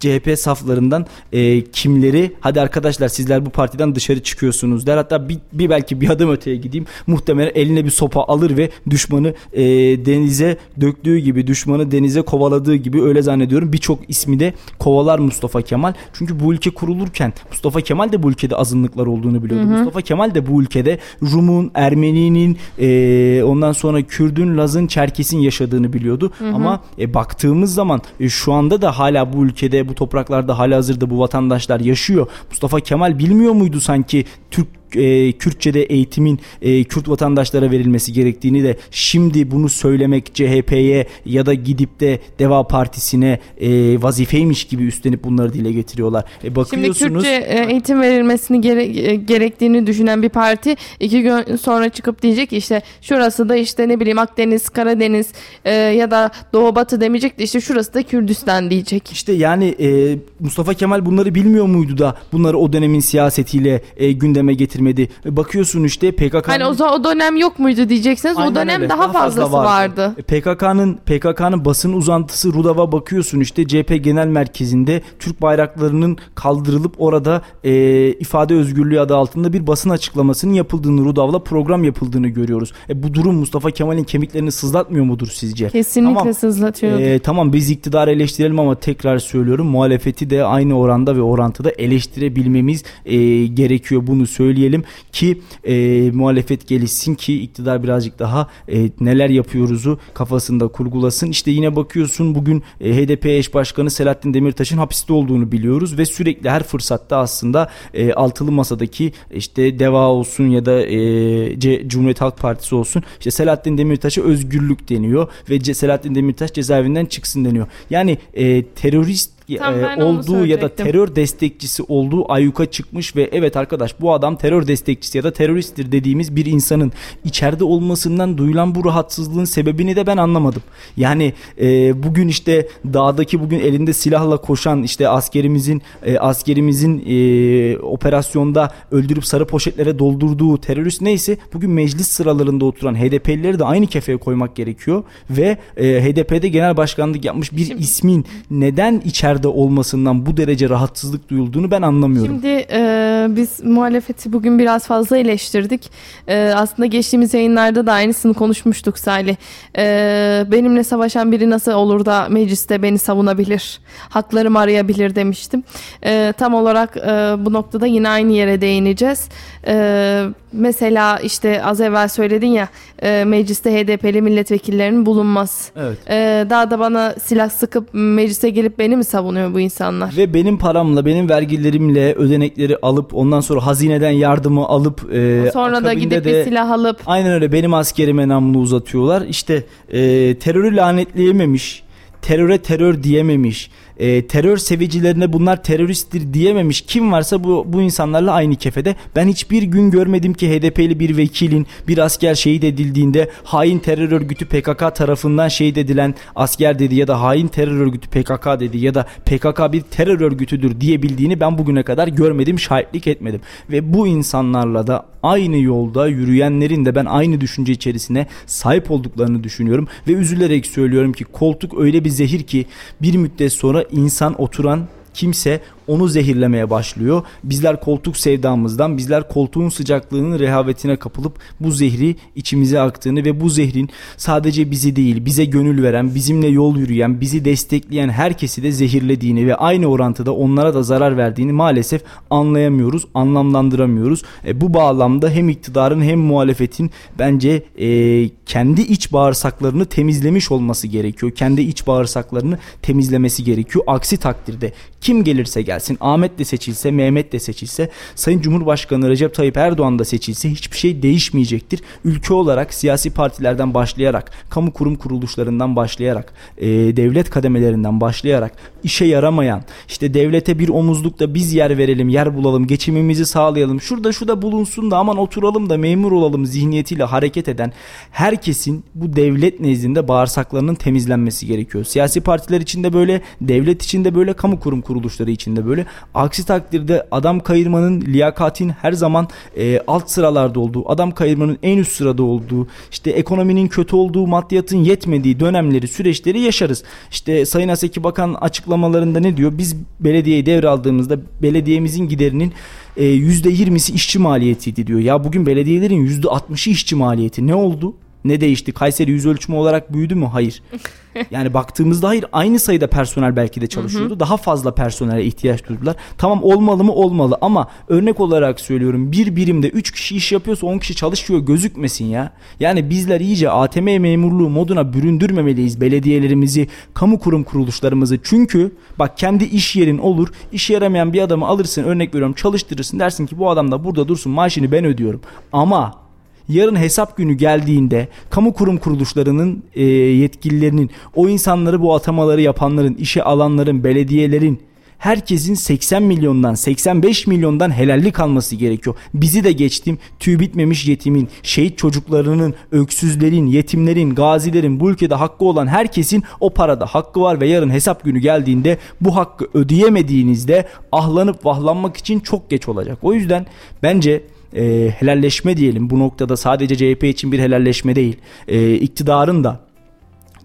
CHP 0.00 0.38
saflarından 0.38 1.06
e, 1.32 1.64
kimleri 1.64 2.32
hadi 2.40 2.60
arkadaşlar 2.60 3.08
sizler 3.08 3.46
bu 3.46 3.50
partiden 3.50 3.94
dışarı 3.94 4.22
çıkıyorsunuz 4.22 4.86
der. 4.86 4.96
Hatta 4.96 5.28
bir, 5.28 5.38
bir 5.52 5.70
belki 5.70 6.00
bir 6.00 6.10
adım 6.10 6.30
öteye 6.30 6.56
gideyim. 6.56 6.86
Muhtemelen 7.06 7.52
eline 7.54 7.84
bir 7.84 7.90
sopa 7.90 8.22
alır 8.22 8.56
ve 8.56 8.70
düşmanı 8.90 9.34
e, 9.52 9.64
denize 10.06 10.56
döktüğü 10.80 11.18
gibi 11.18 11.46
düşmanı 11.46 11.90
denize 11.90 12.22
kovaladığı 12.22 12.74
gibi 12.74 13.02
öyle 13.02 13.22
zannediyorum. 13.22 13.72
Birçok 13.72 13.98
ismi 14.08 14.40
de 14.40 14.54
kovalar 14.78 15.18
Mustafa 15.18 15.62
Kemal. 15.62 15.92
Çünkü 16.12 16.40
bu 16.40 16.52
ülke 16.52 16.70
kurulurken 16.70 17.32
Mustafa 17.50 17.80
Kemal 17.80 18.12
de 18.12 18.22
bu 18.22 18.30
ülkede 18.30 18.56
azınlıklar 18.56 19.06
olduğunu 19.06 19.44
biliyordu. 19.44 19.66
Hı 19.66 19.68
hı. 19.68 19.78
Mustafa 19.78 20.00
Kemal 20.00 20.34
de 20.34 20.46
bu 20.46 20.62
ülkede 20.62 20.98
Rum'un, 21.22 21.70
Ermeni'nin 21.74 22.58
e, 22.78 23.42
ondan 23.42 23.72
sonra 23.72 24.02
Kürdün, 24.02 24.58
Laz'ın, 24.58 24.86
Çerkes'in 24.86 25.38
yaşadığını 25.38 25.92
biliyordu. 25.92 26.32
Hı 26.38 26.48
hı. 26.48 26.54
Ama 26.54 26.82
e, 26.98 27.14
baktığımız 27.14 27.74
zaman 27.74 28.00
e, 28.20 28.28
şu 28.28 28.52
anda 28.52 28.82
da 28.82 28.98
hala 28.98 29.32
bu 29.32 29.44
ülkede 29.44 29.85
bu 29.88 29.94
topraklarda 29.94 30.58
hazırda 30.74 31.10
bu 31.10 31.18
vatandaşlar 31.18 31.80
yaşıyor. 31.80 32.26
Mustafa 32.50 32.80
Kemal 32.80 33.18
bilmiyor 33.18 33.52
muydu 33.52 33.80
sanki 33.80 34.24
Türk 34.50 34.68
e, 34.96 35.32
Kürtçe'de 35.32 35.82
eğitimin 35.82 36.40
e, 36.62 36.84
Kürt 36.84 37.08
vatandaşlara 37.08 37.70
verilmesi 37.70 38.12
gerektiğini 38.12 38.64
de 38.64 38.76
şimdi 38.90 39.50
bunu 39.50 39.68
söylemek 39.68 40.34
CHP'ye 40.34 41.06
ya 41.26 41.46
da 41.46 41.54
gidip 41.54 42.00
de 42.00 42.20
Deva 42.38 42.66
Partisi'ne 42.66 43.38
e, 43.60 44.02
vazifeymiş 44.02 44.64
gibi 44.64 44.84
üstlenip 44.84 45.24
bunları 45.24 45.52
dile 45.52 45.72
getiriyorlar. 45.72 46.24
E, 46.44 46.56
bakıyorsunuz. 46.56 46.98
Şimdi 46.98 47.14
Kürtçe 47.14 47.28
e, 47.28 47.70
eğitim 47.70 48.00
verilmesini 48.00 48.60
gere, 48.60 48.84
e, 48.84 49.14
gerektiğini 49.16 49.86
düşünen 49.86 50.22
bir 50.22 50.28
parti 50.28 50.76
iki 51.00 51.22
gün 51.22 51.56
sonra 51.56 51.88
çıkıp 51.88 52.22
diyecek 52.22 52.52
işte 52.52 52.82
şurası 53.00 53.48
da 53.48 53.56
işte 53.56 53.88
ne 53.88 54.00
bileyim 54.00 54.18
Akdeniz, 54.18 54.68
Karadeniz 54.68 55.26
e, 55.64 55.74
ya 55.74 56.10
da 56.10 56.30
Doğu 56.52 56.74
Batı 56.74 57.00
demeyecek 57.00 57.38
de 57.38 57.44
işte 57.44 57.60
şurası 57.60 57.94
da 57.94 58.02
Kürdistan 58.02 58.70
diyecek. 58.70 59.12
İşte 59.12 59.32
yani 59.32 59.74
e, 59.80 60.18
Mustafa 60.40 60.74
Kemal 60.74 61.06
bunları 61.06 61.34
bilmiyor 61.34 61.66
muydu 61.66 61.98
da 61.98 62.16
bunları 62.32 62.58
o 62.58 62.72
dönemin 62.72 63.00
siyasetiyle 63.00 63.82
e, 63.96 64.12
gündeme 64.12 64.54
getirmek 64.54 64.85
edilmedi. 64.86 65.08
E, 65.26 65.36
Bakıyorsun 65.36 65.84
işte 65.84 66.12
PKK 66.12 66.48
Hani 66.48 66.66
o 66.66 66.74
zaman 66.74 67.00
o 67.00 67.04
dönem 67.04 67.36
yok 67.36 67.58
muydu 67.58 67.88
diyeceksiniz. 67.88 68.36
Aynen 68.36 68.50
o 68.50 68.54
dönem 68.54 68.80
öyle. 68.80 68.90
daha, 68.90 69.12
fazlası 69.12 69.52
vardı. 69.52 70.14
E, 70.18 70.22
PKK'nın 70.22 70.94
PKK'nın 70.94 71.64
basın 71.64 71.92
uzantısı 71.92 72.52
Rudav'a 72.52 72.92
bakıyorsun 72.92 73.40
işte 73.40 73.66
CHP 73.68 74.04
Genel 74.04 74.26
Merkezi'nde 74.26 75.02
Türk 75.18 75.42
bayraklarının 75.42 76.18
kaldırılıp 76.34 76.94
orada 76.98 77.42
e, 77.64 77.72
ifade 78.12 78.54
özgürlüğü 78.54 79.00
adı 79.00 79.16
altında 79.16 79.52
bir 79.52 79.66
basın 79.66 79.90
açıklamasının 79.90 80.54
yapıldığını 80.54 81.04
Rudav'la 81.04 81.38
program 81.38 81.84
yapıldığını 81.84 82.28
görüyoruz. 82.28 82.72
E, 82.88 83.02
bu 83.02 83.14
durum 83.14 83.34
Mustafa 83.34 83.70
Kemal'in 83.70 84.04
kemiklerini 84.04 84.52
sızlatmıyor 84.52 85.04
mudur 85.04 85.28
sizce? 85.32 85.68
Kesinlikle 85.68 86.18
Tamam. 86.18 86.34
sızlatıyordu. 86.34 87.02
Ee, 87.02 87.18
tamam 87.18 87.52
biz 87.52 87.70
iktidarı 87.70 88.10
eleştirelim 88.10 88.58
ama 88.58 88.74
tekrar 88.74 89.18
söylüyorum 89.18 89.66
muhalefeti 89.66 90.30
de 90.30 90.44
aynı 90.44 90.78
oranda 90.78 91.16
ve 91.16 91.22
orantıda 91.22 91.70
eleştirebilmemiz 91.70 92.84
e, 93.04 93.46
gerekiyor 93.46 94.06
bunu 94.06 94.26
söyleyelim 94.26 94.65
ki 95.12 95.40
e, 95.64 96.10
muhalefet 96.14 96.68
gelişsin 96.68 97.14
ki 97.14 97.42
iktidar 97.42 97.82
birazcık 97.82 98.18
daha 98.18 98.48
e, 98.68 98.90
neler 99.00 99.30
yapıyoruzu 99.30 99.98
kafasında 100.14 100.68
kurgulasın. 100.68 101.30
İşte 101.30 101.50
yine 101.50 101.76
bakıyorsun 101.76 102.34
bugün 102.34 102.62
e, 102.80 102.96
HDP 102.96 103.26
eş 103.26 103.54
başkanı 103.54 103.90
Selahattin 103.90 104.34
Demirtaş'ın 104.34 104.78
hapiste 104.78 105.12
olduğunu 105.12 105.52
biliyoruz 105.52 105.98
ve 105.98 106.06
sürekli 106.06 106.50
her 106.50 106.62
fırsatta 106.62 107.16
aslında 107.16 107.70
e, 107.94 108.12
altılı 108.12 108.52
masadaki 108.52 109.12
işte 109.30 109.78
DEVA 109.78 110.08
olsun 110.08 110.48
ya 110.48 110.66
da 110.66 110.82
e, 110.82 111.88
Cumhuriyet 111.88 112.20
Halk 112.20 112.38
Partisi 112.38 112.74
olsun 112.74 113.02
işte 113.18 113.30
Selahattin 113.30 113.78
Demirtaş'a 113.78 114.22
özgürlük 114.22 114.88
deniyor 114.88 115.28
ve 115.50 115.74
Selahattin 115.74 116.14
Demirtaş 116.14 116.52
cezaevinden 116.52 117.06
çıksın 117.06 117.44
deniyor. 117.44 117.66
Yani 117.90 118.18
e, 118.34 118.62
terörist 118.62 119.35
Tam 119.58 120.00
e, 120.00 120.04
olduğu 120.04 120.46
ya 120.46 120.60
da 120.60 120.68
terör 120.68 121.16
destekçisi 121.16 121.82
olduğu 121.82 122.32
ayyuka 122.32 122.66
çıkmış 122.66 123.16
ve 123.16 123.28
evet 123.32 123.56
arkadaş 123.56 124.00
bu 124.00 124.12
adam 124.12 124.36
terör 124.36 124.66
destekçisi 124.66 125.18
ya 125.18 125.24
da 125.24 125.32
teröristtir 125.32 125.92
dediğimiz 125.92 126.36
bir 126.36 126.46
insanın 126.46 126.92
içeride 127.24 127.64
olmasından 127.64 128.38
duyulan 128.38 128.74
bu 128.74 128.84
rahatsızlığın 128.84 129.44
sebebini 129.44 129.96
de 129.96 130.06
ben 130.06 130.16
anlamadım. 130.16 130.62
Yani 130.96 131.32
e, 131.60 132.02
bugün 132.02 132.28
işte 132.28 132.68
dağdaki 132.84 133.40
bugün 133.40 133.60
elinde 133.60 133.92
silahla 133.92 134.36
koşan 134.36 134.82
işte 134.82 135.08
askerimizin 135.08 135.82
e, 136.02 136.18
askerimizin 136.18 137.04
e, 137.06 137.78
operasyonda 137.78 138.72
öldürüp 138.90 139.26
sarı 139.26 139.46
poşetlere 139.46 139.98
doldurduğu 139.98 140.58
terörist 140.58 141.00
neyse 141.02 141.36
bugün 141.54 141.70
meclis 141.70 142.08
sıralarında 142.08 142.64
oturan 142.64 142.94
HDP'lileri 142.94 143.58
de 143.58 143.64
aynı 143.64 143.86
kefeye 143.86 144.18
koymak 144.18 144.56
gerekiyor 144.56 145.04
ve 145.30 145.58
e, 145.76 145.84
HDP'de 145.84 146.48
genel 146.48 146.76
başkanlık 146.76 147.24
yapmış 147.24 147.52
bir 147.52 147.78
ismin 147.78 148.26
neden 148.50 149.02
içeride 149.04 149.35
olmasından 149.44 150.26
bu 150.26 150.36
derece 150.36 150.68
rahatsızlık 150.68 151.30
duyulduğunu 151.30 151.70
ben 151.70 151.82
anlamıyorum. 151.82 152.32
Şimdi 152.32 152.66
e, 152.70 153.26
biz 153.30 153.64
muhalefeti 153.64 154.32
bugün 154.32 154.58
biraz 154.58 154.86
fazla 154.86 155.18
eleştirdik. 155.18 155.90
E, 156.28 156.52
aslında 156.56 156.86
geçtiğimiz 156.86 157.34
yayınlarda 157.34 157.86
da 157.86 157.92
aynısını 157.92 158.34
konuşmuştuk 158.34 158.98
Salih. 158.98 159.36
E, 159.78 160.44
benimle 160.50 160.84
savaşan 160.84 161.32
biri 161.32 161.50
nasıl 161.50 161.72
olur 161.72 162.04
da 162.04 162.26
mecliste 162.30 162.82
beni 162.82 162.98
savunabilir, 162.98 163.80
haklarımı 164.08 164.58
arayabilir 164.58 165.14
demiştim. 165.14 165.62
E, 166.04 166.32
tam 166.38 166.54
olarak 166.54 166.96
e, 166.96 167.00
bu 167.38 167.52
noktada 167.52 167.86
yine 167.86 168.08
aynı 168.08 168.32
yere 168.32 168.60
değineceğiz. 168.60 169.28
E, 169.66 170.24
mesela 170.52 171.18
işte 171.18 171.64
az 171.64 171.80
evvel 171.80 172.08
söyledin 172.08 172.46
ya 172.46 172.68
e, 173.02 173.24
mecliste 173.24 173.72
HDP'li 173.72 174.22
milletvekillerinin 174.22 175.06
bulunmaz. 175.06 175.70
Evet. 175.76 175.98
E, 176.10 176.46
daha 176.50 176.70
da 176.70 176.78
bana 176.78 177.14
silah 177.24 177.50
sıkıp 177.50 177.88
meclise 177.92 178.50
gelip 178.50 178.78
beni 178.78 178.96
mi 178.96 179.04
savunuyor 179.26 179.54
bu 179.54 179.60
insanlar? 179.60 180.16
Ve 180.16 180.34
benim 180.34 180.58
paramla, 180.58 181.06
benim 181.06 181.28
vergilerimle 181.28 182.14
ödenekleri 182.14 182.76
alıp 182.82 183.14
ondan 183.14 183.40
sonra 183.40 183.66
hazineden 183.66 184.10
yardımı 184.10 184.66
alıp 184.66 185.14
e, 185.14 185.50
Sonra 185.52 185.84
da 185.84 185.92
gidip 185.92 186.24
de- 186.24 186.38
bir 186.40 186.44
silah 186.44 186.70
alıp 186.70 187.00
Aynen 187.06 187.32
öyle 187.32 187.52
benim 187.52 187.74
askerime 187.74 188.28
namlu 188.28 188.58
uzatıyorlar. 188.58 189.22
İşte 189.28 189.64
e, 189.88 190.34
terörü 190.38 190.76
lanetleyememiş, 190.76 191.82
teröre 192.22 192.58
terör 192.58 193.02
diyememiş, 193.02 193.70
e, 193.98 194.26
terör 194.26 194.56
sevicilerine 194.56 195.32
bunlar 195.32 195.62
teröristtir 195.62 196.34
diyememiş 196.34 196.80
kim 196.80 197.12
varsa 197.12 197.44
bu, 197.44 197.64
bu 197.68 197.82
insanlarla 197.82 198.32
aynı 198.32 198.56
kefede. 198.56 198.96
Ben 199.16 199.28
hiçbir 199.28 199.62
gün 199.62 199.90
görmedim 199.90 200.34
ki 200.34 200.50
HDP'li 200.50 201.00
bir 201.00 201.16
vekilin 201.16 201.66
bir 201.88 201.98
asker 201.98 202.34
şehit 202.34 202.64
edildiğinde 202.64 203.30
hain 203.44 203.78
terör 203.78 204.12
örgütü 204.12 204.46
PKK 204.46 204.96
tarafından 204.96 205.48
şehit 205.48 205.78
edilen 205.78 206.14
asker 206.36 206.78
dedi 206.78 206.94
ya 206.94 207.08
da 207.08 207.20
hain 207.20 207.48
terör 207.48 207.80
örgütü 207.80 208.08
PKK 208.08 208.46
dedi 208.60 208.78
ya 208.78 208.94
da 208.94 209.06
PKK 209.24 209.72
bir 209.72 209.80
terör 209.80 210.20
örgütüdür 210.20 210.80
diyebildiğini 210.80 211.40
ben 211.40 211.58
bugüne 211.58 211.82
kadar 211.82 212.08
görmedim, 212.08 212.58
şahitlik 212.58 213.06
etmedim. 213.06 213.40
Ve 213.70 213.94
bu 213.94 214.06
insanlarla 214.06 214.86
da 214.86 215.06
aynı 215.22 215.56
yolda 215.58 216.08
yürüyenlerin 216.08 216.84
de 216.84 216.94
ben 216.94 217.04
aynı 217.04 217.40
düşünce 217.40 217.72
içerisine 217.72 218.26
sahip 218.46 218.90
olduklarını 218.90 219.44
düşünüyorum 219.44 219.88
ve 220.08 220.12
üzülerek 220.12 220.66
söylüyorum 220.66 221.12
ki 221.12 221.24
koltuk 221.24 221.80
öyle 221.80 222.04
bir 222.04 222.10
zehir 222.10 222.42
ki 222.42 222.66
bir 223.02 223.16
müddet 223.16 223.52
sonra 223.52 223.84
insan 223.90 224.34
oturan 224.38 224.86
kimse 225.14 225.60
onu 225.88 226.08
zehirlemeye 226.08 226.70
başlıyor. 226.70 227.22
Bizler 227.44 227.80
koltuk 227.80 228.16
sevdamızdan, 228.16 228.96
bizler 228.96 229.28
koltuğun 229.28 229.68
sıcaklığının 229.68 230.38
rehavetine 230.38 230.96
kapılıp 230.96 231.38
bu 231.60 231.70
zehri 231.70 232.16
içimize 232.34 232.80
aktığını 232.80 233.24
ve 233.24 233.40
bu 233.40 233.50
zehrin 233.50 233.88
sadece 234.16 234.70
bizi 234.70 234.96
değil, 234.96 235.24
bize 235.24 235.44
gönül 235.44 235.82
veren, 235.82 236.14
bizimle 236.14 236.46
yol 236.46 236.76
yürüyen, 236.76 237.20
bizi 237.20 237.44
destekleyen 237.44 238.08
herkesi 238.08 238.62
de 238.62 238.72
zehirlediğini 238.72 239.46
ve 239.46 239.54
aynı 239.54 239.86
orantıda 239.86 240.34
onlara 240.34 240.74
da 240.74 240.82
zarar 240.82 241.16
verdiğini 241.16 241.52
maalesef 241.52 242.02
anlayamıyoruz, 242.30 243.06
anlamlandıramıyoruz. 243.14 244.22
E, 244.46 244.60
bu 244.60 244.74
bağlamda 244.74 245.30
hem 245.30 245.48
iktidarın 245.48 246.02
hem 246.02 246.18
muhalefetin 246.18 246.90
bence 247.18 247.62
e, 247.78 248.28
kendi 248.46 248.80
iç 248.80 249.12
bağırsaklarını 249.12 249.84
temizlemiş 249.84 250.50
olması 250.50 250.86
gerekiyor. 250.86 251.32
Kendi 251.32 251.60
iç 251.60 251.86
bağırsaklarını 251.86 252.58
temizlemesi 252.82 253.44
gerekiyor. 253.44 253.84
Aksi 253.86 254.16
takdirde 254.16 254.72
kim 255.00 255.24
gelirse 255.24 255.62
gelsin, 255.76 255.98
Ahmet 256.00 256.38
de 256.38 256.44
seçilse, 256.44 256.90
Mehmet 256.90 257.32
de 257.32 257.38
seçilse, 257.38 257.90
Sayın 258.14 258.40
Cumhurbaşkanı 258.40 259.08
Recep 259.08 259.34
Tayyip 259.34 259.56
Erdoğan 259.56 259.98
da 259.98 260.04
seçilse 260.04 260.50
hiçbir 260.50 260.76
şey 260.76 261.02
değişmeyecektir. 261.02 261.80
Ülke 262.04 262.34
olarak 262.34 262.74
siyasi 262.74 263.10
partilerden 263.10 263.74
başlayarak, 263.74 264.30
kamu 264.50 264.72
kurum 264.72 264.96
kuruluşlarından 264.96 265.76
başlayarak, 265.76 266.32
e, 266.58 266.66
devlet 266.96 267.30
kademelerinden 267.30 268.00
başlayarak 268.00 268.52
işe 268.84 269.04
yaramayan, 269.04 269.62
işte 269.88 270.14
devlete 270.14 270.58
bir 270.58 270.68
omuzlukta 270.68 271.34
biz 271.34 271.52
yer 271.52 271.78
verelim, 271.78 272.08
yer 272.08 272.36
bulalım, 272.36 272.66
geçimimizi 272.66 273.26
sağlayalım, 273.26 273.80
şurada 273.80 274.12
şurada 274.12 274.42
bulunsun 274.42 274.90
da 274.90 274.96
aman 274.96 275.16
oturalım 275.16 275.70
da 275.70 275.76
memur 275.76 276.12
olalım 276.12 276.46
zihniyetiyle 276.46 277.04
hareket 277.04 277.48
eden 277.48 277.72
herkesin 278.10 278.84
bu 278.94 279.16
devlet 279.16 279.60
nezdinde 279.60 280.08
bağırsaklarının 280.08 280.74
temizlenmesi 280.74 281.46
gerekiyor. 281.46 281.84
Siyasi 281.84 282.20
partiler 282.20 282.60
içinde 282.60 282.92
böyle, 282.92 283.20
devlet 283.40 283.82
içinde 283.82 284.14
böyle, 284.14 284.32
kamu 284.32 284.60
kurum 284.60 284.80
kuruluşları 284.80 285.30
içinde 285.30 285.65
böyle. 285.66 285.86
Aksi 286.14 286.46
takdirde 286.46 287.06
adam 287.10 287.40
kayırmanın, 287.40 288.00
liyakatin 288.00 288.68
her 288.68 288.92
zaman 288.92 289.28
e, 289.56 289.80
alt 289.86 290.10
sıralarda 290.10 290.60
olduğu, 290.60 290.90
adam 290.90 291.10
kayırmanın 291.10 291.58
en 291.62 291.78
üst 291.78 291.92
sırada 291.92 292.22
olduğu, 292.22 292.68
işte 292.90 293.10
ekonominin 293.10 293.68
kötü 293.68 293.96
olduğu, 293.96 294.26
maddiyatın 294.26 294.76
yetmediği 294.76 295.40
dönemleri, 295.40 295.88
süreçleri 295.88 296.40
yaşarız. 296.40 296.82
İşte 297.10 297.46
Sayın 297.46 297.68
Aseki 297.68 298.04
Bakan 298.04 298.34
açıklamalarında 298.34 299.20
ne 299.20 299.36
diyor? 299.36 299.58
Biz 299.58 299.76
belediyeyi 300.00 300.46
devraldığımızda 300.46 301.18
belediyemizin 301.42 302.08
giderinin 302.08 302.52
e, 302.96 303.04
%20'si 303.04 303.92
işçi 303.92 304.18
maliyetiydi 304.18 304.86
diyor. 304.86 305.00
Ya 305.00 305.24
bugün 305.24 305.46
belediyelerin 305.46 306.06
%60'ı 306.06 306.72
işçi 306.72 306.96
maliyeti. 306.96 307.46
Ne 307.46 307.54
oldu? 307.54 307.94
Ne 308.28 308.40
değişti? 308.40 308.72
Kayseri 308.72 309.10
yüz 309.10 309.26
ölçümü 309.26 309.58
olarak 309.58 309.92
büyüdü 309.92 310.14
mü? 310.14 310.26
Hayır. 310.26 310.62
Yani 311.30 311.54
baktığımızda 311.54 312.08
hayır 312.08 312.24
aynı 312.32 312.58
sayıda 312.58 312.86
personel 312.86 313.36
belki 313.36 313.60
de 313.60 313.66
çalışıyordu. 313.66 314.20
Daha 314.20 314.36
fazla 314.36 314.74
personele 314.74 315.24
ihtiyaç 315.24 315.68
duydular. 315.68 315.96
Tamam 316.18 316.40
olmalı 316.42 316.84
mı? 316.84 316.92
Olmalı 316.92 317.38
ama 317.40 317.68
örnek 317.88 318.20
olarak 318.20 318.60
söylüyorum 318.60 319.12
bir 319.12 319.36
birimde 319.36 319.68
3 319.68 319.90
kişi 319.90 320.16
iş 320.16 320.32
yapıyorsa 320.32 320.66
10 320.66 320.78
kişi 320.78 320.94
çalışıyor 320.94 321.40
gözükmesin 321.40 322.04
ya. 322.04 322.32
Yani 322.60 322.90
bizler 322.90 323.20
iyice 323.20 323.50
ATM 323.50 323.84
memurluğu 323.84 324.48
moduna 324.48 324.92
büründürmemeliyiz 324.92 325.80
belediyelerimizi, 325.80 326.68
kamu 326.94 327.18
kurum 327.18 327.44
kuruluşlarımızı. 327.44 328.18
Çünkü 328.22 328.72
bak 328.98 329.18
kendi 329.18 329.44
iş 329.44 329.76
yerin 329.76 329.98
olur. 329.98 330.28
işe 330.52 330.74
yaramayan 330.74 331.12
bir 331.12 331.20
adamı 331.20 331.46
alırsın 331.46 331.84
örnek 331.84 332.14
veriyorum 332.14 332.34
çalıştırırsın 332.34 332.98
dersin 332.98 333.26
ki 333.26 333.38
bu 333.38 333.50
adam 333.50 333.72
da 333.72 333.84
burada 333.84 334.08
dursun 334.08 334.32
maaşını 334.32 334.72
ben 334.72 334.84
ödüyorum. 334.84 335.20
Ama 335.52 336.05
yarın 336.48 336.76
hesap 336.76 337.16
günü 337.16 337.34
geldiğinde 337.34 338.08
kamu 338.30 338.52
kurum 338.52 338.78
kuruluşlarının 338.78 339.62
e, 339.74 339.84
yetkililerinin 339.84 340.90
o 341.14 341.28
insanları 341.28 341.80
bu 341.82 341.94
atamaları 341.94 342.40
yapanların 342.40 342.94
işe 342.94 343.22
alanların 343.22 343.84
belediyelerin 343.84 344.60
herkesin 344.98 345.54
80 345.54 346.02
milyondan 346.02 346.54
85 346.54 347.26
milyondan 347.26 347.70
helallik 347.70 348.20
alması 348.20 348.56
gerekiyor. 348.56 348.96
Bizi 349.14 349.44
de 349.44 349.52
geçtim 349.52 349.98
tüy 350.18 350.38
bitmemiş 350.38 350.86
yetimin, 350.86 351.28
şehit 351.42 351.78
çocuklarının, 351.78 352.54
öksüzlerin, 352.72 353.46
yetimlerin, 353.46 354.14
gazilerin 354.14 354.80
bu 354.80 354.90
ülkede 354.90 355.14
hakkı 355.14 355.44
olan 355.44 355.66
herkesin 355.66 356.24
o 356.40 356.50
parada 356.50 356.86
hakkı 356.86 357.20
var 357.20 357.40
ve 357.40 357.48
yarın 357.48 357.70
hesap 357.70 358.04
günü 358.04 358.18
geldiğinde 358.18 358.78
bu 359.00 359.16
hakkı 359.16 359.48
ödeyemediğinizde 359.54 360.68
ahlanıp 360.92 361.46
vahlanmak 361.46 361.96
için 361.96 362.20
çok 362.20 362.50
geç 362.50 362.68
olacak. 362.68 362.98
O 363.02 363.14
yüzden 363.14 363.46
bence 363.82 364.22
e, 364.56 364.90
helalleşme 364.90 365.56
diyelim. 365.56 365.90
Bu 365.90 365.98
noktada 365.98 366.36
sadece 366.36 366.76
CHP 366.76 367.04
için 367.04 367.32
bir 367.32 367.38
helalleşme 367.38 367.96
değil. 367.96 368.16
E, 368.48 368.74
iktidarın 368.74 369.44
da 369.44 369.60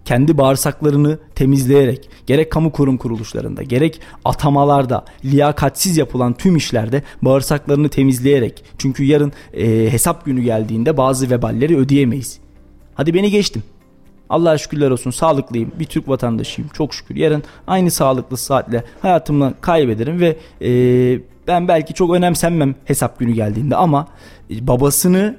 kendi 0.06 0.38
bağırsaklarını 0.38 1.20
temizleyerek 1.36 2.10
gerek 2.28 2.52
kamu 2.52 2.72
kurum 2.72 2.98
kuruluşlarında 2.98 3.64
gerek 3.64 4.02
atamalarda 4.26 5.06
liyakatsiz 5.26 5.98
yapılan 5.98 6.34
tüm 6.34 6.56
işlerde 6.56 7.04
bağırsaklarını 7.22 7.90
temizleyerek 7.90 8.64
çünkü 8.78 9.04
yarın 9.04 9.34
e, 9.54 9.92
hesap 9.92 10.26
günü 10.26 10.42
geldiğinde 10.42 10.98
bazı 10.98 11.30
veballeri 11.30 11.78
ödeyemeyiz. 11.78 12.40
Hadi 12.96 13.14
beni 13.14 13.32
geçtim. 13.32 13.64
Allah'a 14.30 14.58
şükürler 14.58 14.92
olsun 14.92 15.12
sağlıklıyım. 15.12 15.72
Bir 15.80 15.86
Türk 15.86 16.08
vatandaşıyım. 16.08 16.70
Çok 16.74 16.94
şükür. 16.94 17.16
Yarın 17.16 17.44
aynı 17.68 17.92
sağlıklı 17.92 18.38
saatle 18.38 18.84
hayatımı 19.02 19.54
kaybederim 19.62 20.20
ve 20.20 20.38
e, 20.62 20.72
ben 21.48 21.68
belki 21.68 21.94
çok 21.94 22.14
önemsenmem 22.14 22.76
hesap 22.86 23.20
günü 23.20 23.32
geldiğinde 23.32 23.76
ama 23.76 24.08
e, 24.50 24.68
babasını 24.68 25.36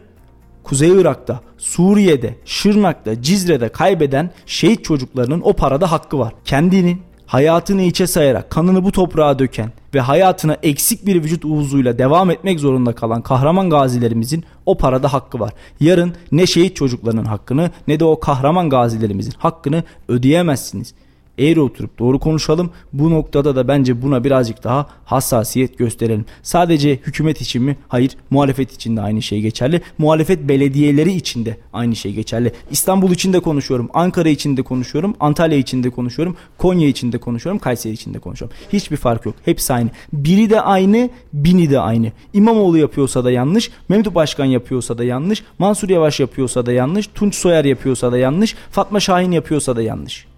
Kuzey 0.62 1.00
Irak'ta, 1.00 1.40
Suriye'de, 1.58 2.34
Şırnak'ta, 2.44 3.22
Cizre'de 3.22 3.68
kaybeden 3.68 4.30
şehit 4.46 4.84
çocuklarının 4.84 5.40
o 5.44 5.52
parada 5.52 5.92
hakkı 5.92 6.18
var. 6.18 6.34
Kendinin 6.44 7.02
hayatını 7.26 7.82
içe 7.82 8.06
sayarak 8.06 8.50
kanını 8.50 8.84
bu 8.84 8.92
toprağa 8.92 9.38
döken 9.38 9.72
ve 9.94 10.00
hayatına 10.00 10.56
eksik 10.62 11.06
bir 11.06 11.24
vücut 11.24 11.44
uzvuyla 11.44 11.98
devam 11.98 12.30
etmek 12.30 12.60
zorunda 12.60 12.92
kalan 12.94 13.22
kahraman 13.22 13.70
gazilerimizin 13.70 14.44
o 14.66 14.76
parada 14.76 15.12
hakkı 15.12 15.40
var. 15.40 15.52
Yarın 15.80 16.14
ne 16.32 16.46
şehit 16.46 16.76
çocuklarının 16.76 17.24
hakkını 17.24 17.70
ne 17.88 18.00
de 18.00 18.04
o 18.04 18.20
kahraman 18.20 18.70
gazilerimizin 18.70 19.34
hakkını 19.38 19.84
ödeyemezsiniz 20.08 20.94
eğri 21.42 21.60
oturup 21.60 21.98
doğru 21.98 22.18
konuşalım. 22.18 22.70
Bu 22.92 23.10
noktada 23.10 23.56
da 23.56 23.68
bence 23.68 24.02
buna 24.02 24.24
birazcık 24.24 24.64
daha 24.64 24.86
hassasiyet 25.04 25.78
gösterelim. 25.78 26.24
Sadece 26.42 26.90
hükümet 26.90 27.40
için 27.40 27.62
mi? 27.62 27.76
Hayır. 27.88 28.16
Muhalefet 28.30 28.72
için 28.72 28.96
de 28.96 29.00
aynı 29.00 29.22
şey 29.22 29.40
geçerli. 29.40 29.80
Muhalefet 29.98 30.48
belediyeleri 30.48 31.12
için 31.12 31.44
de 31.44 31.56
aynı 31.72 31.96
şey 31.96 32.12
geçerli. 32.12 32.52
İstanbul 32.70 33.10
için 33.10 33.32
de 33.32 33.40
konuşuyorum. 33.40 33.88
Ankara 33.94 34.28
için 34.28 34.56
de 34.56 34.62
konuşuyorum. 34.62 35.14
Antalya 35.20 35.58
için 35.58 35.82
de 35.82 35.90
konuşuyorum. 35.90 36.36
Konya 36.58 36.88
için 36.88 37.12
de 37.12 37.18
konuşuyorum. 37.18 37.58
Kayseri 37.58 37.92
için 37.92 38.14
de 38.14 38.18
konuşuyorum. 38.18 38.56
Hiçbir 38.72 38.96
fark 38.96 39.26
yok. 39.26 39.34
Hepsi 39.44 39.72
aynı. 39.72 39.90
Biri 40.12 40.50
de 40.50 40.60
aynı, 40.60 41.10
bini 41.32 41.70
de 41.70 41.80
aynı. 41.80 42.12
İmamoğlu 42.32 42.78
yapıyorsa 42.78 43.24
da 43.24 43.30
yanlış. 43.30 43.70
Mehmet 43.88 44.14
Başkan 44.14 44.44
yapıyorsa 44.44 44.98
da 44.98 45.04
yanlış. 45.04 45.42
Mansur 45.58 45.88
Yavaş 45.88 46.20
yapıyorsa 46.20 46.66
da 46.66 46.72
yanlış. 46.72 47.06
Tunç 47.06 47.34
Soyer 47.34 47.64
yapıyorsa 47.64 48.12
da 48.12 48.18
yanlış. 48.18 48.54
Fatma 48.70 49.00
Şahin 49.00 49.30
yapıyorsa 49.30 49.76
da 49.76 49.82
yanlış. 49.82 50.31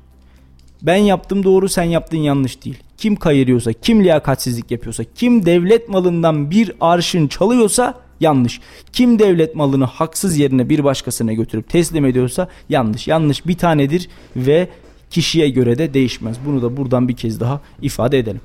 Ben 0.83 0.97
yaptım 0.97 1.45
doğru 1.45 1.69
sen 1.69 1.85
yaptın 1.85 2.19
yanlış 2.19 2.65
değil. 2.65 2.79
Kim 2.97 3.17
kayırıyorsa, 3.17 3.73
kim 3.73 4.05
liyakatsizlik 4.05 4.71
yapıyorsa, 4.71 5.05
kim 5.15 5.47
devlet 5.47 5.89
malından 5.89 6.51
bir 6.51 6.73
arşın 6.81 7.29
çalıyorsa 7.29 7.95
yanlış. 8.21 8.61
Kim 8.93 9.19
devlet 9.19 9.55
malını 9.55 9.85
haksız 9.85 10.39
yerine 10.39 10.69
bir 10.69 10.85
başkasına 10.85 11.33
götürüp 11.33 11.69
teslim 11.69 12.05
ediyorsa 12.05 12.49
yanlış. 12.69 13.09
Yanlış 13.09 13.47
bir 13.47 13.59
tanedir 13.59 14.09
ve 14.37 14.69
kişiye 15.11 15.49
göre 15.49 15.79
de 15.79 15.95
değişmez. 15.95 16.37
Bunu 16.47 16.63
da 16.63 16.77
buradan 16.77 17.09
bir 17.09 17.17
kez 17.17 17.41
daha 17.41 17.61
ifade 17.83 18.19
edelim 18.19 18.41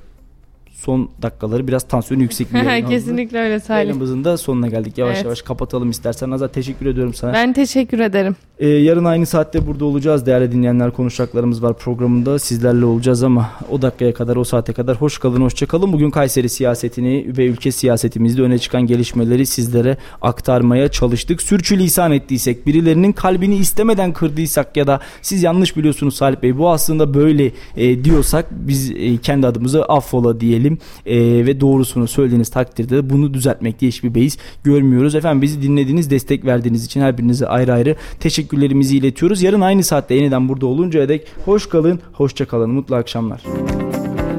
son 0.79 1.09
dakikaları 1.21 1.67
biraz 1.67 1.83
tansiyon 1.83 2.21
yüksek 2.21 2.53
bir 2.53 2.61
yayın 2.63 2.87
Kesinlikle 2.87 3.39
öyle 3.39 3.59
Salih. 3.59 3.79
Yayınımızın 3.79 4.23
da 4.23 4.37
sonuna 4.37 4.67
geldik. 4.67 4.97
Yavaş 4.97 5.15
evet. 5.15 5.25
yavaş 5.25 5.41
kapatalım 5.41 5.89
istersen. 5.89 6.31
Azat 6.31 6.53
teşekkür 6.53 6.85
ediyorum 6.85 7.13
sana. 7.13 7.33
Ben 7.33 7.53
teşekkür 7.53 7.99
ederim. 7.99 8.35
Ee, 8.59 8.67
yarın 8.67 9.05
aynı 9.05 9.25
saatte 9.25 9.67
burada 9.67 9.85
olacağız. 9.85 10.25
Değerli 10.25 10.51
dinleyenler 10.51 10.91
konuşacaklarımız 10.91 11.63
var 11.63 11.77
programında. 11.77 12.39
Sizlerle 12.39 12.85
olacağız 12.85 13.23
ama 13.23 13.51
o 13.71 13.81
dakikaya 13.81 14.13
kadar 14.13 14.35
o 14.35 14.43
saate 14.43 14.73
kadar 14.73 14.97
hoş 14.97 15.17
kalın 15.17 15.41
hoşça 15.41 15.65
kalın. 15.65 15.93
Bugün 15.93 16.11
Kayseri 16.11 16.49
siyasetini 16.49 17.37
ve 17.37 17.45
ülke 17.45 17.71
siyasetimizde 17.71 18.41
öne 18.41 18.59
çıkan 18.59 18.81
gelişmeleri 18.81 19.45
sizlere 19.45 19.97
aktarmaya 20.21 20.87
çalıştık. 20.87 21.41
Sürçülisan 21.41 22.11
ettiysek 22.11 22.67
birilerinin 22.67 23.11
kalbini 23.11 23.55
istemeden 23.55 24.13
kırdıysak 24.13 24.77
ya 24.77 24.87
da 24.87 24.99
siz 25.21 25.43
yanlış 25.43 25.77
biliyorsunuz 25.77 26.15
Salih 26.15 26.37
Bey 26.41 26.57
bu 26.57 26.69
aslında 26.69 27.13
böyle 27.13 27.51
e, 27.77 28.03
diyorsak 28.03 28.45
biz 28.51 28.91
e, 28.91 29.17
kendi 29.17 29.47
adımızı 29.47 29.83
affola 29.83 30.39
diyelim 30.39 30.68
e, 31.05 31.19
ve 31.19 31.61
doğrusunu 31.61 32.07
söylediğiniz 32.07 32.49
takdirde 32.49 33.09
bunu 33.09 33.33
düzeltmekte 33.33 33.87
hiçbir 33.87 34.15
beis 34.15 34.37
görmüyoruz. 34.63 35.15
Efendim 35.15 35.41
bizi 35.41 35.61
dinlediğiniz 35.61 36.09
destek 36.09 36.45
verdiğiniz 36.45 36.85
için 36.85 37.01
her 37.01 37.17
birinize 37.17 37.47
ayrı 37.47 37.73
ayrı 37.73 37.95
teşekkür 38.19 38.49
teşekkürlerimizi 38.49 38.97
iletiyoruz. 38.97 39.41
Yarın 39.41 39.61
aynı 39.61 39.83
saatte 39.83 40.15
yeniden 40.15 40.49
burada 40.49 40.65
oluncaya 40.65 41.09
dek 41.09 41.27
hoş 41.45 41.69
kalın, 41.69 41.99
hoşça 42.13 42.45
kalın. 42.45 42.69
Mutlu 42.69 42.95
akşamlar. 42.95 43.41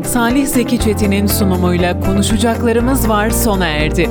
Salih 0.04 0.46
Zeki 0.46 0.78
Çetin'in 0.78 1.26
sunumuyla 1.26 2.00
konuşacaklarımız 2.00 3.08
var 3.08 3.30
sona 3.30 3.66
erdi. 3.66 4.08